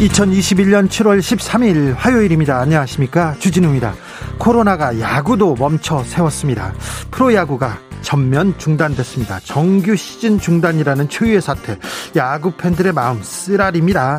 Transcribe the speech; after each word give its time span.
2021년 0.00 0.88
7월 0.88 1.18
13일 1.18 1.94
화요일입니다. 1.94 2.58
안녕하십니까. 2.58 3.34
주진우입니다. 3.38 3.94
코로나가 4.38 4.98
야구도 4.98 5.56
멈춰 5.58 6.02
세웠습니다. 6.04 6.72
프로야구가 7.10 7.78
전면 8.00 8.54
중단됐습니다. 8.56 9.40
정규 9.40 9.94
시즌 9.96 10.38
중단이라는 10.38 11.10
초유의 11.10 11.42
사태. 11.42 11.78
야구 12.16 12.50
팬들의 12.52 12.94
마음 12.94 13.22
쓰라립니다. 13.22 14.18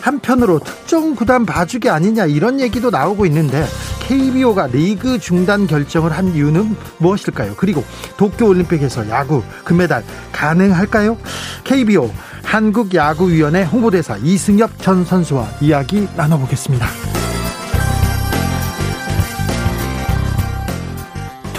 한편으로 0.00 0.58
특정 0.58 1.14
구단 1.14 1.46
봐주기 1.46 1.88
아니냐 1.88 2.26
이런 2.26 2.58
얘기도 2.58 2.90
나오고 2.90 3.24
있는데 3.26 3.64
KBO가 4.10 4.66
리그 4.66 5.20
중단 5.20 5.68
결정을 5.68 6.10
한 6.10 6.34
이유는 6.34 6.74
무엇일까요? 6.98 7.54
그리고 7.56 7.84
도쿄올림픽에서 8.16 9.08
야구 9.08 9.40
금메달 9.64 10.02
가능할까요? 10.32 11.16
KBO 11.62 12.10
한국야구위원회 12.42 13.62
홍보대사 13.62 14.16
이승엽 14.16 14.82
전 14.82 15.04
선수와 15.04 15.48
이야기 15.60 16.08
나눠보겠습니다. 16.16 17.19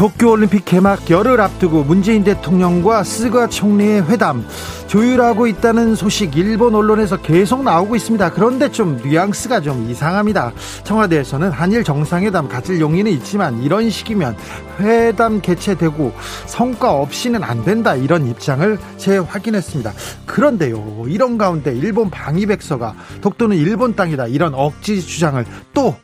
도쿄올림픽 0.02 0.66
개막 0.66 1.11
열흘 1.11 1.39
앞두고 1.39 1.83
문재인 1.83 2.23
대통령과 2.23 3.03
스가 3.03 3.45
총리의 3.45 4.09
회담 4.09 4.44
조율하고 4.88 5.45
있다는 5.45 5.94
소식 5.94 6.35
일본 6.35 6.73
언론에서 6.73 7.17
계속 7.17 7.61
나오고 7.61 7.95
있습니다. 7.95 8.31
그런데 8.31 8.72
좀 8.72 8.99
뉘앙스가 9.03 9.61
좀 9.61 9.88
이상합니다. 9.91 10.53
청와대에서는 10.85 11.52
한일 11.52 11.83
정상회담 11.83 12.49
가질 12.49 12.79
용의는 12.79 13.11
있지만 13.11 13.61
이런 13.61 13.91
식이면 13.91 14.35
회담 14.79 15.39
개최되고 15.39 16.13
성과 16.47 16.94
없이는 16.94 17.44
안 17.44 17.63
된다 17.63 17.94
이런 17.94 18.25
입장을 18.25 18.79
재확인했습니다. 18.97 19.94
그런데요 20.25 21.05
이런 21.09 21.38
가운데 21.38 21.77
일본 21.77 22.09
방위백서가 22.09 22.95
독도는 23.22 23.55
일본 23.55 23.95
땅이다 23.95 24.25
이런 24.25 24.55
억지 24.55 24.99
주장을 24.99 25.45
또 25.75 25.95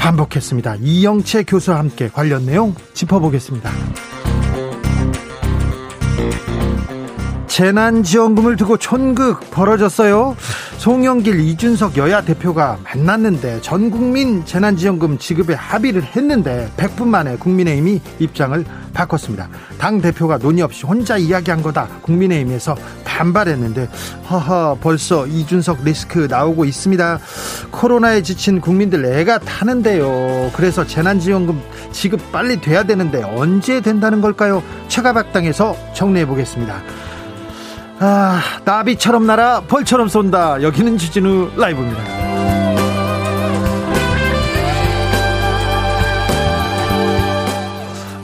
반복했습니다. 0.00 0.76
이영채 0.80 1.42
교수와 1.44 1.78
함께 1.78 2.08
관련 2.08 2.46
내용 2.46 2.74
짚어보겠습니다. 2.94 3.70
재난지원금을 7.50 8.54
두고 8.54 8.76
촌극 8.76 9.50
벌어졌어요. 9.50 10.36
송영길, 10.78 11.40
이준석 11.40 11.96
여야 11.96 12.20
대표가 12.22 12.78
만났는데 12.84 13.60
전 13.60 13.90
국민 13.90 14.44
재난지원금 14.46 15.18
지급에 15.18 15.54
합의를 15.54 16.02
했는데 16.04 16.70
100분 16.76 17.08
만에 17.08 17.36
국민의힘이 17.36 18.00
입장을 18.20 18.64
바꿨습니다. 18.94 19.48
당 19.78 20.00
대표가 20.00 20.38
논의 20.38 20.62
없이 20.62 20.86
혼자 20.86 21.16
이야기한 21.16 21.60
거다. 21.60 21.88
국민의힘에서 22.02 22.76
반발했는데 23.04 23.88
허허 24.30 24.78
벌써 24.80 25.26
이준석 25.26 25.82
리스크 25.84 26.28
나오고 26.30 26.64
있습니다. 26.64 27.18
코로나에 27.72 28.22
지친 28.22 28.60
국민들 28.60 29.04
애가 29.04 29.40
타는데요. 29.40 30.52
그래서 30.54 30.86
재난지원금 30.86 31.60
지급 31.90 32.30
빨리 32.30 32.60
돼야 32.60 32.84
되는데 32.84 33.24
언제 33.24 33.80
된다는 33.80 34.20
걸까요? 34.20 34.62
최가박당에서 34.86 35.76
정리해 35.94 36.26
보겠습니다. 36.26 36.80
아, 38.02 38.40
나비처럼 38.64 39.26
날아 39.26 39.64
벌처럼 39.68 40.08
쏜다. 40.08 40.62
여기는 40.62 40.96
주진우 40.96 41.50
라이브입니다. 41.56 42.02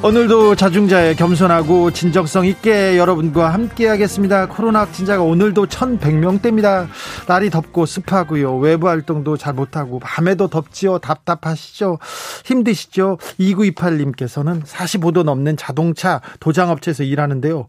오늘도 0.03 0.55
자중자의 0.55 1.17
겸손하고 1.17 1.91
진정성 1.91 2.47
있게 2.47 2.97
여러분과 2.97 3.53
함께 3.53 3.87
하겠습니다. 3.89 4.47
코로나 4.47 4.81
확진자가 4.81 5.23
오늘도 5.23 5.67
1100명대입니다. 5.67 6.87
날이 7.27 7.51
덥고 7.51 7.85
습하고요. 7.85 8.57
외부 8.57 8.89
활동도 8.89 9.37
잘 9.37 9.53
못하고 9.53 9.99
밤에도 9.99 10.49
덥지요. 10.49 11.01
답답하시죠? 11.01 11.99
힘드시죠? 12.47 13.19
2928님께서는 13.41 14.65
45도 14.65 15.23
넘는 15.25 15.59
자동차 15.59 16.23
도장업체에서 16.41 17.03
일하는데요. 17.03 17.67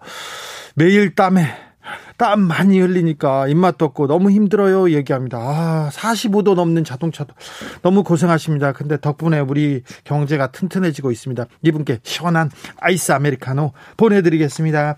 매일 0.75 1.15
땀에 1.15 1.66
땀 2.17 2.41
많이 2.41 2.79
흘리니까 2.79 3.47
입맛도 3.47 3.85
없고 3.85 4.07
너무 4.07 4.31
힘들어요 4.31 4.91
얘기합니다. 4.91 5.37
아, 5.37 5.89
45도 5.93 6.55
넘는 6.55 6.83
자동차도 6.83 7.33
너무 7.83 8.03
고생하십니다. 8.03 8.71
근데 8.73 8.99
덕분에 8.99 9.39
우리 9.39 9.83
경제가 10.03 10.51
튼튼해지고 10.51 11.11
있습니다. 11.11 11.45
이분께 11.61 11.99
시원한 12.01 12.49
아이스 12.79 13.11
아메리카노 13.11 13.71
보내드리겠습니다. 13.97 14.97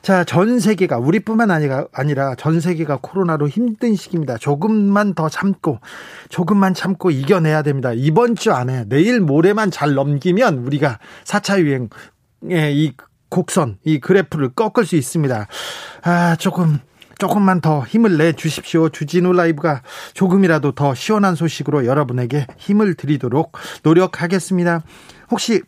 자, 0.00 0.24
전 0.24 0.58
세계가 0.58 0.98
우리뿐만 0.98 1.50
아니라 1.50 1.86
아니라 1.92 2.34
전 2.34 2.60
세계가 2.60 2.98
코로나로 3.02 3.48
힘든 3.48 3.94
시기입니다. 3.94 4.38
조금만 4.38 5.14
더 5.14 5.28
참고 5.28 5.80
조금만 6.28 6.74
참고 6.74 7.10
이겨내야 7.10 7.62
됩니다. 7.62 7.92
이번 7.94 8.36
주 8.36 8.52
안에 8.52 8.84
내일 8.88 9.20
모레만 9.20 9.70
잘 9.70 9.94
넘기면 9.94 10.58
우리가 10.58 10.98
4차 11.24 11.60
유행의 11.60 12.76
이 12.76 12.92
곡선, 13.34 13.78
이 13.84 13.98
그래프를 13.98 14.50
꺾을 14.50 14.86
수 14.86 14.94
있습니다. 14.94 15.48
아, 16.04 16.36
조금, 16.36 16.78
조금만 17.18 17.60
더 17.60 17.82
힘을 17.82 18.16
내 18.16 18.32
주십시오. 18.32 18.90
주진우 18.90 19.32
라이브가 19.32 19.82
조금이라도 20.12 20.72
더 20.72 20.94
시원한 20.94 21.34
소식으로 21.34 21.84
여러분에게 21.84 22.46
힘을 22.58 22.94
드리도록 22.94 23.56
노력하겠습니다. 23.82 24.82
혹시 25.32 25.62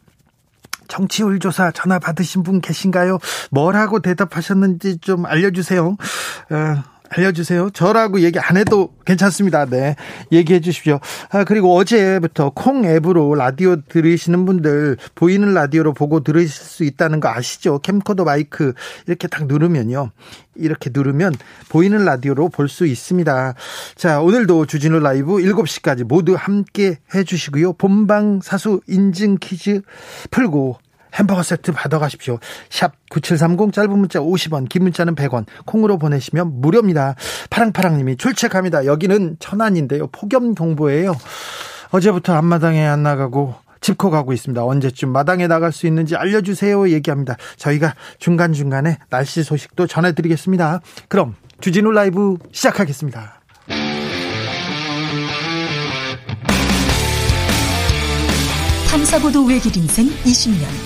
정치율 0.87 1.41
조사 1.41 1.73
전화 1.73 1.99
받으신 1.99 2.45
분 2.45 2.61
계신가요? 2.61 3.19
뭐라고 3.51 3.99
대답하셨는지 3.99 4.99
좀 4.99 5.27
알려주세요. 5.27 5.89
어, 5.89 6.83
알려주세요. 7.17 7.71
저라고 7.71 8.21
얘기 8.21 8.39
안 8.39 8.57
해도 8.57 8.91
괜찮습니다. 9.07 9.65
네. 9.65 9.97
얘기해 10.33 10.61
주십시오. 10.61 11.01
아, 11.31 11.45
그리고 11.45 11.75
어제부터 11.77 12.51
콩 12.55 12.85
앱으로 12.85 13.35
라디오 13.35 13.77
들으시는 13.89 14.45
분들 14.45 14.99
보이는 15.15 15.55
라디오로 15.55 15.95
보고 15.95 16.21
들으실 16.21 16.51
수 16.51 16.85
있다는 16.85 17.21
거 17.21 17.29
아시죠? 17.29 17.79
캠코더 17.79 18.25
마이크 18.25 18.75
이렇게 19.07 19.29
딱 19.29 19.47
누르면요. 19.47 20.11
이렇게 20.57 20.91
누르면 20.93 21.35
보이는 21.69 22.05
라디오로 22.05 22.49
볼 22.51 22.67
수 22.67 22.85
있습니다. 22.85 23.55
자, 23.95 24.21
오늘도 24.21 24.67
주진우 24.67 24.99
라이브 24.99 25.37
7시까지 25.37 26.03
모두 26.03 26.35
함께 26.37 26.99
해 27.15 27.23
주시고요. 27.23 27.75
본방 27.75 28.41
사수 28.43 28.81
인증 28.89 29.37
퀴즈 29.41 29.83
풀고 30.33 30.79
햄버거 31.17 31.43
세트 31.43 31.73
받아가십시오. 31.73 32.39
샵 32.71 32.93
9730 33.11 33.73
짧은 33.73 33.99
문자 33.99 34.21
50원, 34.21 34.69
긴 34.69 34.85
문자는 34.85 35.15
100원, 35.15 35.47
콩으로 35.65 35.99
보내시면 35.99 36.61
무료입니다. 36.61 37.15
파랑파랑님이 37.51 38.17
출첵합니다. 38.17 38.87
여기는 38.87 39.37
천안인데요. 39.41 40.09
폭염 40.09 40.55
경보예요. 40.55 41.17
어제부터 41.91 42.35
앞마당에 42.35 42.87
안 42.87 43.03
나가고 43.03 43.55
짚고 43.81 44.11
가고 44.11 44.33
있습니다. 44.33 44.65
언제쯤 44.65 45.11
마당에 45.11 45.47
나갈 45.47 45.73
수 45.73 45.87
있는지 45.87 46.17
알려주세요. 46.17 46.89
얘기합니다. 46.91 47.37
저희가 47.57 47.95
중간중간에 48.19 48.99
날씨 49.11 49.43
소식도 49.43 49.87
전해드리겠습니다. 49.87 50.81
그럼 51.09 51.35
주진우 51.61 51.93
라이브 51.93 52.37
시작하겠습니다. 52.53 53.41
탐사보도 58.91 59.45
외길 59.45 59.77
인생 59.77 60.07
20년. 60.25 60.86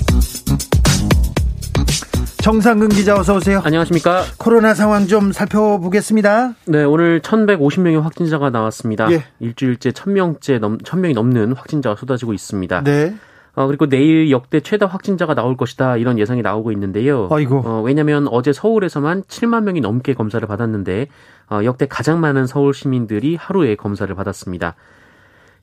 정상근 2.41 2.89
기자 2.89 3.15
어서 3.15 3.35
오세요. 3.35 3.61
안녕하십니까. 3.63 4.23
코로나 4.39 4.73
상황 4.73 5.05
좀 5.05 5.31
살펴보겠습니다. 5.31 6.55
네, 6.65 6.83
오늘 6.83 7.21
1,150명의 7.21 8.01
확진자가 8.01 8.49
나왔습니다. 8.49 9.11
예. 9.11 9.23
일주일째 9.39 9.91
1,000명째 9.91 10.57
넘 10.57 10.79
1,000명이 10.79 11.13
넘는 11.13 11.53
확진자가 11.53 11.95
쏟아지고 11.95 12.33
있습니다. 12.33 12.83
네. 12.83 13.13
어, 13.53 13.67
그리고 13.67 13.87
내일 13.87 14.31
역대 14.31 14.59
최다 14.59 14.87
확진자가 14.87 15.35
나올 15.35 15.55
것이다 15.55 15.97
이런 15.97 16.17
예상이 16.17 16.41
나오고 16.41 16.71
있는데요. 16.71 17.29
아이고. 17.31 17.61
어, 17.63 17.81
왜냐하면 17.85 18.27
어제 18.29 18.53
서울에서만 18.53 19.23
7만 19.23 19.63
명이 19.63 19.81
넘게 19.81 20.15
검사를 20.15 20.45
받았는데 20.47 21.07
어, 21.51 21.59
역대 21.63 21.85
가장 21.85 22.21
많은 22.21 22.47
서울 22.47 22.73
시민들이 22.73 23.35
하루에 23.35 23.75
검사를 23.75 24.13
받았습니다. 24.15 24.75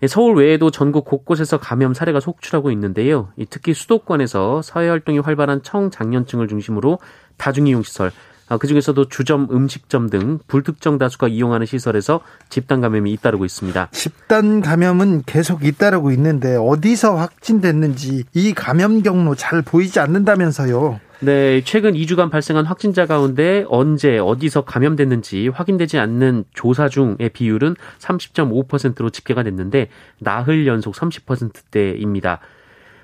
예, 0.03 0.07
서울 0.07 0.37
외에도 0.37 0.71
전국 0.71 1.05
곳곳에서 1.05 1.59
감염 1.59 1.93
사례가 1.93 2.21
속출하고 2.21 2.71
있는데요. 2.71 3.33
특히 3.51 3.75
수도권에서 3.75 4.63
사회활동이 4.63 5.19
활발한 5.19 5.65
청장년층을 5.65 6.47
중심으로 6.47 6.99
다중이용시설, 7.37 8.09
아, 8.09 8.13
그중에서도 8.57 9.09
주점, 9.09 9.49
음식점 9.51 10.09
등 10.09 10.39
불특정 10.47 10.97
다수가 10.97 11.29
이용하는 11.29 11.67
시설에서 11.67 12.21
집단 12.49 12.81
감염이 12.81 13.13
잇따르고 13.13 13.45
있습니다. 13.45 13.89
집단 13.93 14.61
감염은 14.61 15.25
계속 15.27 15.65
잇따르고 15.65 16.11
있는데 16.13 16.57
어디서 16.57 17.17
확진됐는지 17.17 18.25
이 18.33 18.55
감염 18.55 19.03
경로 19.03 19.35
잘 19.35 19.61
보이지 19.63 20.01
않는다면서요. 20.01 21.01
네, 21.21 21.63
최근 21.65 21.95
2주간 21.95 22.31
발생한 22.31 22.65
확진자 22.65 23.05
가운데 23.05 23.65
언제 23.69 24.19
어디서 24.19 24.63
감염됐는지 24.63 25.49
확인되지 25.49 25.99
않는 25.99 26.45
조사 26.55 26.89
중의 26.89 27.31
비율은 27.33 27.75
30.5%로 27.99 29.11
집계가 29.11 29.43
됐는데 29.43 29.89
나흘 30.21 30.69
연속 30.69 30.95
30%대입니다. 30.95 32.39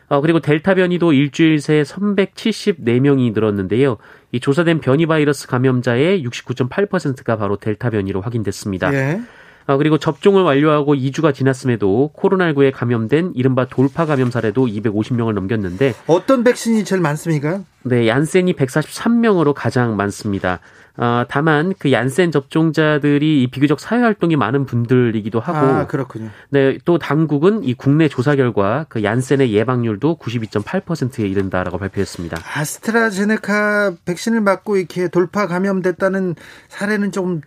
어, 0.08 0.20
그리고 0.20 0.40
델타 0.40 0.74
변이도 0.74 1.12
일주일 1.12 1.60
새 1.60 1.82
374명이 1.82 3.32
늘었는데요. 3.32 3.96
이 4.32 4.40
조사된 4.40 4.80
변이 4.80 5.06
바이러스 5.06 5.46
감염자의 5.46 6.24
69.8%가 6.24 7.36
바로 7.36 7.56
델타 7.56 7.90
변이로 7.90 8.20
확인됐습니다. 8.20 8.92
예. 8.94 9.20
어, 9.66 9.78
그리고 9.78 9.98
접종을 9.98 10.42
완료하고 10.42 10.94
2주가 10.94 11.32
지났음에도 11.32 12.12
코로나19에 12.16 12.70
감염된 12.72 13.32
이른바 13.34 13.66
돌파 13.66 14.04
감염 14.04 14.30
사례도 14.30 14.66
250명을 14.66 15.32
넘겼는데 15.32 15.94
어떤 16.06 16.44
백신이 16.44 16.84
제일 16.84 17.00
많습니까? 17.00 17.62
네, 17.84 18.08
얀센이 18.08 18.54
143명으로 18.54 19.52
가장 19.54 19.96
많습니다. 19.96 20.60
어, 20.96 21.24
다만 21.28 21.74
그 21.78 21.90
얀센 21.90 22.30
접종자들이 22.30 23.42
이 23.42 23.46
비교적 23.48 23.80
사회 23.80 24.00
활동이 24.00 24.36
많은 24.36 24.64
분들이기도 24.64 25.40
하고 25.40 25.58
아, 25.58 25.86
그렇군요. 25.86 26.30
네, 26.50 26.78
또 26.84 26.98
당국은 26.98 27.64
이 27.64 27.74
국내 27.74 28.08
조사 28.08 28.36
결과 28.36 28.86
그 28.88 29.02
얀센의 29.02 29.52
예방률도 29.52 30.18
92.8%에 30.18 31.26
이른다라고 31.26 31.78
발표했습니다. 31.78 32.38
아스트라제네카 32.54 33.94
백신을 34.04 34.40
맞고 34.40 34.76
이렇게 34.76 35.08
돌파 35.08 35.48
감염됐다는 35.48 36.36
사례는 36.68 37.10
좀 37.10 37.40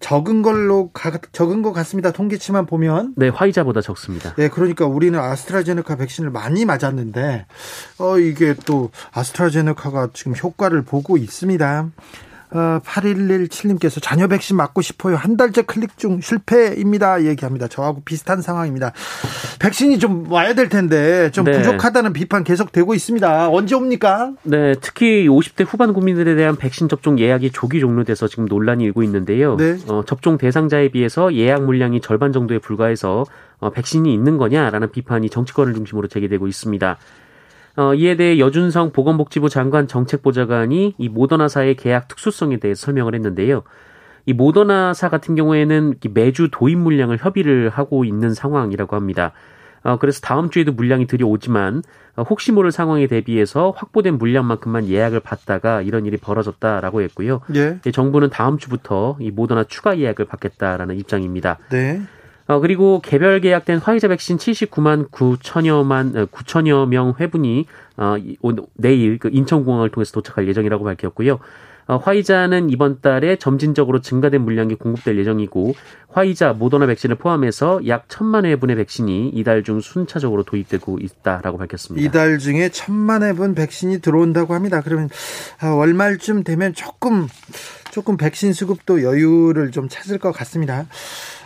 적은 0.00 0.42
걸로 0.42 0.90
가, 0.92 1.18
적은 1.32 1.62
것 1.62 1.72
같습니다. 1.72 2.12
통계치만 2.12 2.66
보면 2.66 3.14
네 3.16 3.28
화이자보다 3.28 3.80
적습니다. 3.80 4.34
네, 4.36 4.48
그러니까 4.48 4.86
우리는 4.86 5.18
아스트라제네카 5.18 5.96
백신을 5.96 6.30
많이 6.30 6.64
맞았는데 6.64 7.46
어 7.98 8.18
이게 8.18 8.54
또 8.66 8.90
아스트라제네카가 9.12 10.10
지금 10.12 10.34
효과를 10.36 10.82
보고 10.82 11.16
있습니다. 11.16 11.90
어, 12.52 12.80
8117님께서 12.84 14.02
자녀 14.02 14.26
백신 14.26 14.56
맞고 14.56 14.82
싶어요. 14.82 15.16
한 15.16 15.36
달째 15.36 15.62
클릭 15.62 15.96
중 15.98 16.20
실패입니다. 16.20 17.24
얘기합니다. 17.24 17.68
저하고 17.68 18.02
비슷한 18.04 18.42
상황입니다. 18.42 18.92
백신이 19.60 19.98
좀 19.98 20.30
와야 20.30 20.54
될 20.54 20.68
텐데 20.68 21.30
좀 21.30 21.44
네. 21.44 21.52
부족하다는 21.52 22.12
비판 22.12 22.44
계속되고 22.44 22.94
있습니다. 22.94 23.50
언제 23.50 23.74
옵니까? 23.74 24.32
네, 24.42 24.74
특히 24.80 25.28
50대 25.28 25.64
후반 25.66 25.92
국민들에 25.92 26.34
대한 26.34 26.56
백신 26.56 26.88
접종 26.88 27.18
예약이 27.18 27.52
조기 27.52 27.80
종료돼서 27.80 28.26
지금 28.26 28.46
논란이 28.46 28.84
일고 28.84 29.02
있는데요. 29.04 29.56
네. 29.56 29.76
어, 29.88 30.02
접종 30.04 30.38
대상자에 30.38 30.90
비해서 30.90 31.32
예약 31.34 31.64
물량이 31.64 32.00
절반 32.00 32.32
정도에 32.32 32.58
불과해서 32.58 33.24
어, 33.58 33.70
백신이 33.70 34.12
있는 34.12 34.38
거냐라는 34.38 34.90
비판이 34.90 35.30
정치권을 35.30 35.74
중심으로 35.74 36.08
제기되고 36.08 36.48
있습니다. 36.48 36.98
어, 37.80 37.94
이에 37.94 38.14
대해 38.14 38.38
여준성 38.38 38.92
보건복지부 38.92 39.48
장관 39.48 39.88
정책보좌관이 39.88 40.96
이 40.98 41.08
모더나사의 41.08 41.76
계약 41.76 42.08
특수성에 42.08 42.58
대해 42.58 42.74
설명을 42.74 43.14
했는데요. 43.14 43.62
이 44.26 44.34
모더나사 44.34 45.08
같은 45.08 45.34
경우에는 45.34 45.94
매주 46.12 46.50
도입 46.52 46.76
물량을 46.76 47.16
협의를 47.16 47.70
하고 47.70 48.04
있는 48.04 48.34
상황이라고 48.34 48.96
합니다. 48.96 49.32
어, 49.82 49.96
그래서 49.98 50.20
다음 50.20 50.50
주에도 50.50 50.72
물량이 50.72 51.06
들여오지만 51.06 51.82
어, 52.16 52.22
혹시 52.28 52.52
모를 52.52 52.70
상황에 52.70 53.06
대비해서 53.06 53.72
확보된 53.74 54.18
물량만큼만 54.18 54.86
예약을 54.86 55.20
받다가 55.20 55.80
이런 55.80 56.04
일이 56.04 56.18
벌어졌다라고 56.18 57.00
했고요. 57.00 57.40
예. 57.54 57.78
정부는 57.90 58.28
다음 58.28 58.58
주부터 58.58 59.16
이 59.20 59.30
모더나 59.30 59.64
추가 59.64 59.98
예약을 59.98 60.26
받겠다라는 60.26 60.98
입장입니다. 60.98 61.56
네. 61.70 62.02
어, 62.50 62.58
그리고 62.58 63.00
개별 63.00 63.40
계약된 63.40 63.78
화이자 63.78 64.08
백신 64.08 64.36
79만 64.36 65.08
9천여만 65.12 66.28
9천여 66.32 66.88
명 66.88 67.14
회분이 67.20 67.66
어, 67.96 68.16
내일 68.74 69.20
그 69.20 69.30
인천공항을 69.32 69.90
통해서 69.90 70.10
도착할 70.10 70.48
예정이라고 70.48 70.82
밝혔고요. 70.82 71.38
어, 71.90 71.96
화이자는 71.96 72.70
이번 72.70 73.00
달에 73.00 73.34
점진적으로 73.34 74.00
증가된 74.00 74.42
물량이 74.42 74.76
공급될 74.76 75.18
예정이고 75.18 75.74
화이자, 76.08 76.52
모더나 76.52 76.86
백신을 76.86 77.16
포함해서 77.16 77.80
약 77.88 78.04
천만 78.06 78.44
회분의 78.44 78.76
백신이 78.76 79.30
이달 79.30 79.64
중 79.64 79.80
순차적으로 79.80 80.44
도입되고 80.44 80.98
있다라고 81.00 81.58
밝혔습니다. 81.58 82.06
이달 82.06 82.38
중에 82.38 82.68
천만 82.68 83.24
회분 83.24 83.56
백신이 83.56 84.02
들어온다고 84.02 84.54
합니다. 84.54 84.82
그러면 84.84 85.08
아, 85.58 85.70
월말쯤 85.70 86.44
되면 86.44 86.74
조금 86.74 87.26
조금 87.90 88.16
백신 88.16 88.52
수급도 88.52 89.02
여유를 89.02 89.72
좀 89.72 89.88
찾을 89.88 90.18
것 90.18 90.30
같습니다. 90.30 90.86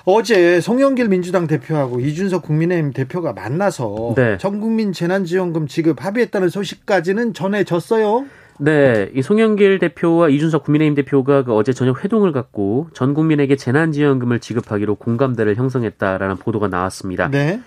어제 0.04 0.60
송영길 0.60 1.08
민주당 1.08 1.46
대표하고 1.46 2.00
이준석 2.00 2.42
국민의힘 2.42 2.92
대표가 2.92 3.32
만나서 3.32 4.12
네. 4.14 4.36
전국민 4.36 4.92
재난지원금 4.92 5.68
지급 5.68 6.04
합의했다는 6.04 6.50
소식까지는 6.50 7.32
전해졌어요. 7.32 8.26
네, 8.58 9.10
이 9.14 9.22
송영길 9.22 9.78
대표와 9.78 10.28
이준석 10.28 10.64
국민의힘 10.64 10.94
대표가 10.94 11.42
그 11.42 11.54
어제 11.54 11.72
저녁 11.72 12.04
회동을 12.04 12.32
갖고 12.32 12.88
전 12.92 13.14
국민에게 13.14 13.56
재난지원금을 13.56 14.40
지급하기로 14.40 14.96
공감대를 14.96 15.56
형성했다라는 15.56 16.36
보도가 16.36 16.68
나왔습니다. 16.68 17.28
네. 17.28 17.60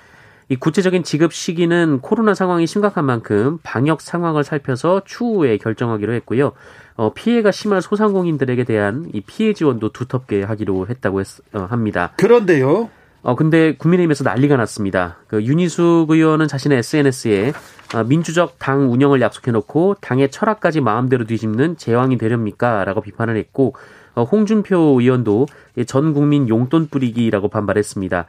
이 0.49 0.55
구체적인 0.55 1.03
지급 1.03 1.33
시기는 1.33 1.99
코로나 2.01 2.33
상황이 2.33 2.65
심각한 2.67 3.03
만큼 3.03 3.59
방역 3.63 3.99
상황을 3.99 4.45
살펴서 4.45 5.01
추후에 5.06 5.57
결정하기로 5.57 6.13
했고요. 6.13 6.53
어, 6.95 7.13
피해가 7.13 7.51
심한 7.51 7.81
소상공인들에게 7.81 8.63
대한 8.63 9.09
이 9.13 9.21
피해 9.21 9.53
지원도 9.53 9.89
두텁게 9.89 10.44
하기로 10.44 10.87
했다고 10.87 11.19
했, 11.19 11.27
어, 11.53 11.67
합니다. 11.69 12.13
그런데요. 12.17 12.89
어, 13.27 13.35
근데 13.35 13.75
국민의힘에서 13.75 14.23
난리가 14.23 14.55
났습니다. 14.55 15.17
그 15.27 15.43
윤희숙 15.43 16.09
의원은 16.09 16.47
자신의 16.47 16.77
SNS에 16.77 17.51
어, 17.93 18.03
민주적 18.05 18.57
당 18.57 18.89
운영을 18.89 19.19
약속해놓고 19.19 19.97
당의 19.99 20.31
철학까지 20.31 20.79
마음대로 20.79 21.25
뒤집는 21.25 21.75
제왕이 21.75 22.17
되렵니까? 22.19 22.85
라고 22.85 23.01
비판을 23.01 23.35
했고, 23.35 23.75
어, 24.15 24.23
홍준표 24.23 24.77
의원도 25.01 25.45
전 25.87 26.13
국민 26.13 26.47
용돈 26.47 26.87
뿌리기라고 26.87 27.49
반발했습니다. 27.49 28.27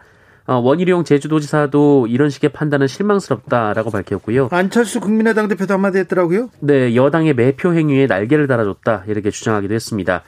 어, 0.48 0.54
원희룡 0.56 1.04
제주도지사도 1.04 2.08
이런 2.08 2.28
식의 2.28 2.50
판단은 2.50 2.88
실망스럽다라고 2.88 3.92
밝혔고요. 3.92 4.48
안철수 4.50 4.98
국민의당 4.98 5.46
대표도 5.46 5.74
한마디 5.74 5.98
했더라고요. 5.98 6.50
네, 6.58 6.96
여당의 6.96 7.34
매표 7.34 7.72
행위에 7.72 8.06
날개를 8.06 8.48
달아줬다 8.48 9.04
이렇게 9.06 9.30
주장하기도 9.30 9.72
했습니다. 9.74 10.24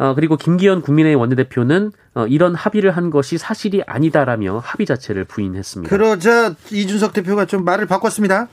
어, 0.00 0.14
그리고 0.14 0.38
김기현 0.38 0.80
국민의힘 0.80 1.20
원내대표는 1.20 1.92
어, 2.14 2.26
이런 2.26 2.54
합의를 2.54 2.90
한 2.92 3.10
것이 3.10 3.36
사실이 3.36 3.82
아니다라며 3.86 4.58
합의 4.64 4.86
자체를 4.86 5.24
부인했습니다. 5.26 5.94
그러자 5.94 6.54
이준석 6.72 7.12
대표가 7.12 7.44
좀 7.44 7.64
말을 7.66 7.86
바꿨습니다. 7.86 8.48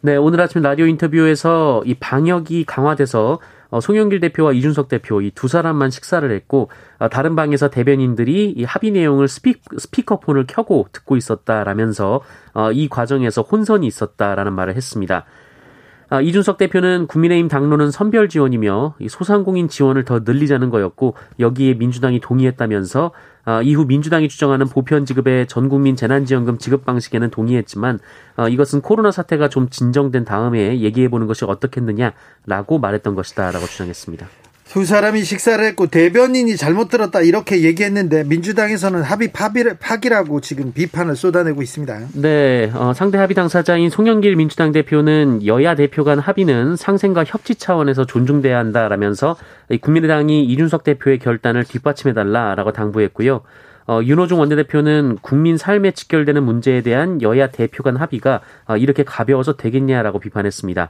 네, 0.00 0.14
오늘 0.14 0.40
아침 0.40 0.62
라디오 0.62 0.86
인터뷰에서 0.86 1.82
이 1.84 1.94
방역이 1.94 2.64
강화돼서 2.66 3.40
어, 3.70 3.80
송영길 3.80 4.20
대표와 4.20 4.52
이준석 4.52 4.88
대표 4.88 5.20
이 5.22 5.32
두 5.34 5.48
사람만 5.48 5.90
식사를 5.90 6.30
했고 6.30 6.70
어, 6.98 7.08
다른 7.08 7.34
방에서 7.34 7.68
대변인들이 7.68 8.50
이 8.56 8.62
합의 8.62 8.92
내용을 8.92 9.26
스피, 9.26 9.56
스피커폰을 9.76 10.44
켜고 10.46 10.86
듣고 10.92 11.16
있었다라면서 11.16 12.20
어, 12.54 12.70
이 12.70 12.88
과정에서 12.88 13.42
혼선이 13.42 13.88
있었다라는 13.88 14.52
말을 14.52 14.76
했습니다. 14.76 15.24
아, 16.12 16.20
이준석 16.20 16.58
대표는 16.58 17.06
국민의힘 17.06 17.48
당론은 17.48 17.90
선별 17.90 18.28
지원이며 18.28 18.96
소상공인 19.08 19.68
지원을 19.68 20.04
더 20.04 20.18
늘리자는 20.18 20.68
거였고 20.68 21.14
여기에 21.40 21.72
민주당이 21.72 22.20
동의했다면서 22.20 23.12
아, 23.46 23.62
이후 23.62 23.86
민주당이 23.86 24.28
주장하는 24.28 24.68
보편 24.68 25.06
지급의 25.06 25.46
전 25.46 25.70
국민 25.70 25.96
재난지원금 25.96 26.58
지급 26.58 26.84
방식에는 26.84 27.30
동의했지만 27.30 27.98
아, 28.36 28.46
이것은 28.46 28.82
코로나 28.82 29.10
사태가 29.10 29.48
좀 29.48 29.70
진정된 29.70 30.26
다음에 30.26 30.80
얘기해 30.80 31.08
보는 31.08 31.26
것이 31.26 31.46
어떻겠느냐라고 31.46 32.78
말했던 32.78 33.14
것이다라고 33.14 33.64
주장했습니다. 33.64 34.41
두 34.72 34.86
사람이 34.86 35.22
식사를 35.22 35.62
했고 35.62 35.86
대변인이 35.86 36.56
잘못 36.56 36.88
들었다 36.88 37.20
이렇게 37.20 37.62
얘기했는데 37.62 38.24
민주당에서는 38.24 39.02
합의 39.02 39.30
파비를, 39.30 39.76
파기라고 39.78 40.40
지금 40.40 40.72
비판을 40.72 41.14
쏟아내고 41.14 41.60
있습니다. 41.60 42.00
네, 42.14 42.72
어, 42.74 42.94
상대 42.94 43.18
합의 43.18 43.34
당사자인 43.34 43.90
송영길 43.90 44.34
민주당 44.34 44.72
대표는 44.72 45.44
여야 45.44 45.74
대표 45.74 46.04
간 46.04 46.18
합의는 46.18 46.76
상생과 46.76 47.24
협치 47.24 47.54
차원에서 47.54 48.06
존중돼야 48.06 48.56
한다라면서 48.56 49.36
국민의당이 49.82 50.42
이준석 50.44 50.84
대표의 50.84 51.18
결단을 51.18 51.64
뒷받침해달라라고 51.64 52.72
당부했고요. 52.72 53.42
어, 53.88 54.00
윤호중 54.02 54.40
원내대표는 54.40 55.18
국민 55.20 55.58
삶에 55.58 55.90
직결되는 55.90 56.42
문제에 56.42 56.80
대한 56.80 57.20
여야 57.20 57.48
대표 57.48 57.82
간 57.82 57.96
합의가 57.96 58.40
어, 58.68 58.78
이렇게 58.78 59.02
가벼워서 59.02 59.56
되겠냐라고 59.56 60.18
비판했습니다. 60.18 60.88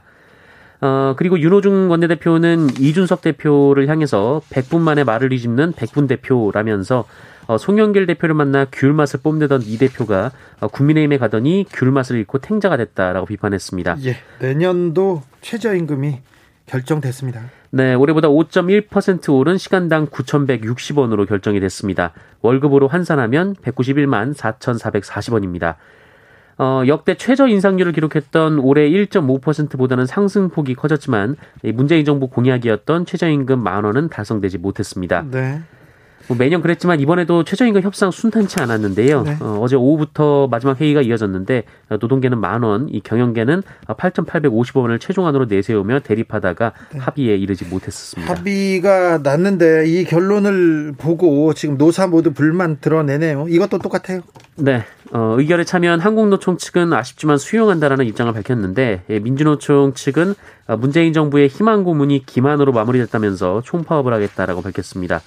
어, 0.83 1.15
그리고 1.15 1.39
윤호중 1.39 1.89
원내대표는 1.89 2.71
이준석 2.77 3.21
대표를 3.21 3.87
향해서 3.87 4.41
100분 4.49 4.81
만에 4.81 5.05
말을 5.05 5.29
뒤집는 5.29 5.71
100분 5.71 6.09
대표라면서 6.09 7.05
어, 7.47 7.57
송영길 7.57 8.05
대표를 8.05 8.35
만나 8.35 8.65
귤 8.69 8.91
맛을 8.91 9.21
뽐내던 9.21 9.61
이 9.65 9.77
대표가 9.77 10.31
어, 10.59 10.67
국민의힘에 10.67 11.17
가더니 11.17 11.65
귤 11.71 11.89
맛을 11.91 12.17
잃고 12.17 12.39
탱자가 12.39 12.75
됐다라고 12.75 13.25
비판했습니다. 13.27 13.95
예, 14.03 14.17
내년도 14.39 15.23
최저임금이 15.39 16.19
결정됐습니다. 16.65 17.43
네, 17.71 17.93
올해보다 17.93 18.27
5.1% 18.27 19.33
오른 19.33 19.57
시간당 19.57 20.07
9,160원으로 20.07 21.27
결정이 21.27 21.61
됐습니다. 21.61 22.11
월급으로 22.41 22.89
환산하면 22.89 23.55
191만 23.55 24.33
4,440원입니다. 24.35 25.75
어, 26.57 26.83
역대 26.87 27.15
최저 27.15 27.47
인상률을 27.47 27.93
기록했던 27.93 28.59
올해 28.59 28.89
1.5%보다는 28.89 30.05
상승폭이 30.05 30.75
커졌지만 30.75 31.35
문재인 31.73 32.05
정부 32.05 32.27
공약이었던 32.27 33.05
최저임금 33.05 33.59
만 33.59 33.83
원은 33.83 34.09
달성되지 34.09 34.59
못했습니다. 34.59 35.25
네. 35.29 35.61
뭐 36.27 36.37
매년 36.37 36.61
그랬지만 36.61 36.99
이번에도 36.99 37.43
최저임금 37.43 37.81
협상 37.81 38.11
순탄치 38.11 38.61
않았는데요. 38.61 39.23
네. 39.23 39.37
어, 39.39 39.65
제 39.69 39.75
오후부터 39.75 40.47
마지막 40.47 40.79
회의가 40.79 41.01
이어졌는데 41.01 41.63
노동계는 41.99 42.39
만 42.39 42.63
원, 42.63 42.87
이 42.89 43.01
경영계는 43.01 43.63
8,850원을 43.87 44.99
최종안으로 44.99 45.45
내세우며 45.45 45.99
대립하다가 46.01 46.73
네. 46.93 46.99
합의에 46.99 47.35
이르지 47.35 47.65
못했었습니다. 47.65 48.33
합의가 48.33 49.19
났는데 49.19 49.85
이 49.87 50.03
결론을 50.05 50.93
보고 50.97 51.53
지금 51.53 51.77
노사 51.77 52.07
모두 52.07 52.31
불만 52.31 52.77
드러내네요. 52.79 53.47
이것도 53.49 53.79
똑같아요. 53.79 54.21
네. 54.55 54.83
어, 55.11 55.35
의결에 55.37 55.63
참여한 55.63 55.99
한국노총 55.99 56.57
측은 56.57 56.93
아쉽지만 56.93 57.37
수용한다라는 57.37 58.05
입장을 58.05 58.31
밝혔는데 58.33 59.03
예, 59.09 59.19
민주노총 59.19 59.93
측은 59.93 60.33
문재인 60.79 61.13
정부의 61.13 61.49
희망 61.49 61.83
고문이 61.83 62.25
기만으로 62.25 62.71
마무리됐다면서 62.71 63.61
총파업을 63.63 64.13
하겠다라고 64.13 64.61
밝혔습니다. 64.61 65.21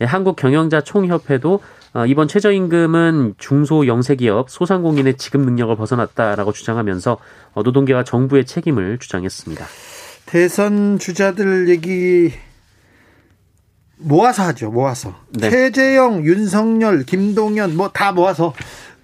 예, 0.00 0.04
한국 0.04 0.36
경영자 0.36 0.80
총협회도 0.82 1.60
어, 1.92 2.06
이번 2.06 2.28
최저임금은 2.28 3.34
중소 3.38 3.86
영세기업 3.86 4.48
소상공인의 4.48 5.16
지급 5.16 5.40
능력을 5.42 5.74
벗어났다라고 5.76 6.52
주장하면서 6.52 7.18
어, 7.54 7.62
노동계와 7.62 8.04
정부의 8.04 8.46
책임을 8.46 8.98
주장했습니다. 8.98 9.66
대선 10.26 10.98
주자들 10.98 11.68
얘기 11.68 12.32
모아서 13.96 14.44
하죠. 14.44 14.70
모아서. 14.70 15.14
네. 15.30 15.50
최재형, 15.50 16.24
윤석열, 16.24 17.04
김동연 17.04 17.76
뭐 17.76 17.90
다 17.92 18.12
모아서 18.12 18.54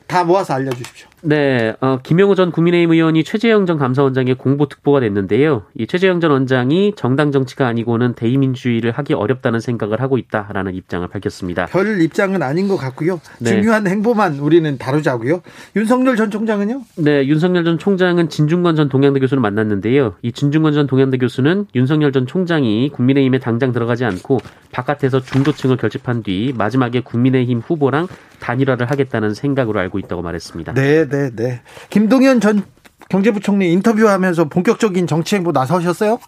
다 0.06 0.24
모아서 0.24 0.54
알려주십시오. 0.54 1.08
네, 1.22 1.74
어, 1.80 1.98
김영우 2.02 2.34
전 2.34 2.52
국민의힘 2.52 2.92
의원이 2.92 3.24
최재형 3.24 3.66
전 3.66 3.78
감사원장의 3.78 4.34
공보 4.36 4.68
특보가 4.68 5.00
됐는데요. 5.00 5.62
이 5.74 5.86
최재형 5.86 6.20
전 6.20 6.30
원장이 6.30 6.92
정당 6.94 7.32
정치가 7.32 7.66
아니고는 7.66 8.14
대의민주주의를 8.14 8.92
하기 8.92 9.14
어렵다는 9.14 9.60
생각을 9.60 10.00
하고 10.00 10.18
있다라는 10.18 10.74
입장을 10.74 11.06
밝혔습니다. 11.08 11.66
별 11.66 12.00
입장은 12.00 12.42
아닌 12.42 12.68
것 12.68 12.76
같고요. 12.76 13.20
네. 13.38 13.50
중요한 13.50 13.86
행보만 13.86 14.38
우리는 14.38 14.76
다루자고요. 14.76 15.42
윤석열 15.74 16.16
전 16.16 16.30
총장은요? 16.30 16.82
네, 16.96 17.26
윤석열 17.26 17.64
전 17.64 17.78
총장은 17.78 18.28
진중권 18.28 18.76
전 18.76 18.88
동양대 18.88 19.18
교수를 19.20 19.40
만났는데요. 19.40 20.14
이 20.22 20.32
진중권 20.32 20.74
전 20.74 20.86
동양대 20.86 21.16
교수는 21.16 21.66
윤석열 21.74 22.12
전 22.12 22.26
총장이 22.26 22.90
국민의힘에 22.90 23.38
당장 23.38 23.72
들어가지 23.72 24.04
않고 24.04 24.38
바깥에서 24.70 25.20
중도층을 25.20 25.78
결집한 25.78 26.22
뒤 26.22 26.52
마지막에 26.56 27.00
국민의힘 27.00 27.60
후보랑 27.60 28.06
단일화를 28.38 28.90
하겠다는 28.90 29.34
생각으로 29.34 29.80
알고 29.80 29.98
있다고 29.98 30.22
말했습니다. 30.22 30.74
네, 30.74 31.08
네, 31.08 31.15
네. 31.34 31.60
김동연 31.90 32.40
전 32.40 32.64
경제부총리 33.08 33.72
인터뷰하면서 33.72 34.48
본격적인 34.48 35.06
정치 35.06 35.36
행보 35.36 35.52
나서셨어요? 35.52 36.18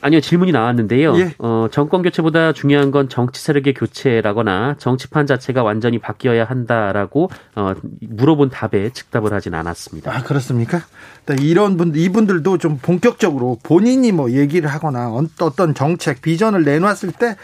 아니요, 0.00 0.20
질문이 0.20 0.52
나왔는데요. 0.52 1.18
예. 1.18 1.34
어, 1.38 1.66
정권 1.72 2.02
교체보다 2.02 2.52
중요한 2.52 2.92
건 2.92 3.08
정치 3.08 3.42
세력의 3.42 3.74
교체라거나 3.74 4.76
정치판 4.78 5.26
자체가 5.26 5.64
완전히 5.64 5.98
바뀌어야 5.98 6.44
한다라고 6.44 7.30
어, 7.56 7.74
물어본 8.00 8.50
답에 8.50 8.90
즉답을 8.92 9.32
하진 9.32 9.54
않았습니다. 9.54 10.14
아, 10.14 10.22
그렇습니까? 10.22 10.82
네, 11.26 11.34
이런 11.40 11.76
분, 11.76 11.92
이분들도 11.96 12.58
좀 12.58 12.78
본격적으로 12.80 13.58
본인이 13.64 14.12
뭐 14.12 14.30
얘기를 14.30 14.70
하거나 14.70 15.12
어떤 15.40 15.74
정책, 15.74 16.22
비전을 16.22 16.62
내놨을 16.62 17.12
때 17.18 17.36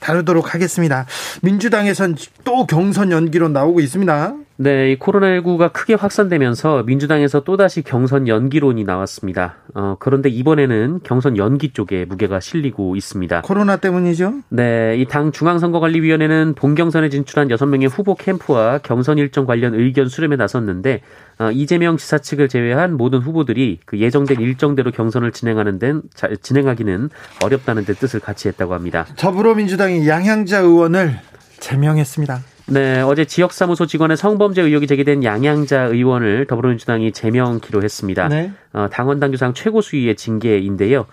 다루도록 0.00 0.52
하겠습니다. 0.52 1.06
민주당에선 1.40 2.16
또 2.44 2.66
경선 2.66 3.12
연기로 3.12 3.48
나오고 3.48 3.80
있습니다. 3.80 4.34
네, 4.56 4.92
이 4.92 4.98
코로나19가 5.00 5.72
크게 5.72 5.94
확산되면서 5.94 6.84
민주당에서 6.84 7.40
또다시 7.40 7.82
경선 7.82 8.28
연기론이 8.28 8.84
나왔습니다. 8.84 9.56
어, 9.74 9.96
그런데 9.98 10.28
이번에는 10.28 11.00
경선 11.02 11.36
연기 11.36 11.72
쪽에 11.72 12.04
무게가 12.04 12.38
실리고 12.38 12.94
있습니다. 12.94 13.42
코로나 13.42 13.78
때문이죠? 13.78 14.32
네, 14.50 14.94
이 14.96 15.06
당 15.06 15.32
중앙선거관리위원회는 15.32 16.54
본경선에 16.54 17.08
진출한 17.08 17.48
6명의 17.48 17.88
후보 17.90 18.14
캠프와 18.14 18.78
경선 18.78 19.18
일정 19.18 19.44
관련 19.44 19.74
의견 19.74 20.08
수렴에 20.08 20.36
나섰는데 20.36 21.00
어, 21.40 21.50
이재명 21.50 21.96
지사 21.96 22.18
측을 22.18 22.48
제외한 22.48 22.96
모든 22.96 23.18
후보들이 23.18 23.80
그 23.84 23.98
예정된 23.98 24.40
일정대로 24.40 24.92
경선을 24.92 25.32
진행하는 25.32 25.80
데 25.80 25.94
진행하기는 26.42 27.10
어렵다는 27.42 27.84
데 27.84 27.92
뜻을 27.94 28.20
같이 28.20 28.46
했다고 28.46 28.72
합니다. 28.72 29.04
더불어민주당이 29.16 30.06
양향자 30.06 30.60
의원을 30.60 31.18
제명했습니다. 31.58 32.53
네, 32.66 33.02
어제 33.02 33.26
지역사무소 33.26 33.84
직원의 33.86 34.16
성범죄 34.16 34.62
의혹이 34.62 34.86
제기된 34.86 35.22
양양자 35.22 35.82
의원을 35.82 36.46
더불어민주당이 36.46 37.12
제명키로 37.12 37.82
했습니다. 37.82 38.28
네. 38.28 38.52
어, 38.72 38.88
당원 38.90 39.20
당규상 39.20 39.52
최고 39.52 39.82
수위의 39.82 40.16
징계인데요. 40.16 41.04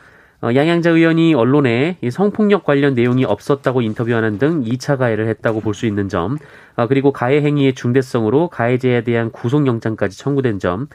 어, 0.41 0.49
양양자 0.55 0.91
의원이 0.91 1.33
언론에 1.33 1.97
성폭력 2.09 2.63
관련 2.63 2.93
내용이 2.95 3.25
없었다고 3.25 3.81
인터뷰하는 3.81 4.37
등 4.39 4.63
2차 4.63 4.97
가해를 4.97 5.27
했다고 5.27 5.59
볼 5.59 5.73
수 5.73 5.85
있는 5.85 6.07
점, 6.07 6.37
어, 6.77 6.87
그리고 6.87 7.11
가해 7.11 7.41
행위의 7.41 7.75
중대성으로 7.75 8.47
가해자에 8.47 9.03
대한 9.03 9.29
구속영장까지 9.31 10.17
청구된 10.17 10.59
점, 10.59 10.83
어, 10.83 10.87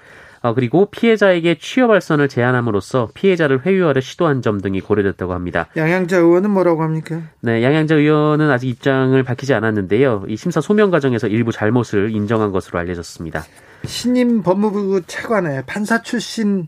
그리고 0.54 0.86
피해자에게 0.86 1.58
취업 1.58 1.88
발선을 1.88 2.28
제안함으로써 2.28 3.08
피해자를 3.14 3.64
회유하려 3.64 4.00
시도한 4.00 4.42
점 4.42 4.60
등이 4.60 4.80
고려됐다고 4.80 5.32
합니다. 5.32 5.68
양양자 5.76 6.18
의원은 6.18 6.50
뭐라고 6.50 6.82
합니까? 6.82 7.20
네, 7.40 7.62
양양자 7.62 7.96
의원은 7.96 8.50
아직 8.50 8.68
입장을 8.68 9.20
밝히지 9.22 9.54
않았는데요. 9.54 10.24
이 10.28 10.36
심사 10.36 10.60
소명 10.60 10.90
과정에서 10.90 11.28
일부 11.28 11.52
잘못을 11.52 12.10
인정한 12.10 12.52
것으로 12.52 12.78
알려졌습니다. 12.78 13.44
신임 13.84 14.42
법무부 14.42 15.02
차관에 15.06 15.62
판사 15.66 16.02
출신 16.02 16.66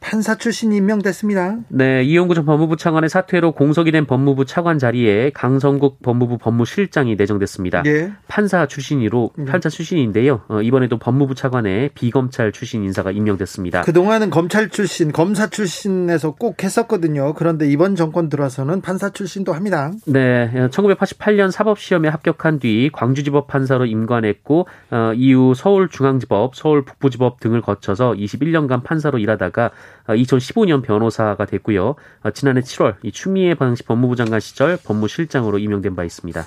판사 0.00 0.36
출신이 0.36 0.76
임명됐습니다. 0.76 1.58
네, 1.68 2.02
이용구 2.02 2.34
전 2.34 2.46
법무부 2.46 2.76
차관의 2.76 3.10
사퇴로 3.10 3.52
공석이 3.52 3.90
된 3.90 4.06
법무부 4.06 4.44
차관 4.44 4.78
자리에 4.78 5.30
강성국 5.34 6.02
법무부 6.02 6.38
법무실장이 6.38 7.16
내정됐습니다. 7.16 7.82
예. 7.86 8.12
판사 8.28 8.66
출신으로 8.66 9.32
음. 9.38 9.44
판사 9.44 9.68
출신인데요. 9.68 10.42
어, 10.48 10.62
이번에도 10.62 10.98
법무부 10.98 11.34
차관에 11.34 11.90
비검찰 11.94 12.52
출신 12.52 12.84
인사가 12.84 13.10
임명됐습니다. 13.10 13.82
그동안은 13.82 14.30
검찰 14.30 14.68
출신, 14.68 15.12
검사 15.12 15.48
출신에서 15.48 16.34
꼭 16.34 16.62
했었거든요. 16.62 17.34
그런데 17.34 17.68
이번 17.68 17.96
정권 17.96 18.28
들어서는 18.28 18.80
판사 18.80 19.10
출신도 19.10 19.52
합니다. 19.52 19.92
네, 20.06 20.50
1988년 20.70 21.50
사법시험에 21.50 22.08
합격한 22.08 22.60
뒤 22.60 22.90
광주지법 22.92 23.48
판사로 23.48 23.86
임관했고 23.86 24.66
어, 24.90 25.12
이후 25.14 25.54
서울중앙지법, 25.54 26.54
서울북부지법 26.54 27.40
등을 27.40 27.62
거쳐서 27.62 28.12
21년간 28.12 28.84
판사로 28.84 29.18
일하다가 29.18 29.70
2015년 30.06 30.78
어, 30.78 30.82
변호사가 30.82 31.44
됐고요. 31.44 31.94
어, 32.22 32.30
지난해 32.30 32.60
7월 32.60 32.96
이 33.02 33.12
추미애 33.12 33.54
당시 33.54 33.82
법무부 33.82 34.16
장관 34.16 34.40
시절 34.40 34.76
법무실장으로 34.76 35.58
임명된 35.58 35.96
바 35.96 36.04
있습니다. 36.04 36.46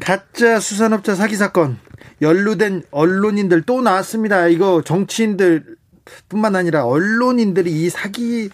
가짜 0.00 0.58
수산업자 0.58 1.14
사기 1.14 1.36
사건 1.36 1.78
연루된 2.20 2.82
언론인들 2.90 3.62
또 3.62 3.80
나왔습니다. 3.82 4.48
이거 4.48 4.82
정치인들 4.82 5.76
뿐만 6.28 6.56
아니라 6.56 6.84
언론인들이 6.84 7.70
이 7.70 7.90
사기 7.90 8.50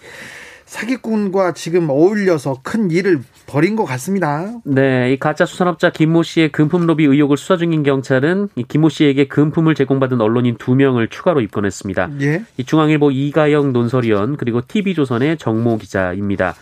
사기꾼과 0.71 1.51
지금 1.51 1.89
어울려서 1.89 2.59
큰 2.63 2.91
일을 2.91 3.19
벌인 3.45 3.75
것 3.75 3.83
같습니다. 3.83 4.49
네, 4.63 5.11
이 5.11 5.19
가짜 5.19 5.45
수산업자 5.45 5.89
김모 5.89 6.23
씨의 6.23 6.53
금품 6.53 6.87
로비 6.87 7.03
의혹을 7.03 7.35
수사 7.35 7.57
중인 7.57 7.83
경찰은 7.83 8.47
이 8.55 8.63
김모 8.63 8.87
씨에게 8.87 9.27
금품을 9.27 9.75
제공받은 9.75 10.21
언론인 10.21 10.55
두 10.57 10.75
명을 10.75 11.09
추가로 11.09 11.41
입건했습니다. 11.41 12.11
예. 12.21 12.45
이 12.55 12.63
중앙일보 12.63 13.11
이가영 13.11 13.73
논설위원 13.73 14.37
그리고 14.37 14.61
TV조선의 14.65 15.37
정모 15.37 15.77
기자입니다. 15.77 16.55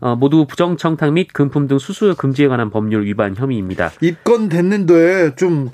어, 0.00 0.14
모두 0.14 0.44
부정청탁 0.46 1.14
및 1.14 1.32
금품 1.32 1.66
등 1.66 1.78
수수 1.78 2.14
금지에 2.18 2.48
관한 2.48 2.68
법률 2.68 3.06
위반 3.06 3.34
혐의입니다. 3.34 3.92
입건됐는데 4.02 5.36
좀 5.36 5.70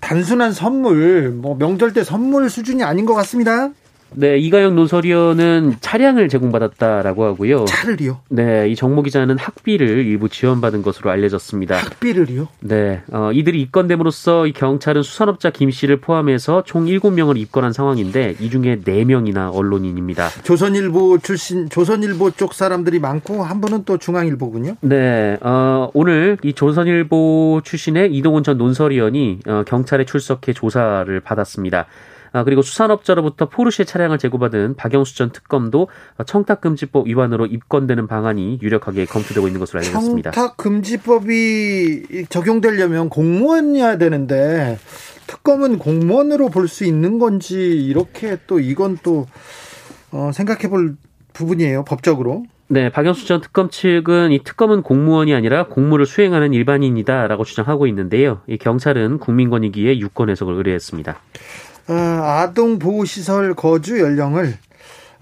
단순한 0.00 0.52
선물, 0.52 1.30
뭐 1.30 1.54
명절 1.56 1.92
때 1.92 2.02
선물 2.02 2.50
수준이 2.50 2.82
아닌 2.82 3.06
것 3.06 3.14
같습니다. 3.14 3.70
네, 4.16 4.38
이가영 4.38 4.74
논설위원은 4.76 5.76
차량을 5.80 6.28
제공받았다라고 6.28 7.24
하고요. 7.24 7.64
차를요? 7.64 8.20
네, 8.28 8.68
이 8.68 8.76
정모 8.76 9.02
기자는 9.02 9.38
학비를 9.38 10.06
일부 10.06 10.28
지원받은 10.28 10.82
것으로 10.82 11.10
알려졌습니다. 11.10 11.76
학비를요? 11.76 12.48
네, 12.60 13.02
어, 13.12 13.32
이들이 13.32 13.60
입건됨으로써 13.62 14.46
이 14.46 14.52
경찰은 14.52 15.02
수산업자 15.02 15.50
김 15.50 15.70
씨를 15.70 16.00
포함해서 16.00 16.62
총 16.64 16.86
7명을 16.86 17.36
입건한 17.38 17.72
상황인데 17.72 18.36
이 18.40 18.50
중에 18.50 18.80
4명이나 18.80 19.52
언론인입니다. 19.52 20.28
조선일보 20.44 21.18
출신, 21.18 21.68
조선일보 21.68 22.32
쪽 22.32 22.54
사람들이 22.54 23.00
많고 23.00 23.42
한 23.42 23.60
분은 23.60 23.84
또 23.84 23.98
중앙일보군요. 23.98 24.76
네, 24.80 25.38
어, 25.40 25.90
오늘 25.92 26.38
이 26.42 26.52
조선일보 26.52 27.62
출신의 27.64 28.14
이동훈 28.14 28.44
전 28.44 28.58
논설위원이 28.58 29.40
어, 29.46 29.64
경찰에 29.66 30.04
출석해 30.04 30.52
조사를 30.52 31.18
받았습니다. 31.20 31.86
아, 32.34 32.42
그리고 32.42 32.62
수산업자로부터 32.62 33.48
포르쉐 33.48 33.84
차량을 33.84 34.18
제공받은 34.18 34.74
박영수 34.74 35.16
전 35.16 35.30
특검도 35.30 35.86
청탁금지법 36.26 37.06
위반으로 37.06 37.46
입건되는 37.46 38.08
방안이 38.08 38.58
유력하게 38.60 39.04
검토되고 39.04 39.46
있는 39.46 39.60
것으로 39.60 39.78
알려졌습니다. 39.78 40.32
청탁금지법이 40.32 42.26
적용되려면 42.28 43.08
공무원이어야 43.08 43.98
되는데 43.98 44.78
특검은 45.28 45.78
공무원으로 45.78 46.48
볼 46.50 46.66
수 46.66 46.84
있는 46.84 47.20
건지 47.20 47.54
이렇게 47.54 48.36
또 48.48 48.58
이건 48.58 48.98
또 49.04 49.26
어, 50.10 50.30
생각해 50.34 50.68
볼 50.68 50.96
부분이에요 51.34 51.84
법적으로. 51.84 52.44
네, 52.66 52.90
박영수 52.90 53.26
전 53.28 53.40
특검 53.42 53.68
측은 53.70 54.32
이 54.32 54.42
특검은 54.42 54.82
공무원이 54.82 55.34
아니라 55.34 55.66
공무를 55.66 56.04
수행하는 56.04 56.52
일반인이다라고 56.52 57.44
주장하고 57.44 57.86
있는데요. 57.86 58.40
이 58.48 58.56
경찰은 58.56 59.18
국민권익위에 59.18 59.98
유권 60.00 60.30
해석을 60.30 60.54
의뢰했습니다. 60.54 61.16
어, 61.88 61.92
아동 61.92 62.78
보호 62.78 63.04
시설 63.04 63.54
거주 63.54 64.00
연령을 64.00 64.56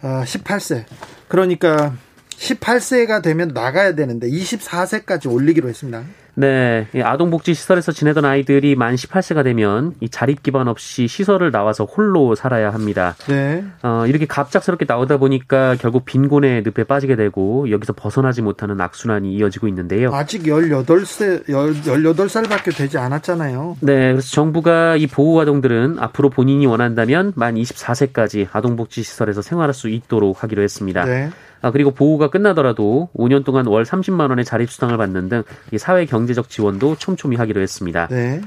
18세 0.02 0.82
어, 0.82 0.84
그러니까 1.28 1.94
18세가 2.30 3.22
되면 3.22 3.48
나가야 3.48 3.94
되는데 3.94 4.28
24세까지 4.28 5.30
올리기로 5.30 5.68
했습니다. 5.68 6.02
네, 6.34 6.86
아동복지시설에서 6.94 7.92
지내던 7.92 8.24
아이들이 8.24 8.74
만 8.74 8.94
18세가 8.94 9.44
되면 9.44 9.94
이 10.00 10.08
자립 10.08 10.42
기반 10.42 10.66
없이 10.68 11.06
시설을 11.06 11.50
나와서 11.50 11.84
홀로 11.84 12.34
살아야 12.34 12.70
합니다. 12.70 13.14
네. 13.28 13.64
어, 13.82 14.04
이렇게 14.06 14.26
갑작스럽게 14.26 14.86
나오다 14.88 15.18
보니까 15.18 15.76
결국 15.76 16.04
빈곤의 16.04 16.62
늪에 16.64 16.84
빠지게 16.84 17.16
되고 17.16 17.70
여기서 17.70 17.92
벗어나지 17.92 18.40
못하는 18.40 18.80
악순환이 18.80 19.34
이어지고 19.34 19.68
있는데요. 19.68 20.12
아직 20.14 20.44
18세, 20.44 21.46
18살밖에 21.46 22.76
되지 22.76 22.98
않았잖아요. 22.98 23.76
네, 23.80 24.12
그래서 24.12 24.28
정부가 24.30 24.96
이 24.96 25.06
보호아동들은 25.06 25.98
앞으로 25.98 26.30
본인이 26.30 26.64
원한다면 26.66 27.32
만 27.36 27.56
24세까지 27.56 28.48
아동복지시설에서 28.52 29.42
생활할 29.42 29.74
수 29.74 29.88
있도록 29.88 30.42
하기로 30.42 30.62
했습니다. 30.62 31.04
네. 31.04 31.30
아, 31.62 31.70
그리고 31.70 31.92
보호가 31.92 32.28
끝나더라도 32.28 33.08
5년 33.16 33.44
동안 33.44 33.66
월 33.66 33.84
30만 33.84 34.28
원의 34.28 34.44
자립수당을 34.44 34.96
받는 34.96 35.28
등 35.28 35.42
사회 35.78 36.04
경제적 36.04 36.50
지원도 36.50 36.96
촘촘히 36.96 37.36
하기로 37.36 37.60
했습니다. 37.60 38.08
네. 38.08 38.42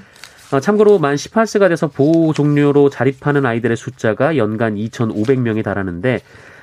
어, 0.52 0.60
참고로 0.60 1.00
만 1.00 1.16
18세가 1.16 1.70
돼서 1.70 1.88
보호 1.88 2.34
종료로 2.34 2.90
자립하는 2.90 3.46
아이들의 3.46 3.76
숫자가 3.76 4.38
연간 4.38 4.76
2,500명에 4.76 5.64
달하는데 5.64 6.20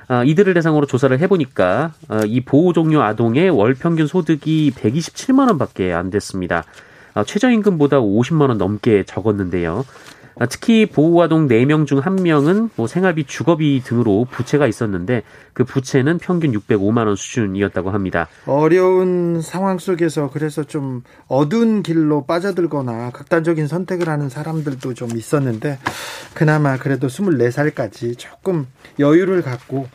어, 0.08 0.24
이들을 0.24 0.54
대상으로 0.54 0.86
조사를 0.86 1.18
해보니까 1.18 1.92
어, 2.08 2.20
이 2.26 2.42
보호 2.42 2.72
종료 2.72 3.02
아동의 3.02 3.50
월 3.50 3.74
평균 3.74 4.06
소득이 4.06 4.72
127만 4.76 5.48
원밖에 5.48 5.92
안 5.92 6.10
됐습니다. 6.10 6.64
최저임금보다 7.26 7.98
50만 8.00 8.48
원 8.48 8.56
넘게 8.56 9.04
적었는데요. 9.04 9.84
아, 10.38 10.46
특히 10.46 10.86
보호아동 10.86 11.48
4명 11.48 11.86
중 11.86 12.00
1명은 12.00 12.70
뭐 12.76 12.86
생활비, 12.86 13.24
주거비 13.24 13.82
등으로 13.84 14.26
부채가 14.30 14.66
있었는데 14.66 15.22
그 15.52 15.64
부채는 15.64 16.18
평균 16.18 16.52
605만 16.52 17.06
원 17.06 17.16
수준이었다고 17.16 17.90
합니다. 17.90 18.28
어려운 18.46 19.40
상황 19.42 19.78
속에서 19.78 20.30
그래서 20.32 20.64
좀 20.64 21.02
어두운 21.28 21.82
길로 21.82 22.24
빠져들거나 22.24 23.10
극단적인 23.10 23.66
선택을 23.66 24.08
하는 24.08 24.28
사람들도 24.28 24.94
좀 24.94 25.16
있었는데 25.16 25.78
그나마 26.34 26.76
그래도 26.76 27.08
24살까지 27.08 28.18
조금 28.18 28.66
여유를 28.98 29.42
갖고 29.42 29.86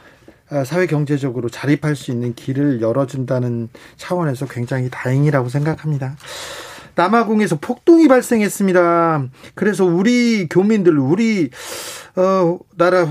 아, 0.50 0.63
사회 0.63 0.86
경제적으로 0.86 1.50
자립할 1.50 1.95
수 1.95 2.12
있는 2.12 2.34
길을 2.34 2.80
열어준다는 2.82 3.69
차원에서 3.97 4.45
굉장히 4.45 4.89
다행이라고 4.89 5.50
생각합니다. 5.50 6.15
남아공에서 6.98 7.60
폭동이 7.62 8.08
발생했습니다. 8.08 9.28
그래서 9.56 9.86
우리 9.86 10.48
교민들, 10.50 10.98
우리 10.98 11.50
어, 12.16 12.58
나라 12.76 13.08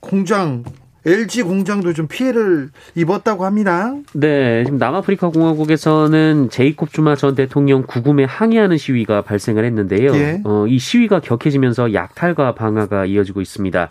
공장 0.00 0.64
LG 1.06 1.42
공장도 1.42 1.92
좀 1.92 2.08
피해를 2.08 2.70
입었다고 2.94 3.44
합니다. 3.44 3.94
네, 4.14 4.64
지금 4.64 4.78
남아프리카 4.78 5.28
공화국에서는 5.28 6.48
제이콥 6.50 6.90
주마 6.90 7.14
전 7.14 7.34
대통령 7.34 7.84
구금에 7.86 8.24
항의하는 8.24 8.78
시위가 8.78 9.22
발생을 9.22 9.64
했는데요. 9.64 10.14
예. 10.14 10.40
어, 10.44 10.66
이 10.66 10.78
시위가 10.78 11.20
격해지면서 11.20 11.92
약탈과 11.92 12.54
방화가 12.54 13.04
이어지고 13.04 13.42
있습니다. 13.42 13.90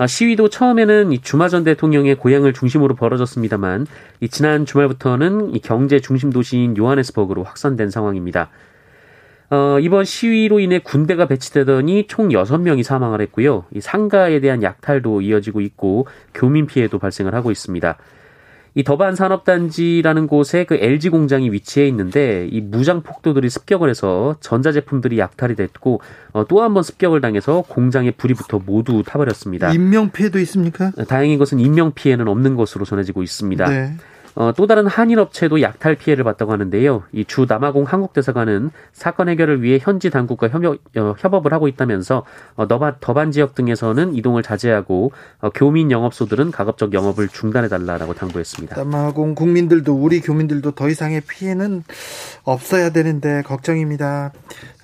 아, 0.00 0.06
시위도 0.06 0.48
처음에는 0.48 1.10
이 1.10 1.20
주마 1.20 1.48
전 1.48 1.64
대통령의 1.64 2.14
고향을 2.14 2.52
중심으로 2.52 2.94
벌어졌습니다만 2.94 3.88
이 4.20 4.28
지난 4.28 4.64
주말부터는 4.64 5.56
이 5.56 5.58
경제 5.58 5.98
중심 5.98 6.30
도시인 6.30 6.76
요하네스버그로 6.76 7.42
확산된 7.42 7.90
상황입니다. 7.90 8.48
어, 9.50 9.78
이번 9.80 10.04
시위로 10.04 10.60
인해 10.60 10.78
군대가 10.78 11.26
배치되더니 11.26 12.06
총 12.06 12.28
6명이 12.28 12.84
사망을 12.84 13.20
했고요. 13.22 13.64
이 13.74 13.80
상가에 13.80 14.38
대한 14.38 14.62
약탈도 14.62 15.20
이어지고 15.20 15.60
있고 15.62 16.06
교민 16.32 16.66
피해도 16.66 17.00
발생을 17.00 17.34
하고 17.34 17.50
있습니다. 17.50 17.98
이 18.74 18.84
더반 18.84 19.16
산업단지라는 19.16 20.26
곳에 20.26 20.64
그 20.64 20.74
LG 20.76 21.08
공장이 21.10 21.50
위치해 21.50 21.86
있는데 21.88 22.48
이 22.50 22.60
무장 22.60 23.02
폭도들이 23.02 23.48
습격을 23.50 23.88
해서 23.90 24.36
전자제품들이 24.40 25.18
약탈이 25.18 25.56
됐고 25.56 26.00
어, 26.32 26.44
또 26.46 26.58
한 26.60 26.74
번 26.74 26.82
습격을 26.82 27.20
당해서 27.20 27.62
공장에 27.66 28.10
불이 28.10 28.34
붙어 28.34 28.60
모두 28.64 29.02
타버렸습니다. 29.06 29.72
인명 29.72 30.10
피해도 30.10 30.38
있습니까? 30.40 30.92
다행인 31.08 31.38
것은 31.38 31.58
인명 31.60 31.92
피해는 31.92 32.28
없는 32.28 32.56
것으로 32.56 32.84
전해지고 32.84 33.22
있습니다. 33.22 33.68
네. 33.68 33.94
어, 34.40 34.52
또 34.56 34.68
다른 34.68 34.86
한인 34.86 35.18
업체도 35.18 35.60
약탈 35.62 35.96
피해를 35.96 36.22
봤다고 36.22 36.52
하는데요. 36.52 37.02
이 37.12 37.24
주 37.24 37.44
남아공 37.48 37.82
한국 37.84 38.12
대사관은 38.12 38.70
사건 38.92 39.28
해결을 39.28 39.62
위해 39.62 39.80
현지 39.82 40.10
당국과 40.10 40.48
협업, 40.48 40.78
어, 40.96 41.14
협업을 41.18 41.52
하고 41.52 41.66
있다면서 41.66 42.24
어, 42.54 42.68
더반, 42.68 42.94
더반 43.00 43.32
지역 43.32 43.56
등에서는 43.56 44.14
이동을 44.14 44.44
자제하고 44.44 45.10
어, 45.40 45.50
교민 45.50 45.90
영업소들은 45.90 46.52
가급적 46.52 46.94
영업을 46.94 47.26
중단해달라고 47.26 48.14
당부했습니다. 48.14 48.76
남아공 48.76 49.34
국민들도 49.34 49.92
우리 49.92 50.20
교민들도 50.20 50.70
더 50.70 50.88
이상의 50.88 51.22
피해는 51.28 51.82
없어야 52.44 52.90
되는데 52.90 53.42
걱정입니다. 53.42 54.32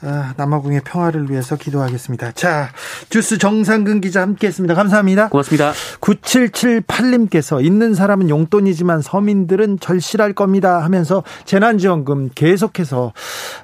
아, 0.04 0.34
남아공의 0.36 0.82
평화를 0.84 1.30
위해서 1.30 1.56
기도하겠습니다. 1.56 2.32
자, 2.32 2.68
주스 3.08 3.38
정상근 3.38 4.02
기자 4.02 4.20
함께했습니다. 4.22 4.74
감사합니다. 4.74 5.28
고맙습니다. 5.30 5.72
9778님께서 6.00 7.64
있는 7.64 7.94
사람은 7.94 8.28
용돈이지만 8.28 9.00
서민들은 9.00 9.78
절실할 9.80 10.34
겁니다 10.34 10.82
하면서 10.82 11.22
재난지원금 11.46 12.30
계속해서 12.34 13.12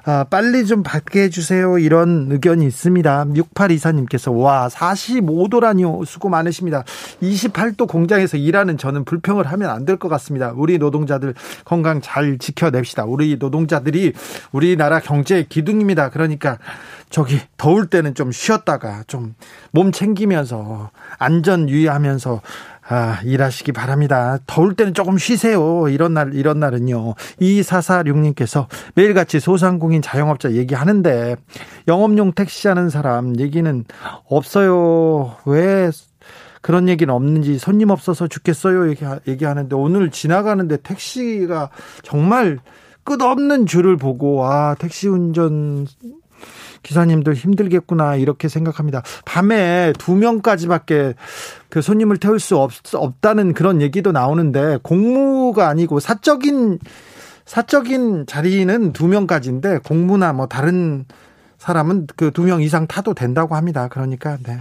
아, 0.05 0.25
빨리 0.29 0.65
좀 0.65 0.81
받게 0.83 1.23
해주세요 1.23 1.77
이런 1.77 2.27
의견이 2.31 2.65
있습니다. 2.65 3.25
6824님께서 3.25 4.35
와 4.35 4.67
45도라니요 4.69 6.05
수고 6.05 6.29
많으십니다. 6.29 6.83
28도 7.21 7.87
공장에서 7.87 8.37
일하는 8.37 8.77
저는 8.77 9.05
불평을 9.05 9.45
하면 9.45 9.69
안 9.69 9.85
될 9.85 9.97
것 10.01 10.09
같습니다. 10.09 10.53
우리 10.55 10.77
노동자들 10.77 11.33
건강 11.65 12.01
잘 12.01 12.37
지켜냅시다. 12.37 13.03
우리 13.05 13.35
노동자들이 13.37 14.13
우리나라 14.51 14.99
경제의 14.99 15.47
기둥입니다. 15.49 16.09
그러니 16.09 16.30
그러니까 16.37 16.63
저기 17.09 17.39
더울 17.57 17.87
때는 17.87 18.15
좀 18.15 18.31
쉬었다가 18.31 19.03
좀 19.07 19.33
몸 19.71 19.91
챙기면서 19.91 20.91
안전 21.17 21.69
유의하면서 21.69 22.41
아, 22.89 23.19
일하시기 23.23 23.71
바랍니다. 23.71 24.37
더울 24.47 24.75
때는 24.75 24.93
조금 24.93 25.17
쉬세요. 25.17 25.87
이런 25.87 26.13
날, 26.13 26.33
이런 26.33 26.59
날은요. 26.59 27.15
2446님께서 27.39 28.67
매일같이 28.95 29.39
소상공인 29.39 30.01
자영업자 30.01 30.51
얘기하는데 30.51 31.37
영업용 31.87 32.33
택시 32.33 32.67
하는 32.67 32.89
사람 32.89 33.39
얘기는 33.39 33.85
없어요. 34.27 35.37
왜 35.45 35.89
그런 36.61 36.89
얘기는 36.89 37.13
없는지 37.13 37.59
손님 37.59 37.91
없어서 37.91 38.27
죽겠어요. 38.27 38.89
얘기, 38.89 39.05
얘기하는데 39.25 39.73
오늘 39.73 40.11
지나가는데 40.11 40.77
택시가 40.77 41.69
정말 42.03 42.59
끝없는 43.03 43.67
줄을 43.67 43.95
보고 43.95 44.45
아 44.45 44.75
택시 44.75 45.07
운전 45.07 45.87
기사님들 46.83 47.33
힘들겠구나 47.35 48.15
이렇게 48.15 48.47
생각합니다. 48.47 49.03
밤에 49.25 49.93
두 49.97 50.15
명까지밖에 50.15 51.13
그 51.69 51.81
손님을 51.81 52.17
태울 52.17 52.39
수 52.39 52.57
없, 52.57 52.71
없다는 52.93 53.53
그런 53.53 53.81
얘기도 53.81 54.11
나오는데 54.11 54.79
공무가 54.83 55.67
아니고 55.69 55.99
사적인 55.99 56.79
사적인 57.45 58.25
자리는 58.27 58.93
두 58.93 59.07
명까지인데 59.07 59.79
공무나 59.79 60.31
뭐 60.33 60.47
다른 60.47 61.05
사람은 61.57 62.07
그 62.15 62.31
두 62.31 62.43
명 62.45 62.61
이상 62.61 62.87
타도 62.87 63.13
된다고 63.13 63.55
합니다. 63.55 63.87
그러니까 63.87 64.37
네. 64.43 64.59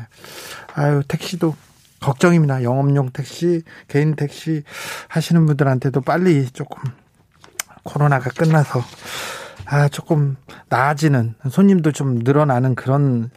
아유 0.74 1.02
택시도 1.08 1.54
걱정입니다. 2.00 2.62
영업용 2.62 3.10
택시, 3.10 3.62
개인 3.88 4.16
택시 4.16 4.62
하시는 5.08 5.44
분들한테도 5.46 6.00
빨리 6.00 6.46
조금 6.50 6.82
코로나가 7.84 8.30
끝나서 8.30 8.82
아 9.70 9.88
조금 9.88 10.36
나아지는 10.68 11.34
손님도 11.48 11.92
좀 11.92 12.16
늘어나는 12.16 12.74
그런 12.74 13.30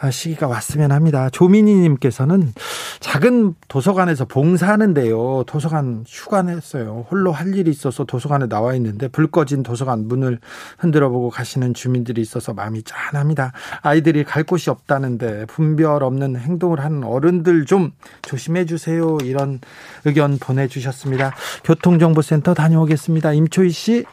아, 0.00 0.10
시기가 0.10 0.48
왔으면 0.48 0.90
합니다. 0.90 1.30
조민희님께서는 1.30 2.52
작은 2.98 3.54
도서관에서 3.68 4.24
봉사하는데요. 4.24 5.44
도서관 5.46 6.04
휴관 6.08 6.48
했어요. 6.48 7.06
홀로 7.08 7.30
할 7.30 7.54
일이 7.54 7.70
있어서 7.70 8.02
도서관에 8.04 8.48
나와 8.48 8.74
있는데 8.74 9.06
불 9.06 9.30
꺼진 9.30 9.62
도서관 9.62 10.08
문을 10.08 10.40
흔들어 10.78 11.08
보고 11.08 11.30
가시는 11.30 11.74
주민들이 11.74 12.20
있어서 12.20 12.52
마음이 12.52 12.82
짠합니다. 12.82 13.52
아이들이 13.82 14.24
갈 14.24 14.42
곳이 14.42 14.70
없다는데 14.70 15.46
분별 15.46 16.02
없는 16.02 16.34
행동을 16.34 16.80
하는 16.80 17.04
어른들 17.04 17.66
좀 17.66 17.92
조심해 18.22 18.64
주세요. 18.64 19.18
이런 19.22 19.60
의견 20.04 20.38
보내주셨습니다. 20.38 21.32
교통정보센터 21.62 22.54
다녀오겠습니다. 22.54 23.34
임초희 23.34 23.70
씨. 23.70 24.04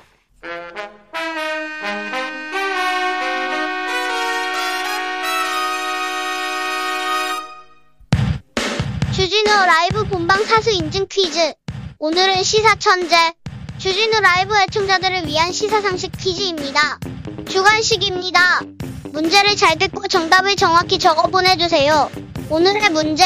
사수 10.60 10.72
인증 10.72 11.08
퀴즈. 11.08 11.54
오늘은 12.00 12.44
시사 12.44 12.76
천재. 12.76 13.16
주진우 13.78 14.20
라이브 14.20 14.54
애청자들을 14.58 15.26
위한 15.26 15.54
시사상식 15.54 16.12
퀴즈입니다. 16.18 17.00
주관식입니다. 17.48 18.60
문제를 19.14 19.56
잘 19.56 19.78
듣고 19.78 20.06
정답을 20.10 20.58
정확히 20.58 21.00
적어 21.00 21.30
보내주세요. 21.30 22.12
오늘의 22.50 22.90
문제. 22.90 23.24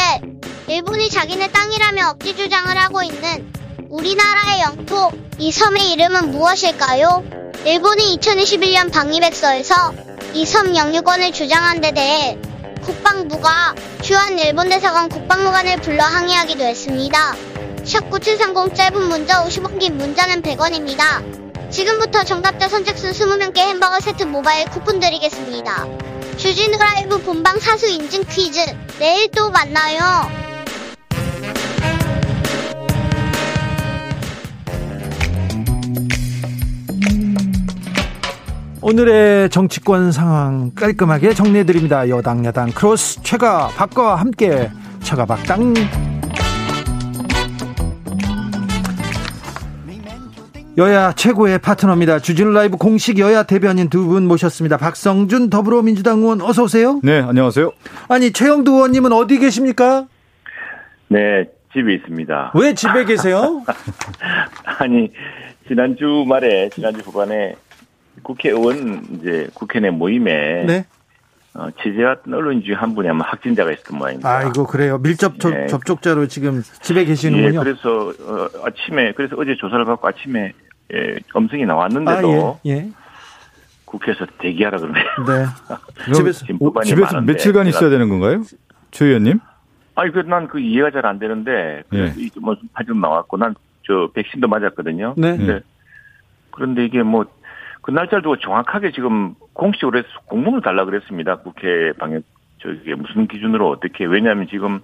일본이 0.67 1.10
자기네 1.10 1.52
땅이라며 1.52 2.10
억지 2.12 2.36
주장을 2.36 2.78
하고 2.78 3.02
있는 3.02 3.52
우리나라의 3.89 4.62
영토, 4.62 5.12
이 5.39 5.52
섬의 5.52 5.91
이름은 5.93 6.30
무엇일까요? 6.30 7.24
일본이 7.65 8.15
2021년 8.19 8.91
방위백서에서 8.93 9.91
이 10.36 10.46
섬 10.46 10.76
영유권을 10.76 11.32
주장한 11.32 11.82
데 11.82 11.93
대해 11.93 12.38
국방부가 12.84 13.74
주한 14.02 14.38
일본 14.39 14.69
대사관 14.69 15.10
국방무관을 15.10 15.78
불러 15.78 16.04
항의하기도 16.04 16.63
했습니다. 16.63 17.36
샵9730 17.84 18.76
짧은 18.76 19.02
문자 19.10 19.43
50원 19.46 19.80
긴 19.80 19.98
문자는 19.98 20.41
100원입니다. 20.41 21.72
지금부터 21.72 22.24
정답자 22.24 22.69
선착순 22.69 23.12
20명께 23.12 23.58
햄버거 23.58 24.00
세트 24.00 24.24
모바일 24.24 24.69
쿠폰 24.69 25.00
드리겠습니다. 25.00 25.86
주진우 26.38 26.78
라이브 26.78 27.19
본방 27.22 27.60
사수 27.60 27.88
인증 27.88 28.24
퀴즈 28.26 28.60
내일 29.00 29.30
또 29.32 29.50
만나요. 29.50 30.43
오늘의 38.84 39.50
정치권 39.50 40.12
상황 40.12 40.72
깔끔하게 40.76 41.34
정리해드립니다. 41.34 42.10
여당 42.10 42.43
야당 42.46 42.69
크로스 42.69 43.24
최가 43.24 43.67
박과 43.78 44.15
함께 44.15 44.69
최가 45.02 45.26
박당 45.26 45.74
여야 50.78 51.13
최고의 51.13 51.60
파트너입니다. 51.60 52.19
주진 52.19 52.52
라이브 52.52 52.76
공식 52.78 53.19
여야 53.19 53.43
대변인 53.43 53.89
두 53.89 54.04
분 54.08 54.28
모셨습니다. 54.28 54.76
박성준 54.78 55.50
더불어민주당 55.50 56.19
의원 56.19 56.41
어서 56.41 56.63
오세요. 56.63 57.00
네, 57.04 57.22
안녕하세요. 57.22 57.72
아니 58.10 58.34
최영두 58.34 58.72
의원님은 58.74 59.13
어디 59.13 59.38
계십니까? 59.39 60.08
네, 61.08 61.46
집에 61.72 61.93
있습니다. 61.93 62.52
왜 62.56 62.74
집에 62.74 63.06
계세요? 63.06 63.63
아니 64.80 65.10
지난주 65.69 66.26
말에 66.28 66.69
지난주 66.74 67.00
후반에 67.02 67.56
국회의원 68.21 69.04
이제 69.15 69.49
국회 69.54 69.80
내 69.80 69.89
모임에 69.89 70.63
네. 70.65 70.86
어, 71.56 71.67
취재했던 71.82 72.34
언론인 72.34 72.63
중에 72.63 72.76
한 72.76 72.95
분이 72.95 73.08
아마 73.10 73.26
확진자가 73.26 73.71
있었던 73.71 73.97
모양입니다. 73.97 74.38
아이고 74.38 74.65
그래요. 74.65 74.97
밀접 74.99 75.39
접, 75.39 75.54
예. 75.54 75.67
접촉자로 75.67 76.28
지금 76.28 76.62
집에 76.82 77.06
계시는군요. 77.06 77.60
예, 77.60 77.63
그래서 77.63 78.10
어, 78.10 78.49
아침에 78.65 79.12
그래서 79.13 79.36
어제 79.38 79.56
조사를 79.56 79.84
받고 79.86 80.08
아침에 80.08 80.54
예, 80.93 81.15
음성이 81.36 81.65
나왔는데도 81.65 82.56
아, 82.56 82.60
예, 82.65 82.71
예. 82.71 82.89
국회에서 83.86 84.26
대기하라 84.39 84.80
그러네요. 84.80 85.06
네. 85.28 85.45
집에서 86.13 86.45
집에서 86.84 87.21
며칠간 87.21 87.67
있어야 87.67 87.89
되는 87.91 88.10
건가요, 88.10 88.41
최 88.91 89.06
의원님? 89.06 89.39
아니 89.95 90.12
그난 90.12 90.47
그 90.47 90.60
이해가 90.60 90.89
잘 90.89 91.06
안 91.06 91.19
되는데 91.19 91.84
예. 91.93 92.13
뭐 92.41 92.56
사진 92.76 92.99
나왔고 92.99 93.38
난 93.38 93.54
저 93.86 94.10
백신도 94.13 94.47
맞았거든요. 94.47 95.15
네. 95.17 95.36
근데 95.38 95.60
그런데 96.52 96.86
이게 96.86 97.04
뭐 97.04 97.26
그 97.84 97.91
날짜를 97.91 98.24
두고 98.24 98.38
정확하게 98.38 98.91
지금 98.93 99.36
공식으로 99.52 100.00
해서 100.00 100.08
공문을 100.26 100.62
달라 100.62 100.86
그랬습니다. 100.86 101.36
국회 101.36 101.91
방역 102.00 102.24
저게 102.60 102.96
무슨 102.96 103.28
기준으로 103.28 103.69
어떻게 103.69 104.06
왜냐하면 104.06 104.48
지금 104.48 104.80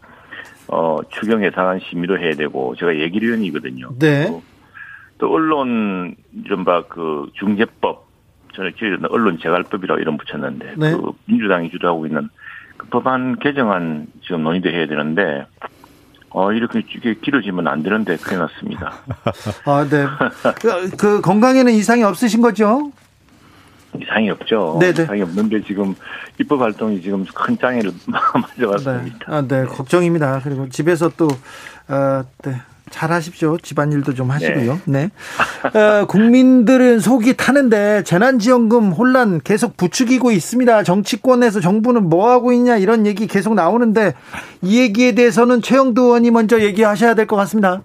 어 0.68 1.00
추경 1.10 1.44
예산안 1.44 1.80
심의도 1.80 2.20
해야 2.20 2.34
되고 2.34 2.76
제가 2.76 2.96
예결위원이거든요. 2.98 3.98
네. 4.00 4.28
또, 4.28 4.44
또 5.18 5.34
언론 5.34 6.16
이른바 6.44 6.84
그 6.88 7.30
중재법 7.36 8.06
저는 8.54 8.74
기억에 8.74 8.98
언론 9.10 9.40
재갈법이라고 9.40 10.02
이름 10.02 10.18
붙였는데 10.18 10.76
네. 10.78 10.92
그 10.92 11.12
민주당이 11.26 11.70
주도하고 11.72 12.06
있는 12.06 12.28
그 12.76 12.88
법안 12.88 13.40
개정안 13.40 14.08
지금 14.24 14.44
논의도 14.44 14.70
해야 14.70 14.88
되는데 14.88 15.46
어, 16.32 16.52
이렇게 16.52 16.82
길어지면 17.22 17.68
안 17.68 17.82
되는데 17.82 18.18
큰일 18.18 18.40
났습니다. 18.40 18.94
아, 19.66 19.88
네. 19.90 20.06
그, 20.62 20.90
그, 20.96 21.22
건강에는 21.22 21.74
이상이 21.74 22.04
없으신 22.04 22.42
거죠? 22.42 22.92
이상이 24.00 24.30
없죠. 24.30 24.78
네네. 24.80 24.94
네. 24.94 25.04
이상이 25.04 25.22
없는데 25.24 25.64
지금 25.64 25.96
입법 26.40 26.62
활동이 26.62 27.02
지금 27.02 27.26
큰 27.26 27.58
장애를 27.58 27.92
맞아왔습니다. 28.58 29.18
네. 29.18 29.26
아, 29.26 29.42
네. 29.42 29.66
걱정입니다. 29.66 30.42
그리고 30.44 30.70
집에서 30.70 31.10
또, 31.18 31.28
어, 31.88 32.24
네. 32.44 32.62
잘 32.90 33.12
하십시오. 33.12 33.58
집안일도 33.58 34.14
좀 34.14 34.32
하시고요. 34.32 34.80
네. 34.86 35.10
네. 35.74 35.80
어, 35.80 36.06
국민들은 36.06 37.00
속이 37.00 37.38
타는데 37.38 38.04
재난지원금 38.04 38.92
혼란 38.92 39.42
계속 39.42 39.78
부추기고 39.78 40.32
있습니다. 40.32 40.84
정치권에서 40.84 41.60
정부는 41.62 42.10
뭐 42.10 42.30
하고 42.30 42.52
있냐 42.52 42.78
이런 42.78 43.06
얘기 43.06 43.28
계속 43.28 43.54
나오는데 43.54 44.14
이 44.62 44.80
얘기에 44.80 45.14
대해서는 45.14 45.62
최영두 45.62 46.02
의원이 46.02 46.32
먼저 46.32 46.60
얘기하셔야 46.62 47.14
될 47.14 47.26
것 47.30 47.36
같습니다. 47.38 47.84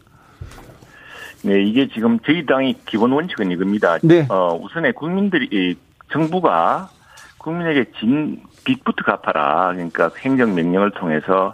네, 1.42 1.62
이게 1.62 1.88
지금 1.92 2.18
저희 2.24 2.46
당의 2.46 2.74
기본 2.86 3.12
원칙은 3.12 3.50
이겁니다. 3.50 3.98
네. 4.02 4.26
어, 4.30 4.58
우선에 4.62 4.92
국민들이 4.92 5.76
정부가 6.10 6.88
국민에게 7.38 7.84
진 8.00 8.40
빚부터 8.64 9.04
갚아라. 9.04 9.72
그러니까 9.74 10.10
행정명령을 10.18 10.92
통해서 10.92 11.52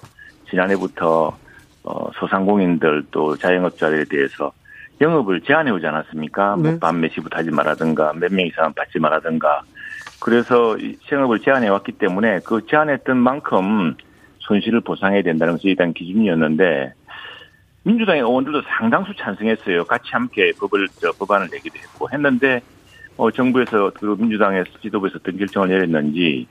지난해부터 0.49 1.37
어, 1.83 2.11
소상공인들 2.14 3.05
또 3.11 3.37
자영업자들에 3.37 4.05
대해서 4.05 4.53
영업을 5.01 5.40
제한해 5.40 5.71
오지 5.71 5.87
않았습니까? 5.87 6.57
뭐 6.57 6.62
네. 6.64 6.71
뭐밤 6.73 7.01
몇 7.01 7.11
시부터 7.12 7.38
하지 7.38 7.51
말라든가 7.51 8.12
몇 8.12 8.31
명 8.33 8.47
이상 8.47 8.73
받지 8.75 8.99
말라든가 8.99 9.62
그래서 10.21 10.77
영업을 11.11 11.38
제한해 11.40 11.69
왔기 11.69 11.93
때문에 11.93 12.40
그 12.45 12.66
제한했던 12.66 13.16
만큼 13.16 13.95
손실을 14.40 14.81
보상해야 14.83 15.23
된다는 15.23 15.55
것이 15.55 15.69
일단 15.69 15.95
기준이었는데 15.95 16.93
민주당의 17.85 18.21
의원들도 18.21 18.61
상당수 18.79 19.14
찬성했어요. 19.16 19.85
같이 19.85 20.11
함께 20.12 20.53
법을 20.61 20.87
저 21.01 21.12
법안을 21.12 21.49
내기도 21.51 21.79
했고 21.79 22.11
했는데 22.12 22.61
어 23.16 23.31
정부에서 23.31 23.90
그 23.95 24.16
민주당의 24.19 24.64
지도부에서 24.83 25.16
어떤 25.19 25.38
결정을 25.38 25.69
내렸는지 25.69 26.47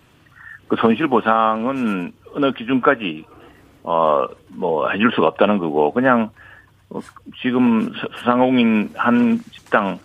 그 0.67 0.75
손실 0.77 1.07
보상은 1.07 2.11
어느 2.33 2.51
기준까지 2.51 3.25
어, 3.83 4.25
뭐, 4.49 4.89
해줄 4.89 5.11
수가 5.11 5.27
없다는 5.27 5.57
거고, 5.57 5.91
그냥, 5.93 6.29
어, 6.89 6.99
지금 7.41 7.91
소상공인 8.17 8.91
한 8.95 9.39
집당 9.51 9.99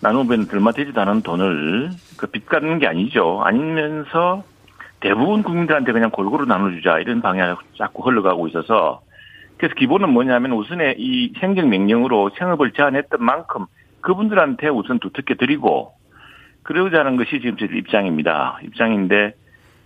나누면 0.00 0.48
얼마 0.52 0.72
되지도 0.72 1.00
않은 1.00 1.22
돈을 1.22 1.90
그 2.18 2.26
빚 2.26 2.46
갚는 2.46 2.78
게 2.78 2.86
아니죠. 2.86 3.40
아니면서 3.42 4.44
대부분 5.00 5.42
국민들한테 5.42 5.92
그냥 5.92 6.10
골고루 6.10 6.44
나눠주자 6.46 6.98
이런 6.98 7.20
방향을 7.22 7.56
자꾸 7.76 8.02
흘러가고 8.02 8.48
있어서 8.48 9.02
그래서 9.56 9.74
기본은 9.74 10.10
뭐냐면 10.10 10.52
우선에 10.52 10.96
이 10.98 11.32
행정 11.38 11.68
명령으로 11.70 12.30
생업을 12.38 12.72
제한했던 12.72 13.22
만큼 13.22 13.66
그분들한테 14.00 14.68
우선 14.68 14.98
두텁게 14.98 15.34
드리고 15.34 15.92
그러자는 16.64 17.16
것이 17.16 17.40
지금 17.40 17.56
제 17.56 17.66
입장입니다. 17.66 18.58
입장인데 18.62 19.34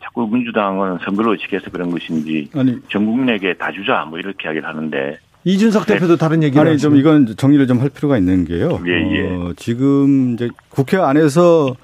자꾸 0.09 0.27
민주당은 0.27 0.99
선거로 1.05 1.37
지켜서 1.37 1.71
그런 1.71 1.91
것인지 1.91 2.49
아니, 2.55 2.77
전 2.89 3.05
국민에게 3.07 3.55
다 3.55 3.71
주자 3.73 4.05
뭐 4.09 4.19
이렇게 4.19 4.49
이야기를 4.49 4.67
하는데 4.67 5.19
이준석 5.45 5.87
네. 5.87 5.95
대표도 5.95 6.17
다른 6.17 6.43
얘기를 6.43 6.67
아니 6.67 6.79
좀 6.79 6.97
이건 6.97 7.37
정리를 7.37 7.67
좀 7.67 7.81
할 7.81 7.91
필요가 7.91 8.19
있는 8.19 8.45
게요. 8.45 8.81
예, 8.87 8.93
예. 8.93 9.27
어, 9.31 9.53
지금 9.57 10.35
이제 10.35 10.49
국회 10.69 10.97
안에서 10.97 11.77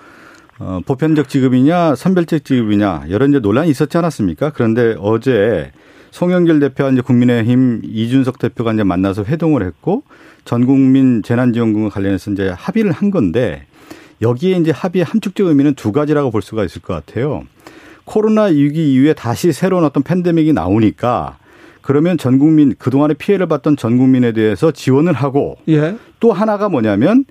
어, 0.59 0.81
보편적 0.87 1.29
지급이냐 1.29 1.95
선별적 1.95 2.45
지급이냐 2.45 3.05
여러 3.11 3.27
이제 3.27 3.39
논란이 3.39 3.71
있었지 3.71 3.97
않았습니까? 3.99 4.51
그런데 4.51 4.97
어제 4.99 5.71
송영길 6.11 6.61
대표와 6.61 6.91
이제 6.91 7.01
국민의힘 7.01 7.83
이준석 7.85 8.39
대표가 8.39 8.73
이제 8.73 8.83
만나서 8.85 9.25
회동을 9.25 9.65
했고 9.65 10.03
전 10.45 10.67
국민 10.67 11.23
재난지원금과 11.23 11.91
관련해서 11.91 12.31
이제 12.33 12.53
합의를 12.57 12.93
한 12.93 13.11
건데 13.11 13.67
여기에 14.23 14.59
이제 14.59 14.71
합의의 14.71 15.05
함축적 15.05 15.47
의미는 15.47 15.75
두 15.75 15.93
가지라고 15.93 16.31
볼 16.31 16.43
수가 16.43 16.65
있을 16.65 16.83
것 16.83 16.95
같아요. 16.95 17.45
코로나 18.05 18.45
위기 18.45 18.95
이후에 18.95 19.14
다시 19.14 19.53
새로운 19.53 19.85
어떤 19.85 20.03
팬데믹이 20.03 20.53
나오니까 20.53 21.38
그러면 21.81 22.17
전 22.17 22.38
국민 22.38 22.75
그동안에 22.79 23.14
피해를 23.14 23.47
봤던 23.47 23.77
전 23.77 23.99
국민에 23.99 24.33
대해서 24.33 24.71
지원을 24.71 25.12
하고 25.12 25.59
예. 25.69 25.97
또 26.21 26.33
하나가 26.33 26.69
뭐냐면 26.69 27.25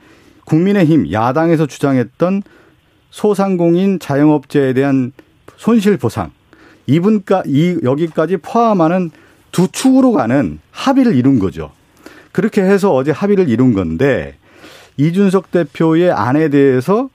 국민의힘 0.45 1.12
야당에서 1.12 1.65
주장했던 1.65 2.43
소상공인 3.09 3.99
자영업자에 3.99 4.73
대한 4.73 5.12
손실 5.57 5.97
보상 5.97 6.31
이분까 6.88 7.43
이 7.45 7.77
여기까지 7.83 8.38
포함하는 8.38 9.12
두 9.51 9.67
축으로 9.71 10.12
가는 10.12 10.59
합의를 10.71 11.15
이룬 11.15 11.39
거죠. 11.39 11.71
그렇게 12.31 12.62
해서 12.62 12.93
어제 12.93 13.12
합의를 13.12 13.49
이룬 13.49 13.73
건데 13.73 14.36
이준석 14.97 15.51
대표의 15.51 16.12
안에 16.12 16.49
대해서 16.49 17.05
아, 17.05 17.12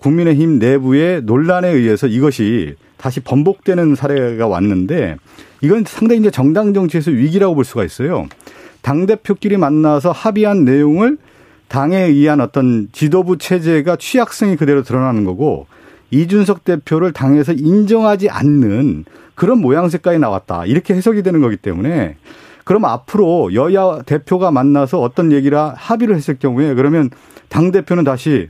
국민의힘 0.00 0.58
내부의 0.58 1.22
논란에 1.22 1.68
의해서 1.68 2.06
이것이 2.06 2.74
다시 2.96 3.20
번복되는 3.20 3.94
사례가 3.94 4.46
왔는데 4.46 5.16
이건 5.60 5.84
상당히 5.86 6.20
이제 6.20 6.30
정당 6.30 6.74
정치에서 6.74 7.10
위기라고 7.10 7.54
볼 7.54 7.64
수가 7.64 7.84
있어요. 7.84 8.26
당 8.82 9.06
대표끼리 9.06 9.56
만나서 9.56 10.12
합의한 10.12 10.64
내용을 10.64 11.18
당에 11.68 11.98
의한 11.98 12.40
어떤 12.40 12.88
지도부 12.92 13.38
체제가 13.38 13.96
취약성이 13.96 14.56
그대로 14.56 14.82
드러나는 14.82 15.24
거고 15.24 15.66
이준석 16.10 16.64
대표를 16.64 17.12
당에서 17.12 17.52
인정하지 17.52 18.30
않는 18.30 19.04
그런 19.34 19.60
모양새까지 19.60 20.18
나왔다. 20.18 20.64
이렇게 20.66 20.94
해석이 20.94 21.22
되는 21.22 21.40
거기 21.40 21.56
때문에 21.56 22.16
그럼 22.64 22.84
앞으로 22.84 23.54
여야 23.54 24.02
대표가 24.02 24.50
만나서 24.50 25.00
어떤 25.00 25.32
얘기를 25.32 25.58
합의를 25.58 26.16
했을 26.16 26.38
경우에 26.38 26.74
그러면 26.74 27.10
당 27.48 27.70
대표는 27.70 28.04
다시 28.04 28.48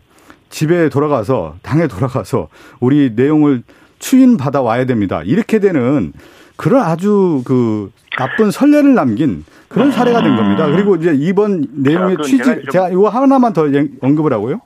집에 0.50 0.88
돌아가서 0.88 1.56
당에 1.62 1.86
돌아가서 1.86 2.48
우리 2.80 3.12
내용을 3.14 3.62
추인 3.98 4.36
받아 4.36 4.62
와야 4.62 4.86
됩니다. 4.86 5.22
이렇게 5.24 5.58
되는 5.58 6.12
그런 6.56 6.82
아주 6.82 7.42
그 7.44 7.90
나쁜 8.16 8.50
선례를 8.50 8.94
남긴 8.94 9.44
그런 9.68 9.92
사례가 9.92 10.22
된 10.22 10.36
겁니다. 10.36 10.66
그리고 10.66 10.96
이제 10.96 11.14
이번 11.14 11.66
내용의 11.72 12.16
취지 12.24 12.42
제가 12.72 12.88
이거 12.90 13.08
하나만 13.08 13.52
더 13.52 13.66
언급을 14.00 14.32
하고요. 14.32 14.60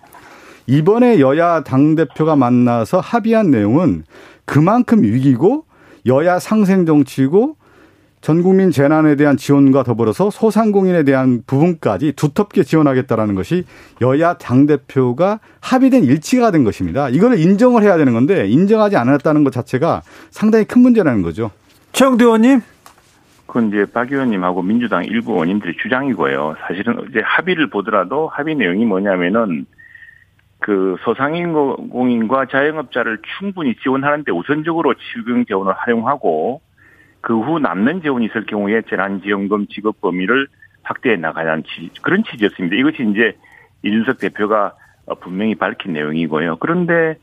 이번에 0.66 1.18
여야 1.18 1.62
당 1.62 1.94
대표가 1.96 2.36
만나서 2.36 3.00
합의한 3.00 3.50
내용은 3.50 4.04
그만큼 4.44 5.02
위기고 5.02 5.64
여야 6.06 6.38
상생 6.38 6.86
정치고 6.86 7.56
전 8.22 8.44
국민 8.44 8.70
재난에 8.70 9.16
대한 9.16 9.36
지원과 9.36 9.82
더불어서 9.82 10.30
소상공인에 10.30 11.02
대한 11.02 11.42
부분까지 11.44 12.12
두텁게 12.12 12.62
지원하겠다라는 12.62 13.34
것이 13.34 13.64
여야 14.00 14.34
당 14.34 14.66
대표가 14.66 15.40
합의된 15.60 16.04
일치가 16.04 16.52
된 16.52 16.62
것입니다. 16.62 17.08
이걸 17.08 17.36
인정을 17.36 17.82
해야 17.82 17.96
되는 17.96 18.12
건데 18.12 18.46
인정하지 18.46 18.96
않았다는 18.96 19.42
것 19.42 19.52
자체가 19.52 20.02
상당히 20.30 20.64
큰 20.64 20.82
문제라는 20.82 21.22
거죠. 21.22 21.50
최영두 21.90 22.26
의원님. 22.26 22.60
그건 23.48 23.68
이제 23.68 23.86
박 23.92 24.12
의원님하고 24.12 24.62
민주당 24.62 25.04
일부 25.04 25.32
의원님들의 25.32 25.74
주장이고요. 25.82 26.54
사실은 26.60 27.04
이제 27.10 27.20
합의를 27.24 27.70
보더라도 27.70 28.28
합의 28.28 28.54
내용이 28.54 28.84
뭐냐면은 28.84 29.66
그 30.60 30.94
소상공인과 31.02 32.46
자영업자를 32.46 33.18
충분히 33.36 33.74
지원하는데 33.82 34.30
우선적으로 34.30 34.94
지금 35.12 35.44
재원을 35.44 35.72
활용하고 35.72 36.60
그 37.22 37.34
후 37.40 37.58
남는 37.60 38.02
재원이 38.02 38.26
있을 38.26 38.44
경우에 38.44 38.82
재난지원금 38.82 39.68
지급 39.68 40.00
범위를 40.00 40.48
확대해 40.82 41.16
나가자는 41.16 41.62
취, 41.62 41.88
그런 42.02 42.24
취지였습니다. 42.24 42.76
이것이 42.76 43.08
이제 43.10 43.36
이준석 43.84 44.18
대표가 44.18 44.74
분명히 45.20 45.54
밝힌 45.54 45.92
내용이고요. 45.92 46.56
그런데 46.56 47.14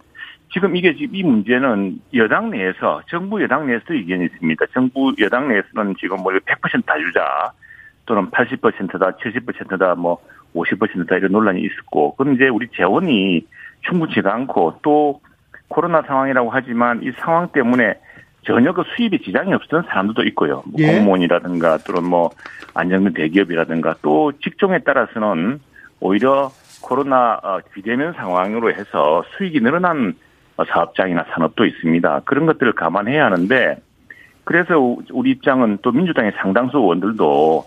지금 0.53 0.75
이게 0.75 0.95
지금 0.95 1.15
이 1.15 1.23
문제는 1.23 1.99
여당 2.15 2.49
내에서 2.49 3.01
정부 3.09 3.41
여당 3.43 3.67
내에서도 3.67 3.93
의견이 3.93 4.25
있습니다. 4.25 4.65
정부 4.73 5.13
여당 5.19 5.49
내에서는 5.49 5.95
지금 5.99 6.17
뭐 6.23 6.31
100%다 6.31 6.97
주자 6.97 7.51
또는 8.05 8.31
80%다 8.31 9.11
70%다 9.11 9.95
뭐 9.95 10.17
50%다 10.55 11.17
이런 11.17 11.31
논란이 11.31 11.61
있었고 11.61 12.15
그런데 12.15 12.47
우리 12.47 12.67
재원이 12.69 13.45
충분치가 13.81 14.33
않고 14.33 14.79
또 14.81 15.21
코로나 15.67 16.01
상황이라고 16.01 16.49
하지만 16.49 17.03
이 17.03 17.11
상황 17.19 17.49
때문에 17.49 17.99
전혀 18.49 18.73
그 18.73 18.81
수입에 18.95 19.19
지장이 19.19 19.53
없었던 19.53 19.83
사람들도 19.83 20.23
있고요. 20.29 20.63
뭐 20.65 20.73
예. 20.79 20.95
공무원이라든가 20.95 21.77
또는 21.85 22.09
뭐 22.09 22.31
안정된 22.73 23.13
대기업이라든가 23.13 23.97
또 24.01 24.31
직종에 24.43 24.79
따라서는 24.79 25.59
오히려 25.99 26.49
코로나 26.81 27.39
어, 27.43 27.59
비대면 27.71 28.13
상황으로 28.13 28.73
해서 28.73 29.23
수익이 29.37 29.59
늘어난 29.59 30.15
사업장이나 30.67 31.25
산업도 31.31 31.63
있습니다. 31.63 32.21
그런 32.25 32.47
것들을 32.47 32.73
감안해야 32.73 33.25
하는데 33.25 33.77
그래서 34.45 34.79
우리 35.11 35.29
입장은 35.29 35.77
또 35.83 35.91
민주당의 35.91 36.31
상당수 36.41 36.79
의원들도 36.79 37.65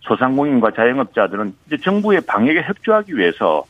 소상공인과 0.00 0.72
자영업자들은 0.72 1.54
이제 1.66 1.76
정부의 1.76 2.22
방역에 2.26 2.60
협조하기 2.62 3.16
위해서 3.16 3.64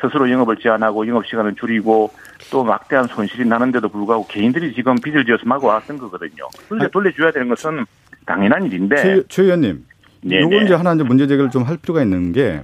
스스로 0.00 0.30
영업을 0.30 0.56
제한하고 0.56 1.06
영업 1.08 1.26
시간을 1.26 1.54
줄이고 1.56 2.10
또 2.50 2.64
막대한 2.64 3.06
손실이 3.06 3.44
나는데도 3.46 3.88
불구하고 3.88 4.26
개인들이 4.26 4.74
지금 4.74 4.94
빚을 4.96 5.24
지어서 5.24 5.42
마구 5.46 5.66
왔던 5.66 5.98
거거든요. 5.98 6.48
그런데 6.68 6.86
아. 6.86 6.88
돌려줘야 6.88 7.32
되는 7.32 7.48
것은 7.48 7.84
당연한 8.26 8.64
일인데. 8.66 8.96
최, 8.96 9.22
최 9.28 9.42
의원님. 9.44 9.84
네, 10.22 10.40
요건 10.40 10.58
네. 10.60 10.64
이제 10.64 10.74
하나 10.74 10.94
이제 10.94 11.02
문제 11.04 11.26
제기를 11.26 11.50
좀 11.50 11.64
할 11.64 11.76
필요가 11.76 12.02
있는 12.02 12.32
게 12.32 12.62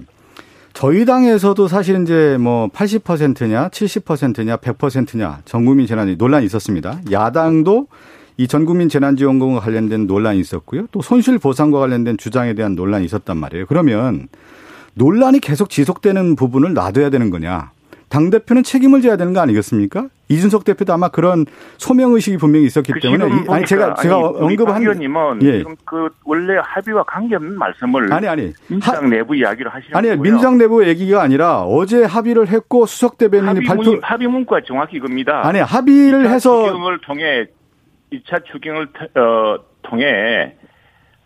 저희 0.73 1.05
당에서도 1.05 1.67
사실 1.69 2.01
이제 2.01 2.37
뭐 2.39 2.67
80%냐 2.67 3.69
70%냐 3.69 4.57
100%냐 4.57 5.39
전국민 5.45 5.87
재난이 5.87 6.17
논란이 6.17 6.45
있었습니다. 6.47 6.99
야당도 7.11 7.87
이 8.37 8.47
전국민 8.49 8.89
재난지원금과 8.89 9.61
관련된 9.61 10.07
논란이 10.07 10.39
있었고요. 10.41 10.87
또 10.91 11.01
손실 11.01 11.37
보상과 11.39 11.79
관련된 11.79 12.17
주장에 12.17 12.53
대한 12.53 12.75
논란이 12.75 13.05
있었단 13.05 13.37
말이에요. 13.37 13.65
그러면 13.67 14.27
논란이 14.95 15.39
계속 15.39 15.69
지속되는 15.69 16.35
부분을 16.35 16.73
놔둬야 16.73 17.09
되는 17.09 17.29
거냐? 17.29 17.71
당 18.07 18.29
대표는 18.29 18.63
책임을 18.63 19.01
져야 19.01 19.17
되는 19.17 19.33
거 19.33 19.41
아니겠습니까? 19.41 20.07
이준석 20.29 20.63
대표도 20.63 20.93
아마 20.93 21.09
그런 21.09 21.45
소명 21.77 22.13
의식이 22.13 22.37
분명히 22.37 22.65
있었기 22.65 22.93
그 22.93 22.99
때문에 22.99 23.45
아니 23.49 23.65
제가 23.65 23.95
제가 23.95 24.17
언급한 24.17 24.81
의원님은 24.81 25.41
예. 25.43 25.59
지금 25.59 25.75
그 25.85 26.09
원래 26.23 26.55
합의와 26.63 27.03
관계없는 27.03 27.57
말씀을 27.57 28.13
아니 28.13 28.27
아니 28.27 28.53
민주당 28.67 29.03
하, 29.03 29.07
내부 29.09 29.35
이야기를 29.35 29.73
하시는 29.73 29.95
아니 29.95 30.15
민주당 30.15 30.57
내부 30.57 30.87
얘기가 30.87 31.21
아니라 31.21 31.63
어제 31.63 32.03
합의를 32.03 32.47
했고 32.47 32.85
수석 32.85 33.17
대변인이 33.17 33.65
합의 33.65 33.67
발표 33.67 33.99
합의 34.01 34.27
문구가 34.27 34.61
정확히 34.65 34.97
이겁니다. 34.97 35.45
아니 35.45 35.59
합의를 35.59 36.29
해서 36.29 36.67
추경을 36.67 37.01
통해 37.01 37.45
2차 38.13 38.45
추경을 38.45 38.87
어, 39.15 39.57
통해 39.81 40.55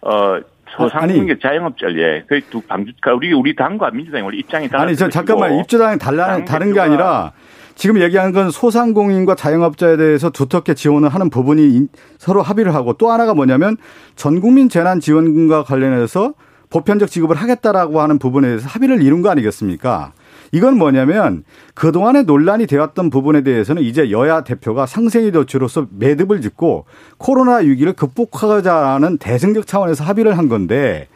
어 0.01 0.39
소상공인 0.75 1.37
자영업자 1.41 1.87
예. 1.95 2.23
그두 2.27 2.61
방주가 2.61 3.13
우리 3.13 3.33
우리 3.33 3.55
당과 3.55 3.91
민주당이 3.91 4.23
원래 4.23 4.37
입장이 4.37 4.69
달라. 4.69 4.83
아니 4.83 4.95
저 4.95 5.09
잠깐만 5.09 5.55
입주당이 5.59 5.97
달라 5.99 6.43
다른 6.45 6.73
게 6.73 6.79
아니라 6.79 7.31
지금 7.75 8.01
얘기하는 8.01 8.33
건 8.33 8.51
소상공인과 8.51 9.35
자영업자에 9.35 9.95
대해서 9.97 10.29
두텁게 10.29 10.73
지원을 10.73 11.09
하는 11.09 11.29
부분이 11.29 11.87
서로 12.17 12.41
합의를 12.41 12.75
하고 12.75 12.93
또 12.93 13.09
하나가 13.09 13.33
뭐냐면 13.33 13.77
전국민 14.15 14.67
재난 14.67 14.99
지원금과 14.99 15.63
관련해서 15.63 16.33
보편적 16.69 17.09
지급을 17.09 17.35
하겠다라고 17.37 18.01
하는 18.01 18.19
부분에 18.19 18.47
대해서 18.47 18.67
합의를 18.67 19.01
이룬 19.01 19.21
거 19.21 19.29
아니겠습니까? 19.29 20.11
이건 20.51 20.77
뭐냐면 20.77 21.43
그동안에 21.75 22.23
논란이 22.23 22.67
되었던 22.67 23.09
부분에 23.09 23.41
대해서는 23.41 23.81
이제 23.81 24.11
여야 24.11 24.43
대표가 24.43 24.85
상생이 24.85 25.31
도치로서 25.31 25.87
매듭을 25.97 26.41
짓고 26.41 26.85
코로나 27.17 27.57
위기를 27.57 27.93
극복하자는 27.93 29.17
대승적 29.17 29.67
차원에서 29.67 30.03
합의를 30.03 30.37
한 30.37 30.49
건데 30.49 31.07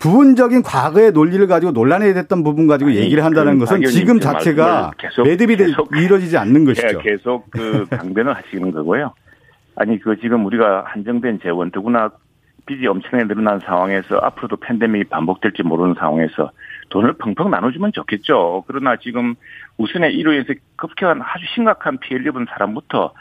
부분적인 0.00 0.62
과거의 0.64 1.12
논리를 1.12 1.46
가지고 1.46 1.70
논란이 1.70 2.12
됐던 2.12 2.42
부분 2.42 2.66
가지고 2.66 2.90
아니, 2.90 2.98
얘기를 2.98 3.24
한다는 3.24 3.58
것은 3.60 3.84
지금 3.84 4.18
자체가 4.18 4.90
매듭이 5.24 5.56
계속 5.56 5.96
이루어지지 5.96 6.36
않는 6.38 6.64
것이죠. 6.64 6.98
계속 6.98 7.48
그 7.50 7.86
강변을 7.88 8.34
하시는 8.34 8.72
거고요. 8.72 9.12
아니 9.76 10.00
그 10.00 10.16
지금 10.20 10.44
우리가 10.44 10.84
한정된 10.86 11.38
재원 11.42 11.70
더구나 11.70 12.10
빚이 12.66 12.86
엄청나게 12.86 13.28
늘어난 13.28 13.60
상황에서 13.60 14.16
앞으로도 14.16 14.56
팬데믹이 14.56 15.04
반복될지 15.04 15.62
모르는 15.62 15.94
상황에서 15.98 16.50
돈을 16.92 17.14
펑펑 17.14 17.50
나눠주면 17.50 17.92
좋겠죠. 17.92 18.64
그러나 18.66 18.96
지금 18.96 19.34
우선의 19.78 20.14
1호에서 20.14 20.56
급격한 20.76 21.22
아주 21.22 21.44
심각한 21.54 21.98
피해를 21.98 22.26
입은 22.26 22.46
사람부터 22.50 23.14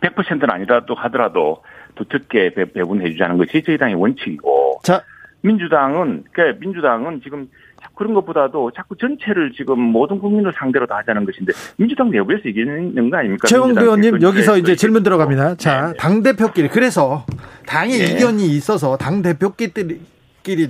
100%는 0.00 0.50
아니라도 0.50 0.94
하더라도 0.94 1.62
두텁게 1.96 2.54
배분해 2.72 3.10
주자는 3.10 3.38
것이 3.38 3.62
저희 3.66 3.76
당의 3.76 3.96
원칙이고. 3.96 4.80
자. 4.84 5.02
민주당은, 5.42 6.24
그러니까 6.30 6.58
민주당은 6.60 7.22
지금 7.22 7.48
그런 7.94 8.12
것보다도 8.14 8.72
자꾸 8.76 8.94
전체를 8.96 9.52
지금 9.56 9.80
모든 9.80 10.18
국민을 10.18 10.52
상대로 10.54 10.86
다 10.86 10.98
하자는 10.98 11.24
것인데 11.24 11.52
민주당 11.76 12.10
내부에서 12.10 12.48
이기는 12.48 13.10
거 13.10 13.16
아닙니까? 13.16 13.48
최홍 13.48 13.70
의원님 13.70 14.20
여기서 14.20 14.58
이제 14.58 14.76
질문 14.76 15.02
들어갑니다. 15.02 15.56
자, 15.56 15.80
네, 15.80 15.86
네. 15.88 15.96
당 15.98 16.22
대표끼리 16.22 16.68
그래서 16.68 17.24
당의 17.66 17.98
네. 17.98 18.04
이견이 18.04 18.46
있어서 18.48 18.98
당 18.98 19.22
대표끼리 19.22 19.98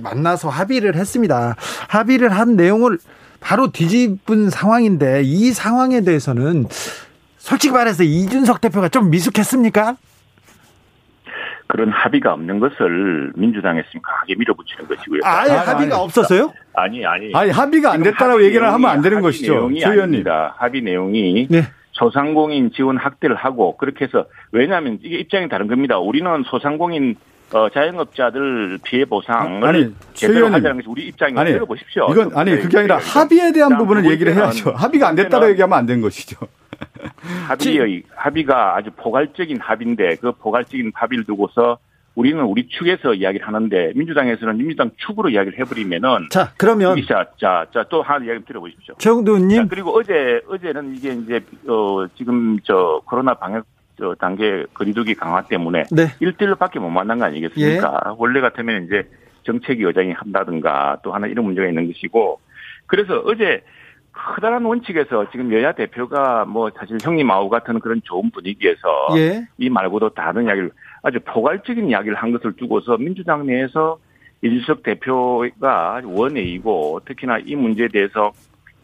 만나서 0.01 0.49
합의를 0.49 0.95
했습니다. 0.95 1.55
합의를 1.89 2.29
한 2.29 2.55
내용을 2.55 2.97
바로 3.39 3.71
뒤집은 3.71 4.49
상황인데 4.49 5.21
이 5.23 5.51
상황에 5.51 6.01
대해서는 6.01 6.67
솔직히 7.37 7.73
말해서 7.73 8.03
이준석 8.03 8.61
대표가 8.61 8.89
좀 8.89 9.09
미숙했습니까? 9.09 9.97
그런 11.67 11.89
합의가 11.89 12.33
없는 12.33 12.59
것을 12.59 13.31
민주당에서 13.35 13.87
강하게 14.03 14.35
밀어붙이는 14.35 14.87
것이고요. 14.87 15.21
아예 15.23 15.51
합의가 15.51 15.95
아니, 15.95 16.03
없었어요? 16.03 16.51
아니, 16.73 17.05
아니. 17.05 17.31
아니, 17.33 17.49
합의가 17.49 17.93
안 17.93 18.03
됐다라고 18.03 18.43
얘기를 18.43 18.71
하면 18.71 18.89
안 18.89 19.01
되는 19.01 19.21
것이죠. 19.21 19.71
최 19.79 19.89
의원님. 19.89 20.25
합의 20.57 20.81
내용이 20.81 21.47
네. 21.49 21.63
소상공인 21.93 22.71
지원 22.73 22.97
확대를 22.97 23.35
하고 23.35 23.77
그렇게 23.77 24.05
해서 24.05 24.25
왜냐하면 24.51 24.99
이게 25.01 25.17
입장이 25.17 25.47
다른 25.49 25.67
겁니다. 25.67 25.97
우리는 25.97 26.43
소상공인 26.47 27.15
어, 27.53 27.69
자영업자들 27.69 28.79
피해 28.83 29.05
보상을 29.05 29.67
아니, 29.67 29.93
제대로 30.13 30.47
하자는 30.47 30.77
것이 30.77 30.87
우리 30.87 31.07
입장이 31.07 31.37
아니, 31.37 31.51
들어보십시오. 31.51 32.07
이건 32.11 32.31
아니 32.35 32.55
그게 32.57 32.77
아니라 32.79 32.97
합의에 32.97 33.51
대한 33.51 33.77
부분을 33.77 34.09
얘기를 34.09 34.33
해야죠. 34.33 34.71
합의가 34.71 35.09
안 35.09 35.15
됐다고 35.15 35.49
얘기하면 35.49 35.77
안 35.77 35.85
되는 35.85 36.01
것이죠. 36.01 36.37
합의의 37.47 38.03
합의가 38.15 38.77
아주 38.77 38.89
포괄적인 38.95 39.59
합의인데 39.59 40.15
그 40.15 40.31
포괄적인 40.31 40.91
합의를 40.95 41.25
두고서 41.25 41.77
우리는 42.15 42.41
우리 42.43 42.67
축에서 42.67 43.13
이야기를 43.13 43.45
하는데 43.47 43.93
민주당에서는 43.95 44.57
민주당 44.57 44.91
축으로 44.97 45.29
이야기를 45.29 45.59
해버리면은 45.59 46.27
자 46.29 46.51
그러면 46.57 46.97
자자 47.07 47.85
또 47.89 48.01
하나 48.01 48.25
이야기 48.25 48.43
들어보십시오. 48.45 48.95
정두님 48.97 49.67
그리고 49.67 49.91
어제 49.97 50.41
어제는 50.47 50.95
이게 50.95 51.13
이제 51.13 51.41
어 51.67 52.05
지금 52.17 52.57
저 52.63 53.01
코로나 53.05 53.33
방역 53.33 53.65
저 54.01 54.15
단계 54.15 54.65
거리두기 54.73 55.13
강화 55.13 55.43
때문에 55.43 55.83
네. 55.91 56.07
1대1로밖에 56.19 56.79
못 56.79 56.89
만난 56.89 57.19
거 57.19 57.25
아니겠습니까? 57.25 58.01
예. 58.07 58.13
원래 58.17 58.41
같으면 58.41 58.85
이제 58.85 59.07
정책위 59.43 59.83
의장이 59.83 60.11
한다든가 60.13 60.97
또 61.03 61.13
하나 61.13 61.27
이런 61.27 61.45
문제가 61.45 61.67
있는 61.67 61.85
것이고 61.85 62.39
그래서 62.87 63.21
어제 63.25 63.61
커다란 64.11 64.65
원칙에서 64.65 65.29
지금 65.29 65.53
여야 65.53 65.73
대표가 65.73 66.45
뭐 66.45 66.71
사실 66.75 66.97
형님 66.99 67.29
아우 67.29 67.47
같은 67.47 67.79
그런 67.79 68.01
좋은 68.03 68.31
분위기에서 68.31 69.09
예. 69.17 69.47
이 69.59 69.69
말고도 69.69 70.09
다른 70.09 70.45
이야기를 70.45 70.71
아주 71.03 71.19
포괄적인 71.23 71.87
이야기를 71.87 72.15
한 72.15 72.31
것을 72.31 72.53
두고서 72.53 72.97
민주당 72.97 73.45
내에서 73.45 73.99
이준석 74.43 74.81
대표가 74.81 76.01
원회이고 76.03 77.01
특히나 77.05 77.37
이 77.45 77.55
문제에 77.55 77.87
대해서 77.87 78.31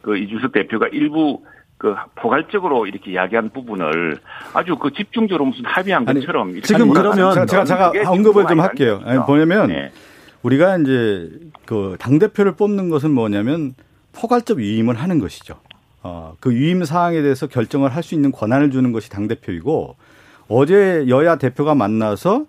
그 0.03 0.15
이준석 0.15 0.51
대표가 0.51 0.88
일부 0.89 1.41
그 1.77 1.93
포괄적으로 2.15 2.87
이렇게 2.87 3.11
이야기한 3.11 3.51
부분을 3.51 4.17
아주 4.53 4.75
그 4.77 4.91
집중적으로 4.91 5.45
무슨 5.45 5.63
합의한 5.65 6.05
것처럼 6.05 6.49
아니, 6.49 6.61
지금 6.61 6.89
그러면 6.91 7.33
제가, 7.33 7.45
제가, 7.45 7.91
제가 7.91 8.11
언급을 8.11 8.47
좀 8.47 8.59
할게요. 8.59 9.01
아니, 9.05 9.19
뭐냐면 9.19 9.67
네. 9.67 9.91
우리가 10.41 10.77
이제 10.77 11.29
그당 11.65 12.17
대표를 12.19 12.53
뽑는 12.53 12.89
것은 12.89 13.11
뭐냐면 13.11 13.73
포괄적 14.13 14.57
위임을 14.57 14.95
하는 14.95 15.19
것이죠. 15.19 15.55
어, 16.01 16.35
그 16.39 16.51
위임 16.51 16.83
사항에 16.83 17.21
대해서 17.21 17.47
결정을 17.47 17.93
할 17.95 18.01
수 18.03 18.15
있는 18.15 18.31
권한을 18.31 18.71
주는 18.71 18.91
것이 18.91 19.09
당 19.09 19.27
대표이고 19.27 19.95
어제 20.47 21.05
여야 21.09 21.35
대표가 21.35 21.75
만나서 21.75 22.45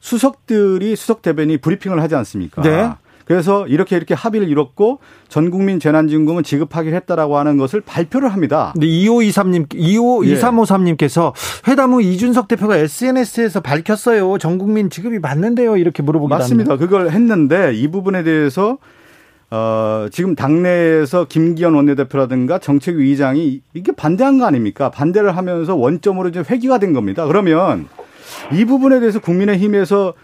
수석들이 0.00 0.94
수석 0.94 1.22
대변이 1.22 1.56
브리핑을 1.56 2.00
하지 2.00 2.14
않습니까? 2.14 2.62
네. 2.62 2.90
그래서 3.28 3.66
이렇게 3.66 3.94
이렇게 3.94 4.14
합의를 4.14 4.48
이뤘고 4.48 5.00
전 5.28 5.50
국민 5.50 5.78
재난지원금은 5.78 6.42
지급하기로 6.42 6.96
했다라고 6.96 7.36
하는 7.36 7.58
것을 7.58 7.82
발표를 7.82 8.32
합니다. 8.32 8.72
네, 8.74 8.86
2523님, 8.86 9.66
25, 9.74 10.24
예. 10.24 10.34
2353님께서 10.34 11.34
회담 11.68 11.92
후 11.92 12.00
이준석 12.00 12.48
대표가 12.48 12.78
SNS에서 12.78 13.60
밝혔어요. 13.60 14.38
전 14.38 14.56
국민 14.56 14.88
지급이 14.88 15.18
맞는데요. 15.18 15.76
이렇게 15.76 16.02
물어보기도 16.02 16.38
맞습니다. 16.38 16.72
합니다. 16.72 16.86
그걸 16.86 17.10
했는데 17.10 17.74
이 17.74 17.88
부분에 17.88 18.22
대해서 18.22 18.78
어, 19.50 20.06
지금 20.10 20.34
당내에서 20.34 21.26
김기현 21.26 21.74
원내대표라든가 21.74 22.58
정책위 22.58 23.10
의장이 23.10 23.60
이게 23.74 23.92
반대한 23.92 24.38
거 24.38 24.46
아닙니까? 24.46 24.90
반대를 24.90 25.36
하면서 25.36 25.76
원점으로 25.76 26.30
좀 26.30 26.44
회귀가 26.48 26.78
된 26.78 26.94
겁니다. 26.94 27.26
그러면 27.26 27.88
이 28.52 28.64
부분에 28.64 29.00
대해서 29.00 29.20
국민의힘에서 29.20 30.14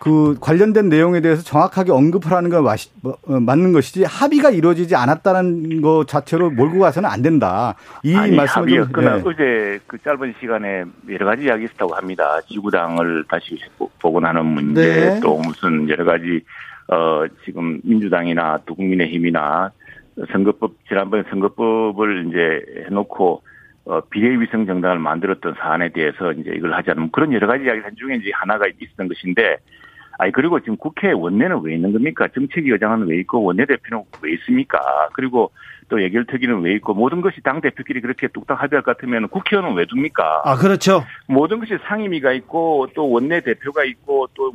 그 0.00 0.36
관련된 0.40 0.88
내용에 0.88 1.20
대해서 1.20 1.42
정확하게 1.42 1.92
언급을 1.92 2.30
하는 2.32 2.50
건 2.50 2.64
뭐, 3.02 3.16
어, 3.26 3.40
맞는 3.40 3.72
것이지 3.72 4.04
합의가 4.04 4.50
이루어지지 4.50 4.94
않았다는 4.94 5.82
것 5.82 6.06
자체로 6.06 6.50
몰고 6.50 6.78
가서는 6.78 7.08
안 7.08 7.22
된다. 7.22 7.74
이 8.02 8.14
말씀을 8.14 8.68
좀 8.68 9.04
네. 9.04 9.22
어제 9.24 9.78
그 9.86 9.98
짧은 9.98 10.34
시간에 10.40 10.84
여러 11.10 11.26
가지 11.26 11.44
이야기 11.44 11.64
있었다고 11.64 11.94
합니다. 11.94 12.40
지구당을 12.48 13.24
다시 13.28 13.58
복원하는 14.00 14.46
문제 14.46 14.80
네. 14.80 15.20
또 15.20 15.38
무슨 15.38 15.88
여러 15.88 16.04
가지 16.04 16.42
어, 16.88 17.24
지금 17.44 17.80
민주당이나 17.82 18.60
또 18.66 18.74
국민의힘이나 18.74 19.72
선거법, 20.32 20.72
지난번에 20.88 21.22
선거법을 21.30 22.28
이제 22.28 22.84
해놓고 22.86 23.42
어, 23.84 24.00
비례위성 24.10 24.66
정당을 24.66 24.98
만들었던 24.98 25.54
사안에 25.58 25.90
대해서 25.90 26.32
이제 26.32 26.52
이걸 26.54 26.74
하지 26.74 26.90
않으면 26.90 27.10
그런 27.10 27.32
여러 27.32 27.46
가지 27.46 27.64
이야기 27.64 27.80
한 27.80 27.96
중에 27.96 28.16
이제 28.16 28.30
하나가 28.34 28.66
있었던 28.66 29.08
것인데 29.08 29.56
아니 30.18 30.32
그리고 30.32 30.60
지금 30.60 30.76
국회 30.76 31.12
원내는 31.12 31.60
왜 31.62 31.74
있는 31.74 31.92
겁니까? 31.92 32.28
정책위 32.34 32.70
의장은 32.70 33.06
왜 33.06 33.18
있고 33.20 33.42
원내대표는 33.42 34.04
왜 34.22 34.32
있습니까? 34.34 34.78
그리고 35.14 35.52
또 35.88 36.02
예결특위는 36.02 36.60
왜 36.60 36.74
있고 36.74 36.92
모든 36.92 37.20
것이 37.20 37.40
당 37.40 37.60
대표끼리 37.60 38.00
그렇게 38.00 38.28
뚝딱 38.28 38.60
합의할 38.62 38.82
것 38.82 38.96
같으면 38.96 39.28
국회의원은 39.28 39.76
왜 39.76 39.86
둡니까? 39.90 40.42
아 40.44 40.56
그렇죠. 40.56 41.04
모든 41.28 41.60
것이 41.60 41.78
상임위가 41.88 42.32
있고 42.32 42.88
또 42.94 43.08
원내 43.10 43.40
대표가 43.40 43.84
있고 43.84 44.28
또 44.34 44.52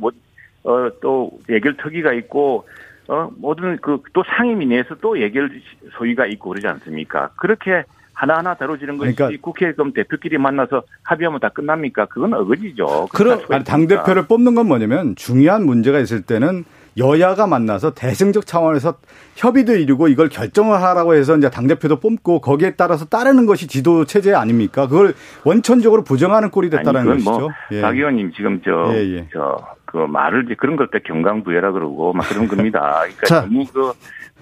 어, 0.64 0.88
또 1.00 1.30
예결 1.48 1.76
특위가 1.76 2.12
있고, 2.14 2.66
어, 3.08 3.30
모든 3.36 3.76
그, 3.76 4.02
또 4.12 4.24
상임위 4.26 4.66
내에서 4.66 4.94
또 4.96 5.20
예결 5.20 5.50
소위가 5.92 6.26
있고 6.26 6.50
그러지 6.50 6.66
않습니까? 6.66 7.30
그렇게 7.36 7.84
하나하나 8.14 8.54
다뤄지는 8.54 8.96
것이 8.96 9.14
그러니까 9.14 9.38
국회 9.42 9.72
그럼 9.72 9.92
대표끼리 9.92 10.38
만나서 10.38 10.82
합의하면 11.02 11.40
다 11.40 11.48
끝납니까? 11.50 12.06
그건 12.06 12.32
어거지죠. 12.34 13.08
그럼 13.12 13.40
당 13.64 13.86
대표를 13.86 14.26
뽑는 14.26 14.54
건 14.54 14.66
뭐냐면 14.68 15.14
중요한 15.16 15.66
문제가 15.66 15.98
있을 15.98 16.22
때는 16.22 16.64
여야가 16.96 17.48
만나서 17.48 17.94
대승적 17.94 18.46
차원에서 18.46 18.94
협의도 19.34 19.74
이루고 19.74 20.06
이걸 20.06 20.28
결정을 20.28 20.80
하라고 20.80 21.14
해서 21.14 21.36
이제 21.36 21.50
당 21.50 21.66
대표도 21.66 21.98
뽑고 21.98 22.40
거기에 22.40 22.76
따라서 22.76 23.04
따르는 23.06 23.46
것이 23.46 23.66
지도 23.66 24.04
체제 24.04 24.32
아닙니까? 24.32 24.86
그걸 24.86 25.12
원천적으로 25.44 26.04
부정하는 26.04 26.50
꼴이 26.50 26.70
됐다는 26.70 27.04
뭐 27.04 27.12
것이죠. 27.14 27.30
뭐 27.32 27.50
예. 27.72 27.80
박 27.80 27.96
의원님 27.96 28.32
지금 28.36 28.60
저 28.64 28.92
예, 28.94 28.98
예. 29.16 29.28
저 29.32 29.56
그 29.94 29.98
말을 29.98 30.46
이제 30.46 30.56
그런 30.58 30.74
걸 30.74 30.88
때 30.90 30.98
경강부회라 31.04 31.70
그러고 31.70 32.12
막 32.12 32.28
그런 32.28 32.48
겁니다. 32.48 32.98
그러니까 33.06 33.26
자. 33.26 33.40
너무 33.42 33.64
그 33.66 33.92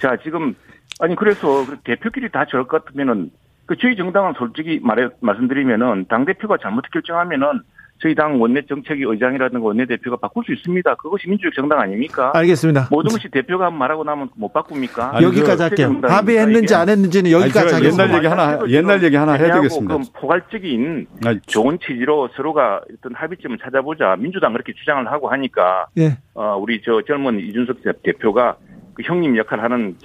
자 0.01 0.17
지금 0.25 0.55
아니 0.99 1.15
그래서 1.15 1.67
그 1.67 1.77
대표끼리 1.85 2.31
다 2.31 2.47
저럴 2.51 2.67
것 2.67 2.85
같으면은 2.87 3.31
그 3.73 3.79
저희 3.81 3.97
정당은 3.97 4.35
솔직히 4.37 4.81
말해 4.83 5.09
말씀드리면은 5.21 6.05
당 6.07 6.27
대표가 6.27 6.59
잘못 6.61 6.85
결정하면은 6.93 7.63
저희 8.03 8.15
당 8.15 8.39
원내 8.39 8.67
정책위 8.69 9.03
의장이라든가 9.07 9.65
원내 9.65 9.87
대표가 9.87 10.19
바꿀 10.19 10.45
수 10.45 10.53
있습니다. 10.53 10.95
그것이 10.97 11.27
민주주의 11.27 11.53
정당 11.57 11.81
아닙니까? 11.81 12.33
알겠습니다. 12.35 12.89
모든 12.91 13.13
것이 13.13 13.31
대표가 13.31 13.71
말하고 13.71 14.05
나면 14.05 14.29
못 14.37 14.53
바꿉니까? 14.53 15.17
아니, 15.17 15.25
여기까지 15.25 15.63
할게요. 15.63 15.99
합의했는지 16.03 16.75
안 16.75 16.91
했는지는 16.91 17.31
여기까지 17.31 17.77
아니, 17.77 17.87
옛날 17.87 18.15
얘기 18.15 18.27
하나 18.27 18.59
옛날 18.69 19.03
얘기 19.03 19.17
하나 19.17 19.33
해야 19.33 19.55
되겠습니다. 19.55 19.95
그럼 19.95 20.07
포괄적인 20.21 21.07
아니, 21.25 21.41
좋은 21.47 21.79
취지로 21.79 22.29
서로가 22.37 22.83
어떤 22.99 23.15
합의점을 23.15 23.57
찾아보자. 23.57 24.17
민주당 24.19 24.53
그렇게 24.53 24.75
주장을 24.75 25.11
하고 25.11 25.31
하니까 25.31 25.87
예. 25.97 26.19
어, 26.35 26.59
우리 26.61 26.83
저 26.85 27.01
젊은 27.07 27.41
이준석 27.41 27.79
대표가 28.03 28.57
그 28.93 29.03
형님 29.03 29.39
역할을 29.39 29.65
하는 29.65 29.97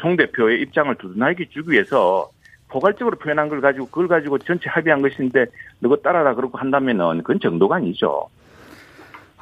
송 0.00 0.16
대표의 0.16 0.62
입장을 0.62 0.94
두둔하게 0.94 1.50
주기 1.50 1.72
위해서 1.72 2.30
포괄적으로 2.70 3.16
표현한 3.16 3.48
걸 3.48 3.60
가지고 3.60 3.86
그걸 3.86 4.08
가지고 4.08 4.38
전체 4.38 4.68
합의한 4.70 5.02
것인데 5.02 5.46
너가 5.80 5.96
따라라 6.02 6.34
그러고 6.34 6.58
한다면은 6.58 7.18
그건 7.18 7.40
정도가 7.40 7.76
아니죠. 7.76 8.28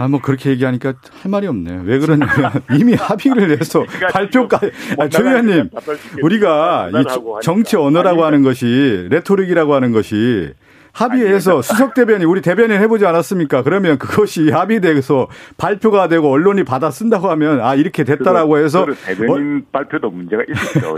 아, 0.00 0.06
뭐, 0.06 0.20
그렇게 0.20 0.50
얘기하니까 0.50 0.94
할 1.22 1.30
말이 1.30 1.48
없네요. 1.48 1.82
왜 1.84 1.98
그러냐면, 1.98 2.52
이미 2.78 2.94
합의를 2.94 3.58
해서 3.58 3.84
발표까지. 4.12 4.70
아, 4.96 5.08
조 5.08 5.26
의원님, 5.26 5.70
우리가 6.22 6.90
이 6.90 7.04
정치 7.42 7.76
언어라고 7.76 8.24
하는 8.24 8.42
것이, 8.42 9.08
레토릭이라고 9.10 9.74
하는 9.74 9.90
것이, 9.90 10.52
합의해서 10.98 11.62
수석 11.62 11.94
대변인 11.94 12.26
우리 12.26 12.42
대변인 12.42 12.80
해보지 12.80 13.06
않았습니까? 13.06 13.62
그러면 13.62 13.98
그것이 13.98 14.50
합의돼서 14.50 15.28
발표가 15.56 16.08
되고 16.08 16.30
언론이 16.30 16.64
받아 16.64 16.90
쓴다고 16.90 17.30
하면 17.30 17.60
아 17.60 17.74
이렇게 17.74 18.02
됐다라고 18.02 18.58
해서 18.58 18.86
대변인 19.06 19.58
어? 19.58 19.70
발표도 19.70 20.10
문제가 20.10 20.42
있었죠. 20.48 20.96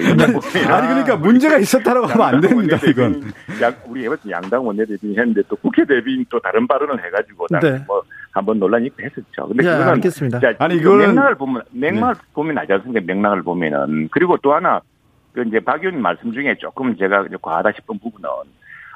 아니 0.73 0.89
그러니까 0.89 1.17
문제가 1.17 1.59
있었다라고 1.59 2.07
하면 2.07 2.27
안 2.27 2.41
됩니다. 2.41 2.79
이건 2.87 3.31
양, 3.61 3.75
우리 3.87 4.09
양당 4.31 4.67
원내대변인 4.67 5.19
했는데 5.19 5.43
또 5.49 5.57
국회 5.57 5.85
대변인 5.85 6.25
또 6.31 6.41
다른 6.41 6.67
발언을 6.67 7.05
해가지고 7.05 7.47
네. 7.61 7.85
뭐 7.87 8.03
한번 8.31 8.59
논란이 8.59 8.87
있고 8.87 9.03
했었죠. 9.03 9.49
근데 9.49 9.65
네, 9.65 9.71
그거는 9.71 9.89
알겠습니다. 9.95 10.41
자, 10.41 10.55
아니 10.59 10.77
이거는 10.77 11.15
맥락을 11.15 11.35
보면 11.35 11.63
맥락을 11.73 12.15
네. 12.15 12.21
보면 12.33 12.59
알지 12.59 12.73
않습니까? 12.73 13.05
맥락을 13.07 13.43
보면은 13.43 14.09
그리고 14.11 14.37
또 14.39 14.55
하나 14.55 14.81
그 15.33 15.45
이제 15.47 15.61
박 15.61 15.81
의원님 15.81 16.01
말씀 16.01 16.33
중에 16.33 16.57
조금 16.59 16.97
제가 16.97 17.27
과하다 17.43 17.73
싶은 17.73 17.99
부분은 17.99 18.29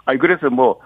아니 0.06 0.18
그래서 0.18 0.48
뭐 0.50 0.80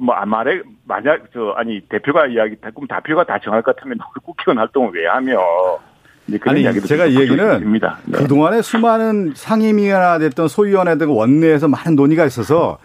뭐, 0.00 0.14
아, 0.14 0.24
말에, 0.24 0.62
만약, 0.86 1.24
저, 1.32 1.54
아니, 1.56 1.80
대표가 1.88 2.26
이야기, 2.26 2.56
그럼 2.56 2.86
대표가 2.88 3.24
다 3.24 3.38
정할 3.42 3.62
것 3.62 3.76
같으면 3.76 3.98
국회의원 4.24 4.58
활동을 4.58 4.90
왜 4.94 5.06
하며. 5.06 5.38
아니, 6.46 6.62
제가 6.82 7.06
이 7.06 7.20
얘기는 7.20 7.72
네. 8.04 8.18
그동안에 8.18 8.62
수많은 8.62 9.32
상임위가 9.34 10.18
됐던 10.20 10.48
소위원회들 10.48 11.08
원내에서 11.08 11.66
많은 11.68 11.96
논의가 11.96 12.24
있어서 12.26 12.78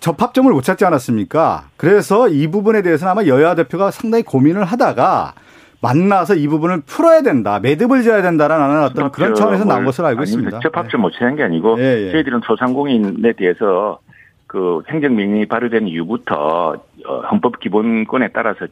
접합점을 0.00 0.50
못 0.50 0.62
찾지 0.62 0.84
않았습니까? 0.86 1.68
그래서 1.76 2.28
이 2.28 2.46
부분에 2.48 2.82
대해서는 2.82 3.10
아마 3.10 3.24
여야 3.26 3.54
대표가 3.54 3.90
상당히 3.90 4.24
고민을 4.24 4.64
하다가 4.64 5.34
만나서 5.80 6.36
이 6.36 6.48
부분을 6.48 6.80
풀어야 6.86 7.22
된다, 7.22 7.60
매듭을 7.60 8.02
지어야 8.02 8.22
된다라는 8.22 8.82
어떤 8.82 9.12
그런 9.12 9.34
차원에서 9.34 9.64
나온 9.64 9.84
것으로 9.84 10.08
알고 10.08 10.22
있습니다. 10.22 10.60
접합점 10.60 11.02
못 11.02 11.12
찾는 11.12 11.36
게 11.36 11.42
아니고 11.42 11.78
예, 11.78 12.06
예. 12.06 12.12
저희들은 12.12 12.40
소상공인에 12.44 13.34
대해서 13.34 14.00
그 14.48 14.82
행정명령이 14.88 15.46
발효된 15.46 15.86
이후부터 15.86 16.74
어, 17.06 17.20
헌법 17.30 17.60
기본권에 17.60 18.30
따라서 18.32 18.66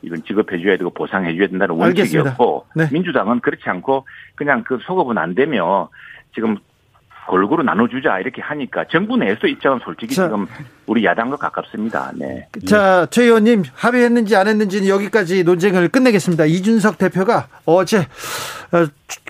이건 0.00 0.22
지급해줘야 0.22 0.76
되고 0.76 0.90
보상해줘야 0.90 1.48
된다는 1.48 1.74
원칙이었고 1.74 2.66
네. 2.76 2.88
민주당은 2.90 3.40
그렇지 3.40 3.64
않고 3.66 4.06
그냥 4.36 4.62
그 4.64 4.78
소급은 4.86 5.18
안 5.18 5.34
되며 5.34 5.90
지금 6.34 6.56
골고루 7.26 7.64
나눠주자 7.64 8.20
이렇게 8.20 8.40
하니까 8.40 8.84
정부 8.90 9.16
내에서 9.16 9.48
입장은 9.48 9.80
솔직히 9.84 10.14
자, 10.14 10.24
지금 10.24 10.46
우리 10.86 11.04
야당과 11.04 11.36
가깝습니다. 11.36 12.12
네. 12.14 12.46
자, 12.66 13.06
최 13.10 13.24
의원님 13.24 13.64
합의했는지 13.74 14.36
안 14.36 14.46
했는지는 14.46 14.88
여기까지 14.88 15.42
논쟁을 15.42 15.88
끝내겠습니다. 15.88 16.46
이준석 16.46 16.96
대표가 16.96 17.48
어제 17.66 17.98
어, 17.98 18.86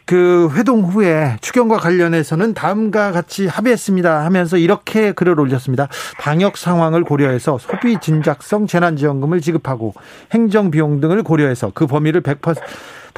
그 0.09 0.49
회동 0.55 0.85
후에 0.85 1.37
추경과 1.43 1.77
관련해서는 1.77 2.55
다음과 2.55 3.13
같이 3.13 3.47
합의했습니다 3.47 4.25
하면서 4.25 4.57
이렇게 4.57 5.13
글을 5.13 5.39
올렸습니다. 5.39 5.87
방역 6.19 6.57
상황을 6.57 7.05
고려해서 7.05 7.59
소비 7.59 7.99
진작성 8.01 8.67
재난지원금을 8.67 9.43
지급하고 9.43 9.93
행정 10.33 10.71
비용 10.71 11.03
등을 11.03 11.23
고려해서 11.23 11.73
그 11.75 11.87
범위를 11.87 12.23
100% 12.23 12.57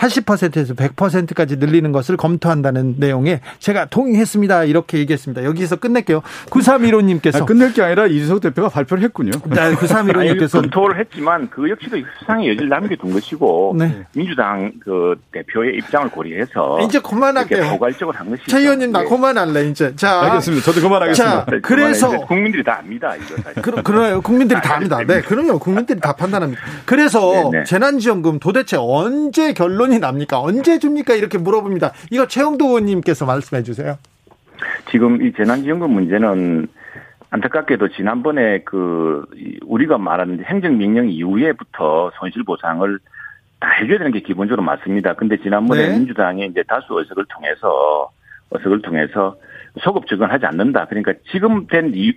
80%에서 0.00 0.74
100%까지 0.74 1.56
늘리는 1.56 1.92
것을 1.92 2.16
검토한다는 2.16 2.94
내용에 2.98 3.40
제가 3.58 3.86
동의했습니다. 3.86 4.64
이렇게 4.64 4.98
얘기했습니다. 4.98 5.44
여기서 5.44 5.76
끝낼게요. 5.76 6.22
9315님께서. 6.48 7.44
끝낼 7.44 7.74
게 7.74 7.82
아니라 7.82 8.06
이준석 8.06 8.40
대표가 8.40 8.70
발표를 8.70 9.04
했군요. 9.04 9.32
네, 9.44 9.74
9315님께서. 9.74 10.62
검토를 10.62 10.98
했지만 11.00 11.50
그 11.50 11.68
역시도 11.68 11.98
수상의 12.18 12.48
여지를 12.50 12.68
남겨둔 12.70 13.12
것이고 13.12 13.74
네. 13.78 14.06
민주당 14.14 14.72
그 14.82 15.16
대표의 15.32 15.76
입장을 15.76 16.08
고려해서 16.10 16.80
이제 16.80 16.98
그만할게요. 17.00 17.70
포괄적으로 17.70 18.16
한 18.16 18.30
것이. 18.30 18.42
최 18.46 18.58
의원님 18.60 18.92
나 18.92 19.02
네. 19.02 19.08
그만할래 19.08 19.68
이제. 19.68 19.94
자, 19.96 20.22
알겠습니다. 20.22 20.64
저도 20.64 20.80
그만하겠습니다. 20.80 21.44
자, 21.44 21.46
그래서 21.62 22.08
국민들이 22.26 22.64
다 22.64 22.78
압니다. 22.78 23.14
이거 23.16 23.36
사실. 23.42 23.60
그, 23.60 23.82
그래요. 23.82 24.22
국민들이 24.22 24.58
다 24.62 24.76
압니다. 24.76 24.98
네, 25.04 25.20
그럼요. 25.20 25.58
국민들이 25.58 26.00
다 26.00 26.14
판단합니다. 26.14 26.62
그래서 26.86 27.20
네네. 27.32 27.50
네. 27.58 27.64
재난지원금 27.64 28.38
도대체 28.38 28.78
언제 28.78 29.52
결론 29.52 29.89
결론이 29.90 29.98
납니까? 29.98 30.40
언제 30.40 30.78
줍니까? 30.78 31.14
이렇게 31.14 31.36
물어봅니다. 31.36 31.92
이거 32.10 32.26
최영도 32.26 32.64
의원님께서 32.66 33.26
말씀해 33.26 33.62
주세요. 33.64 33.98
지금 34.90 35.20
이 35.20 35.32
재난지원금 35.32 35.90
문제는 35.90 36.68
안타깝게도 37.30 37.88
지난번에 37.90 38.60
그 38.64 39.24
우리가 39.66 39.98
말하는 39.98 40.42
행정명령 40.44 41.10
이후에부터 41.10 42.12
손실보상을 42.18 42.98
다 43.60 43.70
해줘야 43.70 43.98
되는 43.98 44.12
게 44.12 44.20
기본적으로 44.20 44.62
맞습니다. 44.62 45.14
근데 45.14 45.36
지난번에 45.36 45.88
네. 45.88 45.98
민주당이 45.98 46.46
이제 46.46 46.62
다수 46.66 46.98
의석을 46.98 47.26
통해서 47.28 48.10
의석을 48.52 48.82
통해서 48.82 49.36
소급 49.80 50.06
적용하지 50.06 50.46
않는다. 50.46 50.86
그러니까 50.86 51.12
지금 51.30 51.66
된 51.66 51.92
이유, 51.94 52.12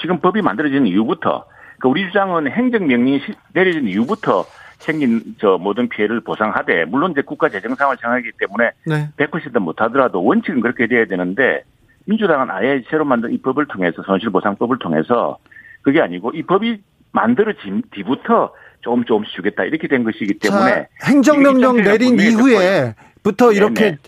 지금 0.00 0.18
법이 0.18 0.42
만들어진 0.42 0.86
이후부터 0.86 1.46
그러니까 1.78 1.88
우리 1.88 2.06
주장은 2.06 2.50
행정명령이 2.50 3.20
내려진 3.54 3.88
이후부터 3.88 4.44
생긴 4.80 5.36
저 5.38 5.58
모든 5.58 5.88
피해를 5.88 6.20
보상하되 6.20 6.86
물론 6.86 7.12
이제 7.12 7.22
국가 7.22 7.48
재정 7.48 7.74
상황을 7.74 7.96
정하기 7.98 8.32
때문에 8.38 8.70
네. 8.84 9.08
100% 9.16 9.58
못하더라도 9.60 10.24
원칙은 10.24 10.60
그렇게 10.60 10.86
돼야 10.86 11.04
되는데 11.04 11.62
민주당은 12.06 12.50
아예 12.50 12.82
새로 12.90 13.04
만든 13.04 13.32
이 13.32 13.38
법을 13.38 13.66
통해서 13.66 14.02
손실보상법을 14.02 14.78
통해서 14.78 15.38
그게 15.82 16.00
아니고 16.00 16.32
이 16.34 16.42
법이 16.42 16.80
만들어진 17.12 17.82
뒤부터 17.92 18.52
조금 18.80 19.04
조금씩 19.04 19.34
주겠다 19.34 19.64
이렇게 19.64 19.86
된 19.86 20.02
것이기 20.02 20.38
때문에 20.38 20.70
자, 20.70 20.86
행정명령 21.06 21.76
내린 21.82 22.18
이후에 22.18 22.94
부터 23.22 23.52
이렇게 23.52 23.98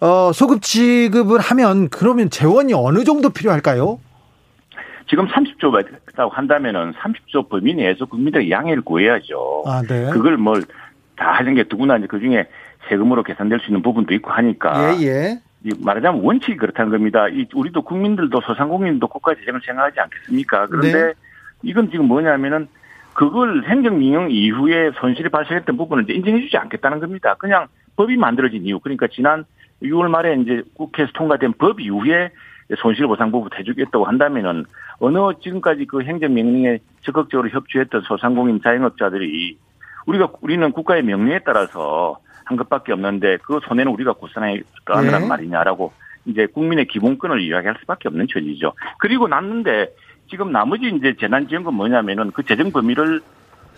어, 0.00 0.32
소급 0.32 0.62
지급을 0.62 1.40
하면 1.40 1.88
그러면 1.88 2.30
재원이 2.30 2.74
어느 2.74 3.04
정도 3.04 3.30
필요할까요? 3.30 4.00
지금 5.08 5.28
30조 5.28 5.70
라고 6.16 6.30
한다면은 6.30 6.92
30조 6.94 7.48
범위 7.48 7.74
내에서 7.74 8.06
국민들의 8.06 8.50
양해를 8.50 8.82
구해야죠. 8.82 9.64
아, 9.66 9.82
네. 9.82 10.10
그걸 10.10 10.36
뭘 10.36 10.62
다 11.16 11.32
하는 11.32 11.54
게 11.54 11.64
누구나 11.68 11.96
이제 11.96 12.06
그 12.06 12.20
중에 12.20 12.46
세금으로 12.88 13.22
계산될 13.22 13.60
수 13.60 13.66
있는 13.66 13.82
부분도 13.82 14.14
있고 14.14 14.30
하니까. 14.30 14.94
예, 15.00 15.06
예. 15.06 15.40
말하자면 15.82 16.22
원칙이 16.22 16.56
그렇다는 16.56 16.92
겁니다. 16.92 17.26
이 17.28 17.46
우리도 17.52 17.82
국민들도 17.82 18.40
소상공인도 18.42 19.08
국가 19.08 19.34
재정을 19.34 19.60
생각하지 19.66 19.98
않겠습니까? 19.98 20.66
그런데 20.66 20.92
네. 20.92 21.12
이건 21.62 21.90
지금 21.90 22.06
뭐냐면은 22.06 22.68
그걸 23.14 23.64
행정명령 23.64 24.30
이후에 24.30 24.92
손실이 25.00 25.30
발생했던 25.30 25.76
부분을 25.76 26.04
이제 26.04 26.12
인정해주지 26.12 26.56
않겠다는 26.56 27.00
겁니다. 27.00 27.34
그냥 27.38 27.66
법이 27.96 28.16
만들어진 28.16 28.64
이유. 28.64 28.78
그러니까 28.78 29.08
지난 29.10 29.44
6월 29.82 30.08
말에 30.08 30.36
이제 30.42 30.62
국회에서 30.74 31.12
통과된 31.14 31.54
법 31.58 31.80
이후에 31.80 32.30
손실보상부부 32.74 33.50
해주겠다고 33.58 34.04
한다면은 34.04 34.64
어느 34.98 35.18
지금까지 35.40 35.84
그 35.86 36.02
행정명령에 36.02 36.78
적극적으로 37.02 37.48
협조했던 37.48 38.02
소상공인 38.02 38.60
자영업자들이 38.62 39.58
우리가 40.06 40.28
우리는 40.40 40.72
국가의 40.72 41.02
명령에 41.02 41.40
따라서 41.44 42.18
한 42.44 42.56
것밖에 42.56 42.92
없는데 42.92 43.38
그 43.42 43.60
손해는 43.66 43.92
우리가 43.92 44.12
고스란히 44.12 44.62
떠안으란 44.84 45.22
네. 45.22 45.28
말이냐라고 45.28 45.92
이제 46.24 46.46
국민의 46.46 46.86
기본권을 46.86 47.40
이야기할 47.40 47.76
수밖에 47.80 48.08
없는 48.08 48.26
처지죠. 48.32 48.72
그리고 48.98 49.28
났는데 49.28 49.88
지금 50.28 50.52
나머지 50.52 50.88
이제 50.88 51.14
재난지원금 51.18 51.74
뭐냐면은 51.74 52.30
그 52.32 52.42
재정 52.44 52.72
범위를 52.72 53.20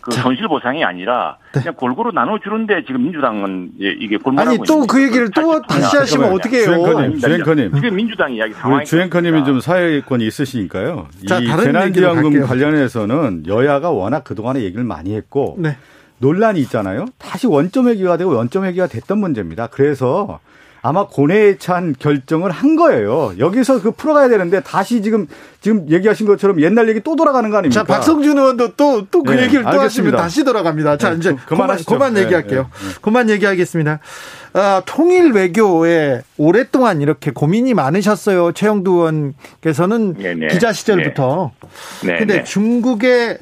그 0.08 0.16
손실 0.22 0.48
보상이 0.48 0.82
아니라 0.84 1.36
네. 1.52 1.60
그냥 1.60 1.74
골고루 1.74 2.12
나눠주는데 2.12 2.84
지금 2.86 3.02
민주당은 3.02 3.72
이게 3.78 4.16
골몰하고 4.16 4.50
아니 4.50 4.58
또 4.66 4.86
그 4.86 5.02
얘기를 5.02 5.28
또 5.34 5.60
다시 5.62 5.96
하시면 5.96 6.32
어떻게 6.32 6.58
해요? 6.58 6.66
주행커님, 6.66 7.18
주행커님. 7.18 7.74
지금 7.74 7.96
민주당 7.96 8.32
이야기 8.32 8.54
상황이 8.54 8.84
주행커님이 8.86 9.44
좀 9.44 9.60
사회권이 9.60 10.26
있으시니까요. 10.26 11.08
자, 11.26 11.38
이 11.38 11.46
재난지원금 11.46 12.40
관련해서는 12.46 13.44
여야가 13.46 13.90
워낙 13.90 14.24
그동안에 14.24 14.62
얘기를 14.62 14.82
많이 14.84 15.14
했고 15.14 15.56
네. 15.58 15.76
논란이 16.20 16.58
있잖아요. 16.62 17.06
다시 17.18 17.46
원점 17.46 17.88
회기가 17.88 18.16
되고 18.16 18.34
원점 18.34 18.64
회기가 18.64 18.86
됐던 18.86 19.18
문제입니다. 19.18 19.66
그래서 19.68 20.40
아마 20.80 21.06
고뇌에 21.06 21.58
찬 21.58 21.94
결정을 21.98 22.50
한 22.50 22.76
거예요. 22.76 23.32
여기서 23.38 23.82
그 23.82 23.90
풀어가야 23.90 24.28
되는데 24.28 24.60
다시 24.60 25.02
지금 25.02 25.26
지금 25.60 25.88
얘기하신 25.90 26.26
것처럼 26.26 26.60
옛날 26.60 26.88
얘기 26.88 27.00
또 27.00 27.16
돌아가는 27.16 27.48
거 27.50 27.58
아닙니까? 27.58 27.80
자, 27.80 27.84
박성준 27.84 28.38
의원도 28.38 28.74
또 28.76 29.06
또그 29.06 29.32
네, 29.32 29.42
얘기를 29.44 29.62
또 29.64 29.68
알겠습니다. 29.70 29.84
하시면 29.84 30.16
다시 30.16 30.44
돌아갑니다. 30.44 30.96
자, 30.96 31.10
네, 31.10 31.16
이제 31.16 31.36
그만 31.46 31.76
그만 31.86 32.16
얘기할게요. 32.16 32.62
네, 32.62 32.88
네, 32.88 32.94
그만 33.00 33.28
얘기하겠습니다. 33.30 33.98
아, 34.52 34.82
통일 34.86 35.32
외교에 35.32 36.22
오랫동안 36.36 37.00
이렇게 37.00 37.32
고민이 37.32 37.74
많으셨어요. 37.74 38.52
최영두 38.52 38.92
의원께서는 38.92 40.14
네, 40.14 40.34
네. 40.34 40.46
기자 40.48 40.72
시절부터. 40.72 41.50
네. 42.04 42.18
근데 42.18 42.44
중국의 42.44 43.38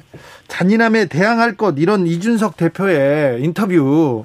잔인함에 0.49 1.07
대항할 1.07 1.57
것 1.57 1.75
이런 1.79 2.07
이준석 2.07 2.57
대표의 2.57 3.43
인터뷰 3.43 4.25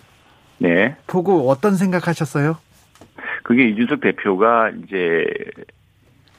네. 0.59 0.95
보고 1.07 1.49
어떤 1.49 1.75
생각하셨어요? 1.75 2.57
그게 3.43 3.67
이준석 3.69 4.01
대표가 4.01 4.69
이제 4.69 5.25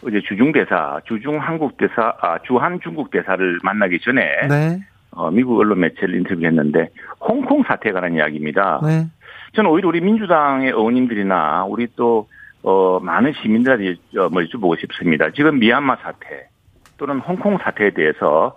어제 0.05 0.21
주중 0.21 0.53
대사, 0.53 1.01
주중 1.05 1.39
한국 1.39 1.77
대사, 1.77 2.15
아, 2.21 2.39
주한 2.45 2.81
중국 2.83 3.11
대사를 3.11 3.59
만나기 3.63 4.01
전에 4.01 4.49
네. 4.49 4.81
어, 5.13 5.31
미국 5.31 5.59
언론 5.59 5.81
매체를 5.81 6.17
인터뷰했는데 6.17 6.89
홍콩 7.21 7.63
사태에 7.63 7.93
관한 7.93 8.15
이야기입니다. 8.15 8.81
네. 8.85 9.07
저는 9.55 9.71
오히려 9.71 9.89
우리 9.89 10.01
민주당의 10.01 10.71
의원님들이나 10.71 11.65
우리 11.65 11.87
또 11.95 12.29
어, 12.63 12.99
많은 13.01 13.33
시민들한테 13.43 13.97
뭐 14.15 14.43
여쭤보고 14.43 14.81
싶습니다. 14.81 15.31
지금 15.31 15.59
미얀마 15.59 15.97
사태 15.97 16.49
또는 16.97 17.19
홍콩 17.19 17.59
사태에 17.59 17.91
대해서 17.91 18.57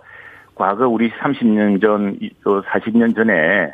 과거 0.54 0.88
우리 0.88 1.10
30년 1.10 1.80
전, 1.82 2.18
또 2.42 2.62
40년 2.62 3.14
전에 3.14 3.72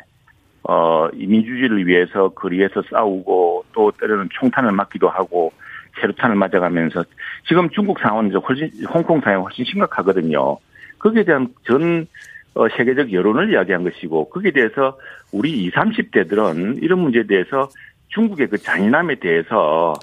어, 0.63 1.09
민주주의를 1.13 1.85
위해서 1.87 2.29
거리에서 2.29 2.81
싸우고 2.89 3.65
또 3.73 3.91
때로는 3.99 4.29
총탄을 4.31 4.71
맞기도 4.71 5.09
하고 5.09 5.51
세로탄을 5.99 6.35
맞아가면서 6.35 7.03
지금 7.47 7.69
중국 7.69 7.99
상황은 7.99 8.33
훨씬 8.33 8.69
홍콩 8.87 9.21
상황이 9.21 9.43
훨씬 9.43 9.65
심각하거든요. 9.65 10.57
거기에 10.99 11.23
대한 11.23 11.49
전 11.65 12.07
어, 12.55 12.67
세계적 12.69 13.11
여론을 13.11 13.51
이야기한 13.51 13.83
것이고 13.83 14.29
거기에 14.29 14.51
대해서 14.51 14.97
우리 15.31 15.51
20, 15.65 15.73
30대들은 15.73 16.83
이런 16.83 16.99
문제에 16.99 17.23
대해서 17.23 17.67
중국의 18.09 18.47
그 18.47 18.57
잔인함에 18.57 19.15
대해서 19.15 19.93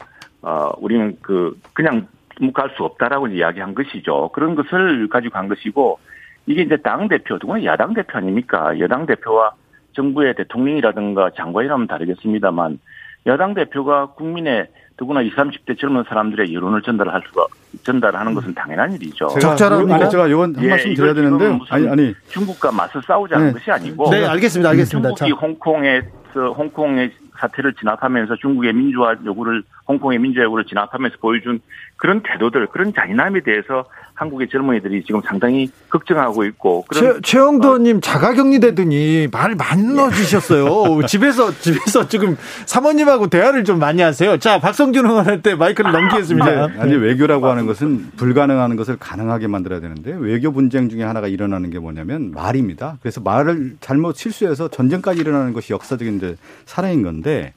어, 0.42 0.70
우리는 0.78 1.16
그 1.22 1.58
그냥 1.72 2.08
묵할 2.40 2.70
수 2.76 2.84
없다라고 2.84 3.28
이야기한 3.28 3.74
것이죠. 3.74 4.30
그런 4.32 4.54
것을 4.54 5.08
가지고 5.08 5.32
간 5.32 5.48
것이고 5.48 5.98
이게 6.46 6.62
이제 6.62 6.76
당 6.78 7.06
대표, 7.08 7.34
누구나 7.34 7.62
야당 7.64 7.94
대표 7.94 8.18
아닙니까? 8.18 8.78
여당 8.78 9.06
대표와 9.06 9.52
정부의 9.94 10.34
대통령이라든가 10.36 11.30
장관이라면 11.36 11.86
다르겠습니다만 11.86 12.78
여당 13.26 13.54
대표가 13.54 14.06
국민의 14.06 14.68
더구나 14.96 15.22
20, 15.22 15.34
30대 15.34 15.78
젊은 15.78 16.04
사람들의 16.06 16.52
여론을 16.52 16.82
전달할 16.82 17.22
수가 17.26 17.46
전달하는 17.82 18.34
것은 18.34 18.54
당연한 18.54 18.92
일이죠. 18.92 19.28
적절합니다. 19.28 20.08
제가 20.10 20.28
이건 20.28 20.54
한 20.54 20.64
예, 20.64 20.68
말씀 20.68 20.94
드려야 20.94 21.14
되는데 21.14 21.58
아니 21.70 21.88
아니 21.88 22.14
중국과 22.28 22.70
맞서 22.70 23.00
싸우자는 23.00 23.46
네. 23.46 23.52
것이 23.52 23.70
아니고 23.70 24.10
네, 24.10 24.26
알겠습니다. 24.26 24.68
알겠습니다. 24.70 25.14
중국이 25.14 25.32
홍콩에서 25.32 26.52
홍콩의 26.54 27.12
사태를 27.38 27.72
진압하면서 27.74 28.36
중국의 28.36 28.74
민주화 28.74 29.16
요구를 29.24 29.62
홍콩의 29.88 30.18
민주화 30.18 30.44
요구를 30.44 30.66
진압하면서 30.66 31.16
보여준 31.20 31.60
그런 31.96 32.20
태도들 32.20 32.66
그런 32.66 32.92
잔인함에 32.92 33.40
대해서 33.40 33.84
한국의 34.20 34.48
젊은이들이 34.52 35.02
지금 35.06 35.22
상당히 35.26 35.70
걱정하고 35.88 36.44
있고 36.44 36.84
그런 36.88 37.22
최, 37.22 37.38
영도 37.38 37.68
의원님 37.68 37.96
어. 37.96 38.00
자가격리되더니 38.00 39.28
말 39.32 39.54
많이 39.54 39.82
예. 39.82 39.94
넣어주셨어요. 39.94 41.00
집에서 41.08 41.50
집에서 41.58 42.06
지금 42.06 42.36
사모님하고 42.66 43.28
대화를 43.28 43.64
좀 43.64 43.78
많이 43.78 44.02
하세요. 44.02 44.36
자 44.36 44.60
박성준 44.60 45.06
의원한테 45.06 45.54
마이크를 45.54 45.92
넘기겠습니다. 45.92 46.68
아니 46.78 46.96
외교라고 46.96 47.46
하는 47.46 47.64
것은 47.64 48.10
불가능한 48.18 48.76
것을 48.76 48.98
가능하게 48.98 49.46
만들어야 49.46 49.80
되는데 49.80 50.14
외교 50.18 50.52
분쟁 50.52 50.90
중에 50.90 51.02
하나가 51.02 51.26
일어나는 51.26 51.70
게 51.70 51.78
뭐냐면 51.78 52.30
말입니다. 52.32 52.98
그래서 53.00 53.22
말을 53.22 53.76
잘못 53.80 54.16
실수해서 54.16 54.68
전쟁까지 54.68 55.18
일어나는 55.18 55.54
것이 55.54 55.72
역사적인 55.72 56.36
사례인 56.66 57.02
건데 57.02 57.54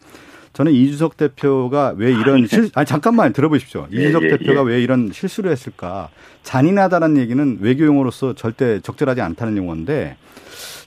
저는 0.54 0.72
이주석 0.72 1.18
대표가 1.18 1.96
왜 1.98 2.12
이런 2.12 2.46
실, 2.46 2.70
아니 2.76 2.86
잠깐만 2.86 3.34
들어보십시오. 3.34 3.88
예, 3.92 4.04
이주석 4.04 4.24
예, 4.24 4.30
대표가 4.30 4.62
예. 4.62 4.76
왜 4.76 4.82
이런 4.84 5.12
실수를 5.12 5.52
했을까? 5.52 6.10
잔인하다는 6.44 7.18
얘기는 7.18 7.58
외교 7.60 7.86
용어로서 7.86 8.36
절대 8.36 8.80
적절하지 8.80 9.22
않다는 9.22 9.58
용어인데 9.58 10.16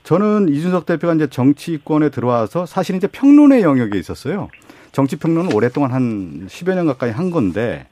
저는 0.04 0.48
이준석 0.50 0.86
대표가 0.86 1.14
이제 1.14 1.26
정치권에 1.26 2.10
들어와서 2.10 2.64
사실 2.64 2.94
이제 2.94 3.08
평론의 3.08 3.62
영역에 3.62 3.98
있었어요. 3.98 4.48
정치 4.92 5.16
평론은 5.16 5.52
오랫동안 5.52 5.92
한 5.92 6.46
10여 6.48 6.76
년 6.76 6.86
가까이 6.86 7.10
한 7.10 7.30
건데 7.30 7.88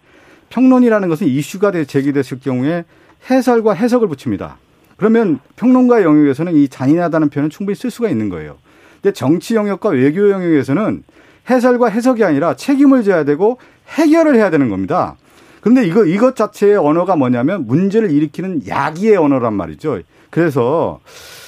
평론이라는 0.50 1.08
것은 1.08 1.26
이슈가 1.26 1.72
제기됐을 1.84 2.38
경우에 2.38 2.84
해설과 3.28 3.72
해석을 3.72 4.06
붙입니다. 4.06 4.58
그러면 4.96 5.40
평론가 5.56 6.04
영역에서는 6.04 6.54
이 6.54 6.68
잔인하다는 6.68 7.30
표현은 7.30 7.50
충분히 7.50 7.74
쓸 7.74 7.90
수가 7.90 8.08
있는 8.10 8.28
거예요. 8.28 8.58
근데 9.02 9.12
정치 9.12 9.56
영역과 9.56 9.88
외교 9.88 10.30
영역에서는 10.30 11.02
해설과 11.48 11.88
해석이 11.88 12.24
아니라 12.24 12.54
책임을 12.54 13.02
져야 13.02 13.24
되고 13.24 13.58
해결을 13.88 14.36
해야 14.36 14.50
되는 14.50 14.68
겁니다. 14.70 15.16
근데 15.60 15.86
이거 15.86 16.04
이것 16.04 16.36
자체의 16.36 16.76
언어가 16.76 17.16
뭐냐면 17.16 17.66
문제를 17.66 18.10
일으키는 18.10 18.66
야기의 18.68 19.16
언어란 19.16 19.54
말이죠. 19.54 20.00
그래서 20.30 21.00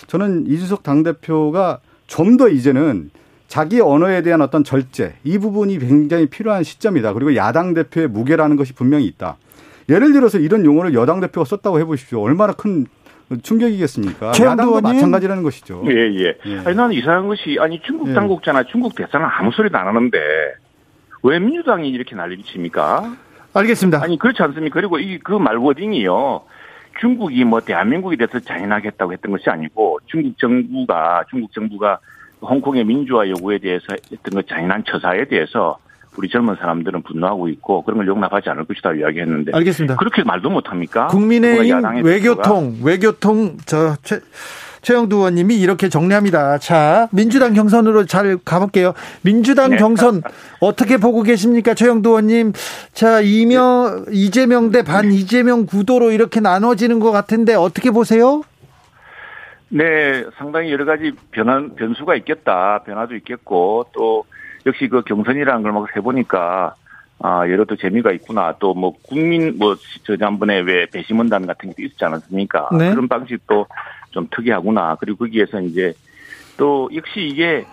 저는 0.06 0.46
이준석 0.46 0.82
당 0.82 1.02
대표가 1.02 1.80
좀 2.06 2.36
더 2.36 2.48
이제는 2.48 3.10
자기 3.48 3.80
언어에 3.80 4.22
대한 4.22 4.40
어떤 4.40 4.64
절제 4.64 5.14
이 5.24 5.38
부분이 5.38 5.78
굉장히 5.78 6.26
필요한 6.26 6.62
시점이다. 6.64 7.12
그리고 7.12 7.36
야당 7.36 7.74
대표의 7.74 8.08
무게라는 8.08 8.56
것이 8.56 8.72
분명히 8.72 9.06
있다. 9.06 9.36
예를 9.88 10.12
들어서 10.12 10.38
이런 10.38 10.64
용어를 10.64 10.94
여당 10.94 11.20
대표가 11.20 11.44
썼다고 11.44 11.78
해보십시오. 11.80 12.20
얼마나 12.20 12.52
큰 12.52 12.86
충격이겠습니까? 13.42 14.28
야당도 14.28 14.80
마찬가지라는 14.80 15.42
것이죠. 15.42 15.82
예, 15.86 15.92
예. 15.92 16.38
예. 16.46 16.58
아니, 16.64 16.76
나는 16.76 16.92
이상한 16.92 17.26
것이, 17.26 17.56
아니, 17.60 17.80
중국 17.82 18.08
예. 18.08 18.14
당국자나 18.14 18.60
예. 18.60 18.64
중국 18.70 18.94
대사는 18.94 19.26
아무 19.26 19.50
소리도 19.52 19.76
안 19.76 19.88
하는데, 19.88 20.18
왜 21.22 21.38
민주당이 21.38 21.88
이렇게 21.88 22.14
난리를 22.14 22.44
칩니까? 22.44 23.16
알겠습니다. 23.52 24.02
아니, 24.02 24.18
그렇지 24.18 24.42
않습니까? 24.42 24.74
그리고 24.74 24.98
이, 24.98 25.18
그 25.18 25.32
말워딩이요. 25.32 26.42
중국이 27.00 27.44
뭐 27.44 27.60
대한민국에 27.60 28.16
대해서 28.16 28.38
잔인하겠다고 28.38 29.12
했던 29.12 29.32
것이 29.32 29.50
아니고, 29.50 29.98
중국 30.06 30.38
정부가, 30.38 31.24
중국 31.28 31.52
정부가 31.52 31.98
홍콩의 32.40 32.84
민주화 32.84 33.28
요구에 33.28 33.58
대해서 33.58 33.86
했던 33.92 34.40
그 34.40 34.46
잔인한 34.46 34.84
처사에 34.84 35.24
대해서 35.26 35.78
우리 36.16 36.28
젊은 36.28 36.56
사람들은 36.56 37.02
분노하고 37.02 37.48
있고 37.48 37.82
그런 37.82 37.98
걸 37.98 38.06
용납하지 38.06 38.48
않을 38.50 38.64
것이다 38.64 38.94
이야기했는데 38.94 39.52
알겠습니다. 39.54 39.96
그렇게 39.96 40.22
말도 40.24 40.50
못 40.50 40.70
합니까? 40.70 41.06
국민의힘 41.08 42.04
외교통 42.04 42.78
외교통 42.82 43.56
저 43.66 43.96
최, 44.02 44.20
최영두 44.82 45.16
의원님이 45.16 45.56
이렇게 45.58 45.88
정리합니다. 45.88 46.58
자, 46.58 47.08
민주당 47.10 47.54
경선으로 47.54 48.06
잘 48.06 48.38
가볼게요. 48.44 48.94
민주당 49.22 49.70
네. 49.70 49.76
경선 49.78 50.22
어떻게 50.60 50.96
보고 50.96 51.22
계십니까, 51.22 51.74
최영두 51.74 52.10
의원님? 52.10 52.52
자, 52.92 53.20
이명 53.20 54.04
이재명 54.12 54.70
대 54.70 54.82
반 54.82 55.12
이재명 55.12 55.66
구도로 55.66 56.12
이렇게 56.12 56.38
나눠지는 56.40 57.00
것 57.00 57.10
같은데 57.10 57.54
어떻게 57.54 57.90
보세요? 57.90 58.42
네, 59.68 60.24
상당히 60.38 60.70
여러 60.70 60.84
가지 60.84 61.12
변화 61.32 61.60
변수가 61.76 62.14
있겠다. 62.16 62.82
변화도 62.86 63.16
있겠고 63.16 63.86
또 63.92 64.24
역시 64.66 64.88
그 64.88 65.02
경선이라는 65.02 65.62
걸 65.62 65.72
막 65.72 65.96
해보니까 65.96 66.74
아, 67.18 67.48
여러 67.48 67.64
또 67.64 67.76
재미가 67.76 68.12
있구나. 68.12 68.54
또 68.58 68.74
뭐 68.74 68.92
국민 69.02 69.56
뭐 69.58 69.76
저지난번에 70.04 70.60
왜 70.60 70.86
배심원단 70.86 71.46
같은 71.46 71.72
게 71.74 71.84
있었지 71.84 72.04
않았습니까? 72.04 72.68
네. 72.76 72.90
그런 72.90 73.08
방식도 73.08 73.66
좀 74.10 74.28
특이하구나. 74.30 74.96
그리고 75.00 75.18
거기에서 75.18 75.60
이제 75.60 75.94
또 76.56 76.90
역시 76.94 77.20
이게 77.20 77.64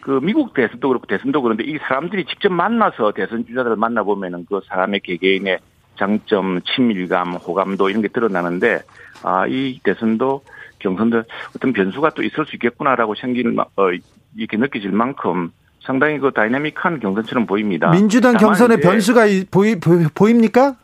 그 0.00 0.20
미국 0.22 0.54
대선도 0.54 0.86
그렇고 0.88 1.06
대선도 1.06 1.42
그런데 1.42 1.64
이 1.64 1.78
사람들이 1.78 2.26
직접 2.26 2.52
만나서 2.52 3.12
대선 3.12 3.44
주자들을 3.44 3.74
만나 3.76 4.04
보면은 4.04 4.46
그 4.48 4.60
사람의 4.68 5.00
개개인의 5.00 5.58
장점, 5.98 6.60
친밀감, 6.62 7.34
호감도 7.34 7.88
이런 7.90 8.02
게 8.02 8.08
드러나는데 8.08 8.82
아, 9.24 9.46
이 9.48 9.80
대선도 9.82 10.42
경선도 10.78 11.22
어떤 11.56 11.72
변수가 11.72 12.10
또 12.10 12.22
있을 12.22 12.44
수 12.46 12.54
있겠구나라고 12.54 13.14
생기는, 13.16 13.58
어, 13.58 13.88
이렇게 14.36 14.56
느껴질 14.58 14.92
만큼 14.92 15.50
상당히 15.86 16.18
그 16.18 16.32
다이내믹한 16.32 16.98
경선처럼 16.98 17.46
보입니다. 17.46 17.90
민주당 17.92 18.36
경선의 18.36 18.80
변수가 18.80 19.22
보이, 19.50 19.76
보입니까? 20.14 20.76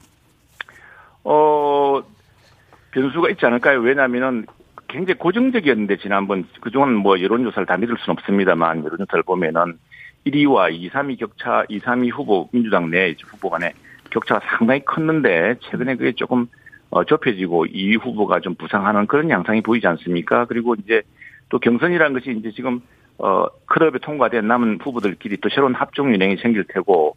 어, 1.24 2.02
변수가 2.92 3.30
있지 3.30 3.44
않을까요? 3.44 3.80
왜냐하면은 3.80 4.46
굉장히 4.88 5.18
고정적이었는데 5.18 5.96
지난번 5.98 6.46
그동안 6.60 6.94
뭐 6.94 7.20
여론조사를 7.20 7.66
다 7.66 7.76
믿을 7.76 7.96
수는 7.98 8.16
없습니다만 8.18 8.84
여론조사를 8.84 9.24
보면은 9.24 9.78
1위와 10.26 10.72
2, 10.72 10.90
3위 10.90 11.18
격차, 11.18 11.64
2, 11.68 11.80
3위 11.80 12.12
후보 12.12 12.48
민주당 12.52 12.90
내 12.90 13.14
후보 13.26 13.50
간의 13.50 13.72
격차가 14.10 14.40
상당히 14.56 14.84
컸는데 14.84 15.56
최근에 15.62 15.96
그게 15.96 16.12
조금 16.12 16.46
어, 16.90 17.02
좁혀지고 17.04 17.66
2위 17.66 18.00
후보가 18.00 18.40
좀 18.40 18.54
부상하는 18.54 19.06
그런 19.06 19.30
양상이 19.30 19.62
보이지 19.62 19.86
않습니까? 19.86 20.44
그리고 20.44 20.76
이제 20.76 21.02
또 21.48 21.58
경선이라는 21.58 22.12
것이 22.12 22.36
이제 22.38 22.52
지금 22.52 22.82
어, 23.22 23.46
클럽에 23.66 23.98
통과된 24.00 24.46
남은 24.48 24.80
후보들끼리 24.82 25.36
또 25.36 25.48
새로운 25.48 25.74
합종 25.74 26.12
유행이 26.12 26.38
생길 26.38 26.64
테고 26.64 27.16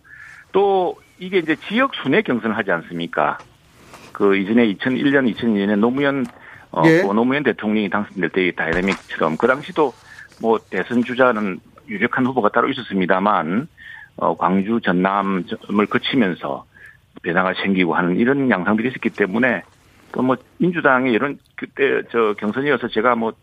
또 0.51 0.95
이게 1.17 1.39
이제 1.39 1.55
지역 1.67 1.95
순회 1.95 2.21
경선을 2.21 2.55
하지 2.55 2.71
않습니까? 2.71 3.39
그 4.13 4.37
이전에 4.37 4.71
2001년, 4.75 5.33
2002년에 5.35 5.77
노무현 5.77 6.25
어, 6.71 6.83
예. 6.85 7.01
뭐 7.01 7.13
노무현 7.13 7.41
대통령이 7.43 7.89
당선될 7.89 8.29
때의 8.29 8.55
다이내믹처럼 8.55 9.37
그 9.37 9.47
당시도 9.47 9.93
뭐 10.41 10.59
대선 10.69 11.03
주자는 11.03 11.59
유력한 11.87 12.25
후보가 12.27 12.49
따로 12.49 12.69
있었습니다만 12.69 13.67
어, 14.17 14.37
광주, 14.37 14.79
전남을 14.81 15.87
거치면서 15.89 16.65
배당가 17.23 17.53
생기고 17.55 17.95
하는 17.95 18.17
이런 18.17 18.51
양상들이 18.51 18.89
있었기 18.89 19.09
때문에 19.09 19.63
또 20.11 20.21
뭐 20.21 20.37
민주당의 20.59 21.11
이런 21.11 21.39
그때 21.55 22.03
저 22.11 22.35
경선이어서 22.37 22.89
제가 22.89 23.15
뭐 23.15 23.33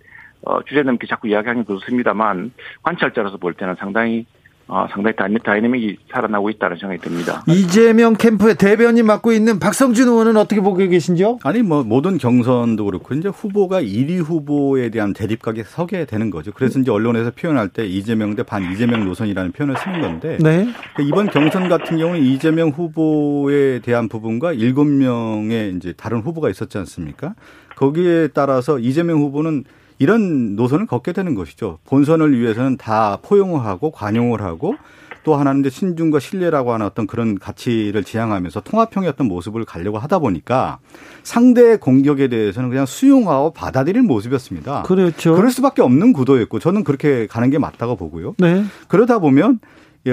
어, 0.45 0.62
주제 0.64 0.82
넘게 0.82 1.07
자꾸 1.07 1.28
이야기하긴 1.28 1.64
그렇습니다만 1.64 2.53
관찰자로서 2.82 3.36
볼 3.38 3.55
때는 3.55 3.76
상당히 3.78 4.26
어, 4.68 4.86
상당히 4.90 5.14
다이내믹이 5.45 5.99
살아나고 6.12 6.49
있다는 6.49 6.78
생각이 6.78 7.03
듭니다. 7.03 7.43
이재명 7.49 8.14
캠프의 8.14 8.55
대변인 8.55 9.05
맡고 9.07 9.32
있는 9.32 9.59
박성준 9.59 10.09
의원은 10.09 10.36
어떻게 10.38 10.61
보고 10.62 10.76
계신지요? 10.78 11.40
아니 11.43 11.62
뭐 11.62 11.82
모든 11.82 12.16
경선도 12.16 12.84
그렇고 12.86 13.12
이제 13.14 13.28
후보가 13.28 13.82
1위 13.82 14.22
후보에 14.24 14.88
대한 14.88 15.12
대립각에 15.12 15.64
서게 15.64 16.07
되는 16.07 16.30
거죠. 16.30 16.53
그래서 16.53 16.78
이제 16.78 16.90
언론에서 16.90 17.32
표현할 17.32 17.68
때 17.68 17.84
이재명 17.84 18.34
대 18.34 18.45
반 18.45 18.62
이재명 18.72 19.05
노선이라는 19.05 19.53
표현을 19.53 19.76
쓰는 19.76 20.01
건데 20.01 20.38
네. 20.40 20.64
그러니까 20.95 21.03
이번 21.03 21.26
경선 21.26 21.68
같은 21.68 21.99
경우는 21.99 22.22
이재명 22.22 22.70
후보에 22.70 23.80
대한 23.80 24.09
부분과 24.09 24.55
7명의 24.55 25.76
이제 25.76 25.93
다른 25.97 26.20
후보가 26.20 26.49
있었지 26.49 26.78
않습니까? 26.78 27.34
거기에 27.76 28.28
따라서 28.28 28.78
이재명 28.78 29.18
후보는 29.18 29.64
이런 30.03 30.57
노선을 30.57 30.86
걷게 30.86 31.12
되는 31.12 31.36
것이죠. 31.36 31.78
본선을 31.86 32.36
위해서는 32.36 32.76
다 32.76 33.18
포용을 33.22 33.64
하고 33.64 33.92
관용을 33.92 34.42
하고 34.42 34.74
또 35.22 35.36
하나는 35.36 35.61
이제 35.61 35.70
신중과 35.70 36.18
신뢰라고 36.18 36.72
하는 36.72 36.84
어떤 36.84 37.07
그런 37.07 37.38
가치를 37.38 38.03
지향하면서 38.03 38.62
통합형의 38.62 39.09
어떤 39.09 39.28
모습을 39.28 39.64
가려고 39.64 39.98
하다 39.98 40.18
보니까 40.18 40.80
상대의 41.22 41.78
공격에 41.78 42.26
대해서는 42.26 42.68
그냥 42.68 42.84
수용하고 42.84 43.53
받아들일 43.53 44.03
모습이었습니다. 44.03 44.82
그렇죠. 44.82 45.36
그럴 45.36 45.53
수밖에 45.53 45.82
없는 45.82 46.12
구도였고 46.12 46.59
저는 46.59 46.82
그렇게 46.82 47.28
가는 47.28 47.48
게 47.50 47.61
맞다고 47.61 47.94
보고요. 47.94 48.34
네. 48.38 48.64
그러다 48.88 49.20
보면 49.20 49.61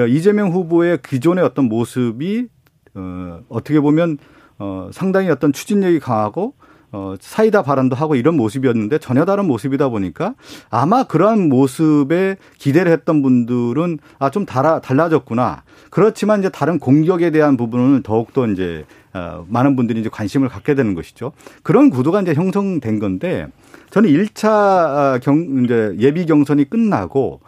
이재명 0.10 0.52
후보의 0.52 1.00
기존의 1.04 1.44
어떤 1.44 1.66
모습이 1.66 2.46
어, 2.94 3.40
어떻게 3.50 3.80
보면 3.80 4.20
어, 4.60 4.92
상당히 4.94 5.32
어떤 5.32 5.52
추진력이 5.52 6.00
강하고 6.00 6.54
어, 6.92 7.16
사이다 7.20 7.62
발언도 7.62 7.96
하고 7.96 8.16
이런 8.16 8.36
모습이었는데 8.36 8.98
전혀 8.98 9.26
다른 9.26 9.46
모습이다 9.46 9.90
보니까 9.90 10.34
아마 10.70 11.04
그러한 11.04 11.48
모습에 11.50 12.38
기대를 12.58 12.92
했던 12.92 13.22
분들은 13.22 14.00
아, 14.18 14.30
좀 14.32 14.46
달아, 14.46 14.80
달라졌구나. 14.82 15.64
그렇지만 15.92 16.40
이제 16.40 16.50
다른 16.50 16.80
공격에 16.80 17.32
대한 17.32 17.58
부분은 17.58 18.04
더욱더 18.04 18.48
이제 18.48 18.86
어, 19.14 19.46
많은 19.48 19.76
분들이 19.76 20.00
이제 20.00 20.10
관심을 20.10 20.50
갖게 20.50 20.76
되는 20.76 20.94
것이죠. 20.96 21.32
그런 21.64 21.90
구도가 21.90 22.22
이제 22.22 22.34
형성된 22.34 23.00
건데 23.00 23.48
저는 23.92 24.10
1차 24.10 25.22
경, 25.22 25.64
이제 25.64 25.96
예비 26.00 26.26
경선이 26.26 26.70
끝나고 26.70 27.42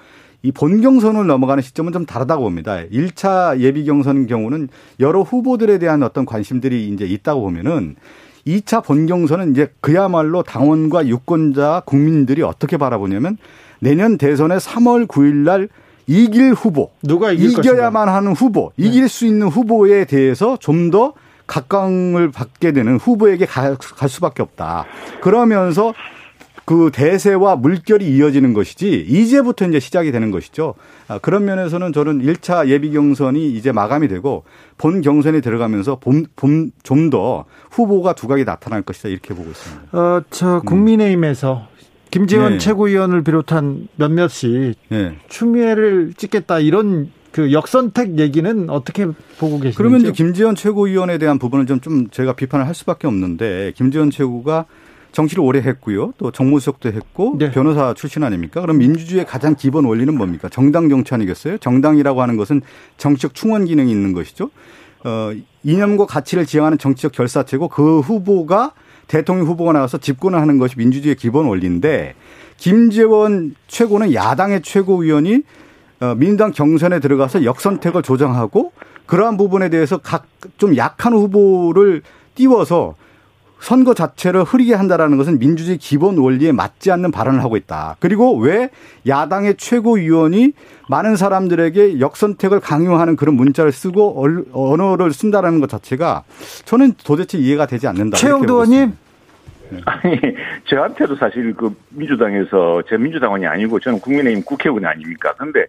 이 0.43 0.51
본경선을 0.51 1.27
넘어가는 1.27 1.61
시점은 1.61 1.93
좀 1.93 2.05
다르다고 2.05 2.43
봅니다. 2.43 2.83
1차 2.91 3.59
예비 3.59 3.85
경선 3.85 4.25
경우는 4.25 4.69
여러 4.99 5.21
후보들에 5.21 5.77
대한 5.77 6.01
어떤 6.01 6.25
관심들이 6.25 6.89
이제 6.89 7.05
있다고 7.05 7.41
보면은 7.41 7.95
2차 8.45 8.83
본경선은 8.83 9.51
이제 9.51 9.71
그야말로 9.81 10.43
당원과 10.43 11.07
유권자 11.07 11.83
국민들이 11.85 12.41
어떻게 12.43 12.77
바라보냐면 12.77 13.37
내년 13.79 14.17
대선의 14.17 14.59
3월 14.59 15.07
9일 15.07 15.33
날 15.35 15.69
이길 16.07 16.53
후보 16.53 16.91
누가 17.03 17.31
이길 17.31 17.51
이겨야만 17.51 18.05
것인가? 18.05 18.15
하는 18.15 18.33
후보 18.33 18.71
네. 18.75 18.87
이길 18.87 19.07
수 19.07 19.25
있는 19.25 19.47
후보에 19.47 20.05
대해서 20.05 20.57
좀 20.57 20.91
더 20.91 21.13
각광을 21.51 22.31
받게 22.31 22.71
되는 22.71 22.95
후보에게 22.97 23.45
갈 23.45 23.75
수밖에 24.07 24.41
없다. 24.41 24.85
그러면서 25.19 25.93
그 26.65 26.91
대세와 26.93 27.55
물결이 27.57 28.05
이어지는 28.15 28.53
것이지 28.53 29.05
이제부터 29.07 29.67
이제 29.67 29.79
시작이 29.79 30.11
되는 30.11 30.31
것이죠. 30.31 30.75
아, 31.07 31.19
그런 31.19 31.45
면에서는 31.45 31.91
저는 31.91 32.21
1차 32.21 32.67
예비 32.67 32.91
경선이 32.91 33.51
이제 33.51 33.71
마감이 33.71 34.07
되고 34.07 34.43
본 34.77 35.01
경선에 35.01 35.41
들어가면서 35.41 35.99
좀 36.83 37.09
더 37.09 37.45
후보가 37.71 38.13
두각이 38.13 38.45
나타날 38.45 38.83
것이다 38.83 39.09
이렇게 39.09 39.33
보고 39.33 39.49
있습니다. 39.49 39.97
어, 39.97 40.21
저 40.29 40.57
음. 40.57 40.65
국민의힘에서 40.65 41.67
김재원 42.09 42.53
네. 42.53 42.57
최고위원을 42.57 43.23
비롯한 43.23 43.87
몇몇이 43.95 44.73
네. 44.89 45.17
추미애를 45.29 46.13
찍겠다 46.15 46.59
이런 46.59 47.09
그 47.31 47.53
역선택 47.53 48.19
얘기는 48.19 48.69
어떻게 48.69 49.05
보고 49.05 49.57
계십니까 49.57 49.77
그러면 49.77 50.01
이제 50.01 50.11
김재원 50.11 50.55
최고위원에 50.55 51.17
대한 51.17 51.39
부분을 51.39 51.65
좀, 51.65 51.79
좀 51.79 52.09
제가 52.09 52.33
비판을 52.33 52.67
할 52.67 52.75
수밖에 52.75 53.07
없는데 53.07 53.71
김재원 53.75 54.11
최고가 54.11 54.65
정치를 55.11 55.43
오래 55.43 55.59
했고요. 55.59 56.13
또 56.17 56.31
정무수석도 56.31 56.89
했고 56.89 57.35
네. 57.37 57.51
변호사 57.51 57.93
출신 57.93 58.23
아닙니까? 58.23 58.61
그럼 58.61 58.77
민주주의의 58.77 59.25
가장 59.25 59.55
기본 59.55 59.85
원리는 59.85 60.15
뭡니까? 60.15 60.49
정당 60.49 60.89
정치 60.89 61.13
아니겠어요? 61.13 61.57
정당이라고 61.57 62.21
하는 62.21 62.37
것은 62.37 62.61
정치적 62.97 63.33
충원 63.33 63.65
기능이 63.65 63.91
있는 63.91 64.13
것이죠. 64.13 64.49
어, 65.03 65.31
이념과 65.63 66.05
가치를 66.05 66.45
지향하는 66.45 66.77
정치적 66.77 67.11
결사체고 67.11 67.67
그 67.67 67.99
후보가 67.99 68.73
대통령 69.07 69.47
후보가 69.47 69.73
나와서 69.73 69.97
집권을 69.97 70.39
하는 70.39 70.57
것이 70.57 70.75
민주주의의 70.77 71.15
기본 71.15 71.45
원리인데 71.47 72.15
김재원 72.57 73.55
최고는 73.67 74.13
야당의 74.13 74.61
최고위원이 74.61 75.41
어, 75.99 76.15
민주당 76.15 76.51
경선에 76.51 76.99
들어가서 76.99 77.43
역선택을 77.43 78.01
조정하고 78.03 78.71
그러한 79.05 79.37
부분에 79.37 79.69
대해서 79.69 79.97
각 79.97 80.25
좀 80.57 80.75
약한 80.77 81.13
후보를 81.13 82.01
띄워서 82.35 82.95
선거 83.61 83.93
자체를 83.93 84.43
흐리게 84.43 84.73
한다라는 84.73 85.17
것은 85.17 85.37
민주주의 85.37 85.77
기본 85.77 86.17
원리에 86.17 86.51
맞지 86.51 86.91
않는 86.91 87.11
발언을 87.11 87.43
하고 87.43 87.55
있다. 87.55 87.95
그리고 87.99 88.35
왜 88.35 88.71
야당의 89.07 89.55
최고위원이 89.57 90.53
많은 90.89 91.15
사람들에게 91.15 91.99
역선택을 91.99 92.59
강요하는 92.59 93.15
그런 93.15 93.35
문자를 93.35 93.71
쓰고 93.71 94.25
언어를 94.51 95.13
쓴다라는 95.13 95.59
것 95.59 95.69
자체가 95.69 96.23
저는 96.65 96.93
도대체 97.05 97.37
이해가 97.37 97.67
되지 97.67 97.87
않는다. 97.87 98.17
최영도 98.17 98.53
의원님. 98.53 98.97
네. 99.69 99.79
아니, 99.85 100.19
저한테도 100.65 101.15
사실 101.17 101.53
그 101.53 101.73
민주당에서 101.89 102.81
제 102.89 102.97
민주당원이 102.97 103.45
아니고 103.45 103.79
저는 103.79 103.99
국민의힘 104.01 104.43
국회의원이 104.43 104.87
아닙니까? 104.87 105.35
근데 105.37 105.65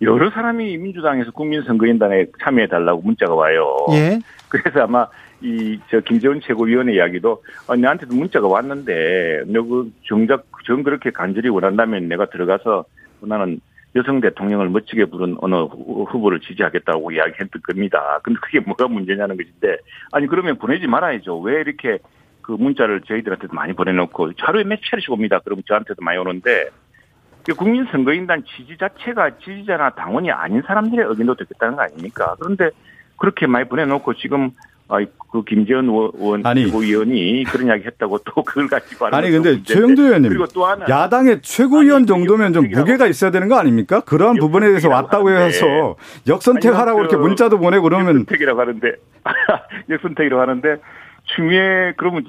여러 0.00 0.30
사람이 0.30 0.78
민주당에서 0.78 1.30
국민선거인단에 1.32 2.26
참여해달라고 2.42 3.02
문자가 3.02 3.34
와요. 3.34 3.76
예. 3.92 4.20
그래서 4.48 4.80
아마 4.80 5.06
이 5.42 5.78
저 5.90 6.00
김재원 6.00 6.40
최고위원의 6.40 6.94
이야기도 6.94 7.42
어, 7.66 7.76
내한테도 7.76 8.14
문자가 8.14 8.48
왔는데 8.48 9.44
너그 9.46 9.92
정작 10.06 10.46
정 10.66 10.82
그렇게 10.82 11.10
간절히 11.10 11.48
원한다면 11.48 12.08
내가 12.08 12.26
들어가서 12.26 12.84
나는 13.20 13.60
여성 13.94 14.20
대통령을 14.20 14.68
멋지게 14.68 15.06
부른 15.06 15.36
어느 15.40 15.54
후보를 15.54 16.40
지지하겠다고 16.40 17.12
이야기했던 17.12 17.62
겁니다. 17.62 18.20
근데 18.22 18.38
그게 18.42 18.60
뭐가 18.60 18.88
문제냐는 18.88 19.36
것인데 19.36 19.78
아니 20.12 20.26
그러면 20.26 20.58
보내지 20.58 20.86
말아야죠. 20.86 21.38
왜 21.40 21.60
이렇게 21.60 21.98
그 22.42 22.52
문자를 22.52 23.00
저희들한테도 23.02 23.54
많이 23.54 23.72
보내놓고 23.72 24.32
하루에 24.38 24.64
몇 24.64 24.78
차례씩 24.88 25.10
옵니다. 25.10 25.40
그럼 25.40 25.62
저한테도 25.66 26.02
많이 26.02 26.18
오는데 26.18 26.68
국민선거인단 27.56 28.44
지지 28.44 28.76
자체가 28.76 29.38
지지자나 29.38 29.90
당원이 29.90 30.30
아닌 30.30 30.62
사람들의 30.66 31.06
의견도 31.08 31.34
듣겠다는 31.36 31.76
거 31.76 31.82
아닙니까? 31.82 32.34
그런데 32.40 32.70
그렇게 33.16 33.46
많이 33.46 33.68
보내놓고 33.68 34.14
지금 34.14 34.50
아, 34.88 34.98
그 35.32 35.42
김재원 35.44 35.88
의원 35.88 36.46
아니, 36.46 36.66
최고위원이 36.66 37.44
그런 37.48 37.66
이야기 37.66 37.84
했다고 37.86 38.18
또 38.18 38.42
그걸 38.42 38.68
가지고 38.68 39.06
아니 39.06 39.30
근데 39.30 39.62
최영도 39.62 40.02
의원님 40.02 40.28
그리고 40.28 40.46
또 40.46 40.64
하나. 40.64 40.86
야당의 40.88 41.42
최고위원 41.42 41.98
아니, 42.02 42.06
정도면 42.06 42.52
좀 42.52 42.68
무게가 42.68 43.06
있어야 43.06 43.30
되는 43.30 43.48
거 43.48 43.56
아닙니까? 43.56 44.00
그런 44.00 44.36
부분에 44.36 44.68
대해서 44.68 44.88
왔다고 44.88 45.30
해서 45.30 45.96
역선택하라고 46.28 47.00
이렇게 47.00 47.16
문자도 47.16 47.58
보내고 47.58 47.82
그러면 47.84 48.08
역선택이라고 48.20 48.60
하는데. 48.60 48.92
역선택이라고 49.90 50.40
하는데 50.40 50.76
추미애 51.34 51.92
그러면 51.96 52.24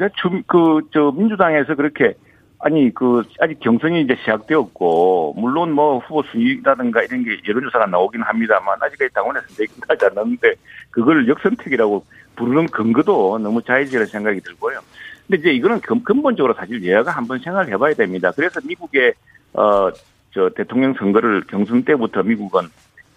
그저 0.47 1.13
민주당에서 1.15 1.75
그렇게 1.75 2.15
아니 2.59 2.91
그 2.93 3.21
아직 3.39 3.59
경선이 3.59 4.01
이제 4.01 4.15
시작되었고 4.21 5.35
물론 5.37 5.71
뭐 5.73 5.99
후보 5.99 6.23
순위라든가 6.23 7.03
이런 7.03 7.23
게 7.23 7.37
여론조사가 7.47 7.85
나오긴 7.85 8.23
합니다만 8.23 8.77
아직까지 8.81 9.13
당원에서 9.13 9.45
내기하지 9.59 10.05
않았는데 10.05 10.55
그걸 10.89 11.27
역선택이라고 11.27 12.03
부르는 12.37 12.67
근거도 12.67 13.37
너무 13.39 13.61
자의적이라는 13.61 14.07
생각이 14.07 14.39
들고요. 14.41 14.79
근데 15.27 15.41
이제 15.41 15.49
이거는 15.51 15.81
근본적으로 15.81 16.53
사실 16.53 16.81
예가 16.81 17.11
한번 17.11 17.39
생각을 17.39 17.67
해봐야 17.73 17.93
됩니다. 17.93 18.31
그래서 18.35 18.61
미국의 18.63 19.13
어 19.53 19.91
저 20.37 20.49
대통령 20.55 20.93
선거를 20.93 21.43
경선 21.49 21.83
때부터 21.83 22.21
미국은 22.21 22.67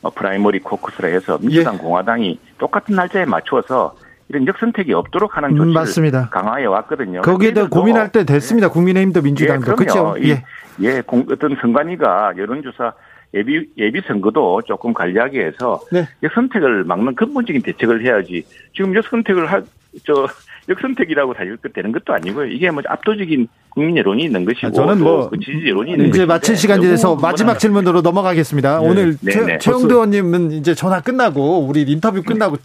어, 0.00 0.08
프라이머리 0.08 0.60
코커스라 0.60 1.10
해서 1.10 1.36
민주당 1.38 1.74
예. 1.74 1.78
공화당이 1.78 2.38
똑같은 2.56 2.96
날짜에 2.96 3.26
맞추어서 3.26 3.94
이런 4.30 4.46
역선택이 4.46 4.94
없도록 4.94 5.36
하는 5.36 5.50
조치를 5.50 5.66
음, 5.66 5.74
맞습니다. 5.74 6.28
강화해 6.30 6.64
왔거든요. 6.64 7.20
거기에 7.20 7.52
대 7.52 7.64
고민할 7.64 8.10
때 8.10 8.24
됐습니다. 8.24 8.68
예. 8.68 8.70
국민의힘도 8.70 9.20
민주당도 9.20 9.72
예, 9.72 9.74
그렇죠. 9.74 10.14
예, 10.22 10.42
예, 10.80 11.02
어떤 11.08 11.56
선관위가 11.60 12.34
여론조사 12.38 12.94
예비 13.34 13.68
예비 13.78 14.00
선거도 14.06 14.60
조금 14.66 14.92
관리하기 14.92 15.38
위해서 15.38 15.80
네. 15.92 16.06
역선택을 16.22 16.84
막는 16.84 17.14
근본적인 17.14 17.62
대책을 17.62 18.04
해야지. 18.04 18.44
지금 18.74 18.94
역선택을 18.94 19.46
할저 19.46 20.26
역선택이라고 20.68 21.34
사실 21.34 21.56
되는 21.72 21.92
것도 21.92 22.12
아니고요. 22.12 22.46
이게 22.46 22.70
뭐 22.70 22.82
압도적인 22.86 23.48
국민 23.70 23.96
여론이 23.96 24.24
있는 24.24 24.44
것이고 24.44 24.66
아, 24.66 24.70
저는 24.70 25.00
뭐그 25.00 25.38
지지 25.38 25.68
여론이 25.68 25.92
있는 25.92 26.08
이제 26.08 26.26
마칠 26.26 26.56
시간이 26.56 26.82
돼서 26.82 27.14
마지막 27.14 27.58
질문으로 27.58 28.00
넘어가겠습니다. 28.00 28.80
네. 28.80 28.88
오늘 28.88 29.16
네, 29.20 29.32
최, 29.32 29.40
네. 29.44 29.58
최영도 29.58 29.94
의원님은 29.94 30.52
이제 30.52 30.74
전화 30.74 31.00
끝나고 31.00 31.66
우리 31.66 31.82
인터뷰 31.82 32.22
끝나고 32.22 32.56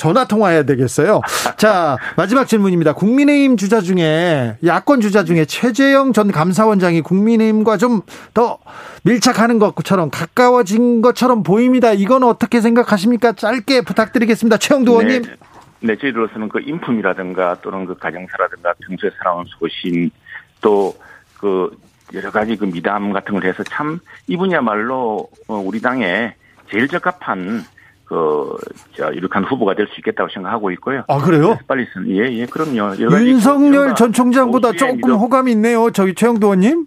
전화 0.00 0.24
통화해야 0.24 0.62
되겠어요. 0.62 1.20
자, 1.58 1.98
마지막 2.16 2.48
질문입니다. 2.48 2.94
국민의힘 2.94 3.58
주자 3.58 3.82
중에 3.82 4.56
야권 4.64 5.02
주자 5.02 5.24
중에 5.24 5.44
최재형 5.44 6.14
전 6.14 6.32
감사원장이 6.32 7.02
국민의힘과 7.02 7.76
좀 7.76 8.00
더 8.32 8.58
밀착하는 9.02 9.58
것처럼 9.58 10.10
가까워진 10.10 11.02
것처럼 11.02 11.42
보입니다. 11.42 11.92
이건 11.92 12.22
어떻게 12.22 12.60
생각하십니까? 12.60 13.32
짧게 13.32 13.82
부탁드리겠습니다. 13.82 14.56
최영도 14.56 14.92
의원님. 14.92 15.22
네. 15.22 15.36
네, 15.82 15.96
저희들로서는 15.96 16.48
그 16.48 16.60
인품이라든가 16.60 17.56
또는 17.62 17.86
그 17.86 17.96
가정사라든가 17.96 18.74
평소에 18.86 19.10
살아온 19.18 19.44
소신 19.58 20.10
또 20.60 20.94
그 21.40 21.70
여러 22.12 22.30
가지 22.30 22.54
그 22.56 22.66
미담 22.66 23.12
같은 23.12 23.32
걸 23.34 23.44
해서 23.44 23.62
참 23.64 23.98
이분이야말로 24.26 25.28
어, 25.48 25.54
우리 25.54 25.80
당에 25.80 26.34
제일 26.70 26.86
적합한 26.86 27.64
그, 28.10 28.56
저, 28.96 29.12
이룩한 29.12 29.44
후보가 29.44 29.74
될 29.74 29.86
수 29.86 29.94
있겠다고 30.00 30.28
생각하고 30.34 30.72
있고요. 30.72 31.04
아, 31.06 31.18
그래요? 31.18 31.56
빨리 31.68 31.86
쓰 31.94 32.04
예, 32.08 32.28
예, 32.32 32.44
그럼요. 32.46 32.96
윤석열 32.98 33.94
전 33.94 34.12
총장보다 34.12 34.72
조금 34.72 34.96
믿어. 34.96 35.14
호감이 35.16 35.52
있네요. 35.52 35.90
저기 35.92 36.12
최영도 36.14 36.48
의원님? 36.48 36.86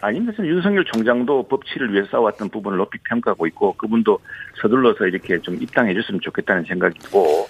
아닙니다. 0.00 0.32
저는 0.34 0.48
윤석열 0.50 0.84
총장도 0.92 1.46
법치를 1.48 1.92
위해 1.92 2.04
싸웠던 2.10 2.48
부분을 2.48 2.78
높이 2.78 2.96
평가하고 3.04 3.46
있고 3.48 3.74
그분도 3.74 4.18
서둘러서 4.62 5.06
이렇게 5.06 5.38
좀 5.42 5.56
입당해 5.60 5.92
줬으면 5.94 6.20
좋겠다는 6.22 6.64
생각이고 6.64 7.46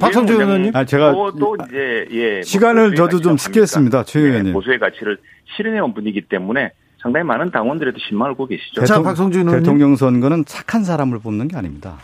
박성준 0.00 0.40
의원님. 0.40 0.72
아, 0.74 0.84
제가 0.84 1.12
또, 1.12 1.30
또 1.36 1.56
이제 1.68 2.06
예 2.10 2.42
시간을 2.42 2.88
뭐 2.88 2.94
저도 2.96 3.20
좀 3.20 3.36
스키했습니다. 3.36 4.04
최 4.04 4.18
의원님. 4.20 4.46
네, 4.46 4.52
보수의 4.52 4.78
가치를 4.80 5.18
실현해온 5.56 5.94
분이기 5.94 6.22
때문에 6.22 6.72
상당히 7.00 7.24
많은 7.26 7.50
당원들에도 7.50 7.96
신망을 8.08 8.32
하고 8.32 8.46
계시죠. 8.46 8.80
대통, 8.80 8.86
자, 8.86 9.02
박성준 9.02 9.42
의원님. 9.42 9.62
대통령 9.62 9.96
선거는 9.96 10.44
착한 10.46 10.82
사람을 10.84 11.20
뽑는 11.20 11.48
게 11.48 11.56
아닙니다. 11.56 11.96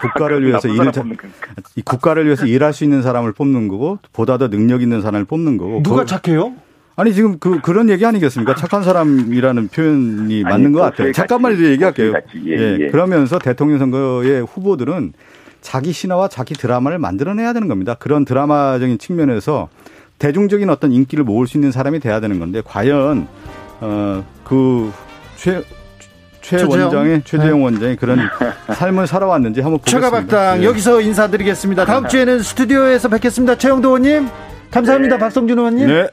국가를 0.00 0.46
위해서 0.46 0.68
일을 0.68 0.90
이 1.74 1.82
국가를 1.82 2.24
위해서 2.24 2.46
일할 2.46 2.72
수 2.72 2.84
있는 2.84 3.02
사람을 3.02 3.32
뽑는 3.32 3.68
거고 3.68 3.98
보다 4.12 4.38
더 4.38 4.48
능력 4.48 4.82
있는 4.82 5.02
사람을 5.02 5.26
뽑는 5.26 5.58
거고 5.58 5.82
누가 5.82 6.04
착해요? 6.04 6.54
아니 6.96 7.12
지금 7.12 7.38
그 7.38 7.60
그런 7.60 7.90
얘기 7.90 8.06
아니겠습니까? 8.06 8.54
착한 8.54 8.82
사람이라는 8.82 9.68
표현이 9.68 10.34
아니, 10.34 10.42
맞는 10.42 10.72
것 10.72 10.80
같아요. 10.80 11.12
잠깐만 11.12 11.52
얘기할게요. 11.62 12.14
예, 12.46 12.50
예, 12.50 12.78
예. 12.80 12.88
그러면서 12.88 13.38
대통령 13.38 13.78
선거의 13.78 14.42
후보들은 14.42 15.12
자기 15.60 15.92
신화와 15.92 16.28
자기 16.28 16.54
드라마를 16.54 16.98
만들어내야 16.98 17.52
되는 17.52 17.68
겁니다. 17.68 17.94
그런 17.98 18.24
드라마적인 18.24 18.96
측면에서 18.96 19.68
대중적인 20.18 20.70
어떤 20.70 20.92
인기를 20.92 21.24
모을 21.24 21.46
수 21.46 21.58
있는 21.58 21.70
사람이 21.70 22.00
돼야 22.00 22.20
되는 22.20 22.38
건데 22.38 22.62
과연 22.64 23.28
어그 23.80 24.90
최 25.36 25.62
원장의 26.52 27.22
최재형 27.24 27.58
네. 27.58 27.64
원장이 27.64 27.96
그런 27.96 28.18
삶을 28.72 29.06
살아왔는지 29.06 29.60
한번 29.60 29.78
보겠습니다. 29.78 30.08
최가박당 30.10 30.60
네. 30.60 30.66
여기서 30.66 31.00
인사드리겠습니다. 31.00 31.84
다음 31.84 32.06
주에는 32.08 32.42
스튜디오에서 32.42 33.08
뵙겠습니다. 33.08 33.56
최영도 33.56 33.88
의원님 33.88 34.28
감사합니다. 34.70 35.16
네. 35.16 35.20
박성준 35.20 35.58
의원님. 35.58 35.86
네. 35.86 36.04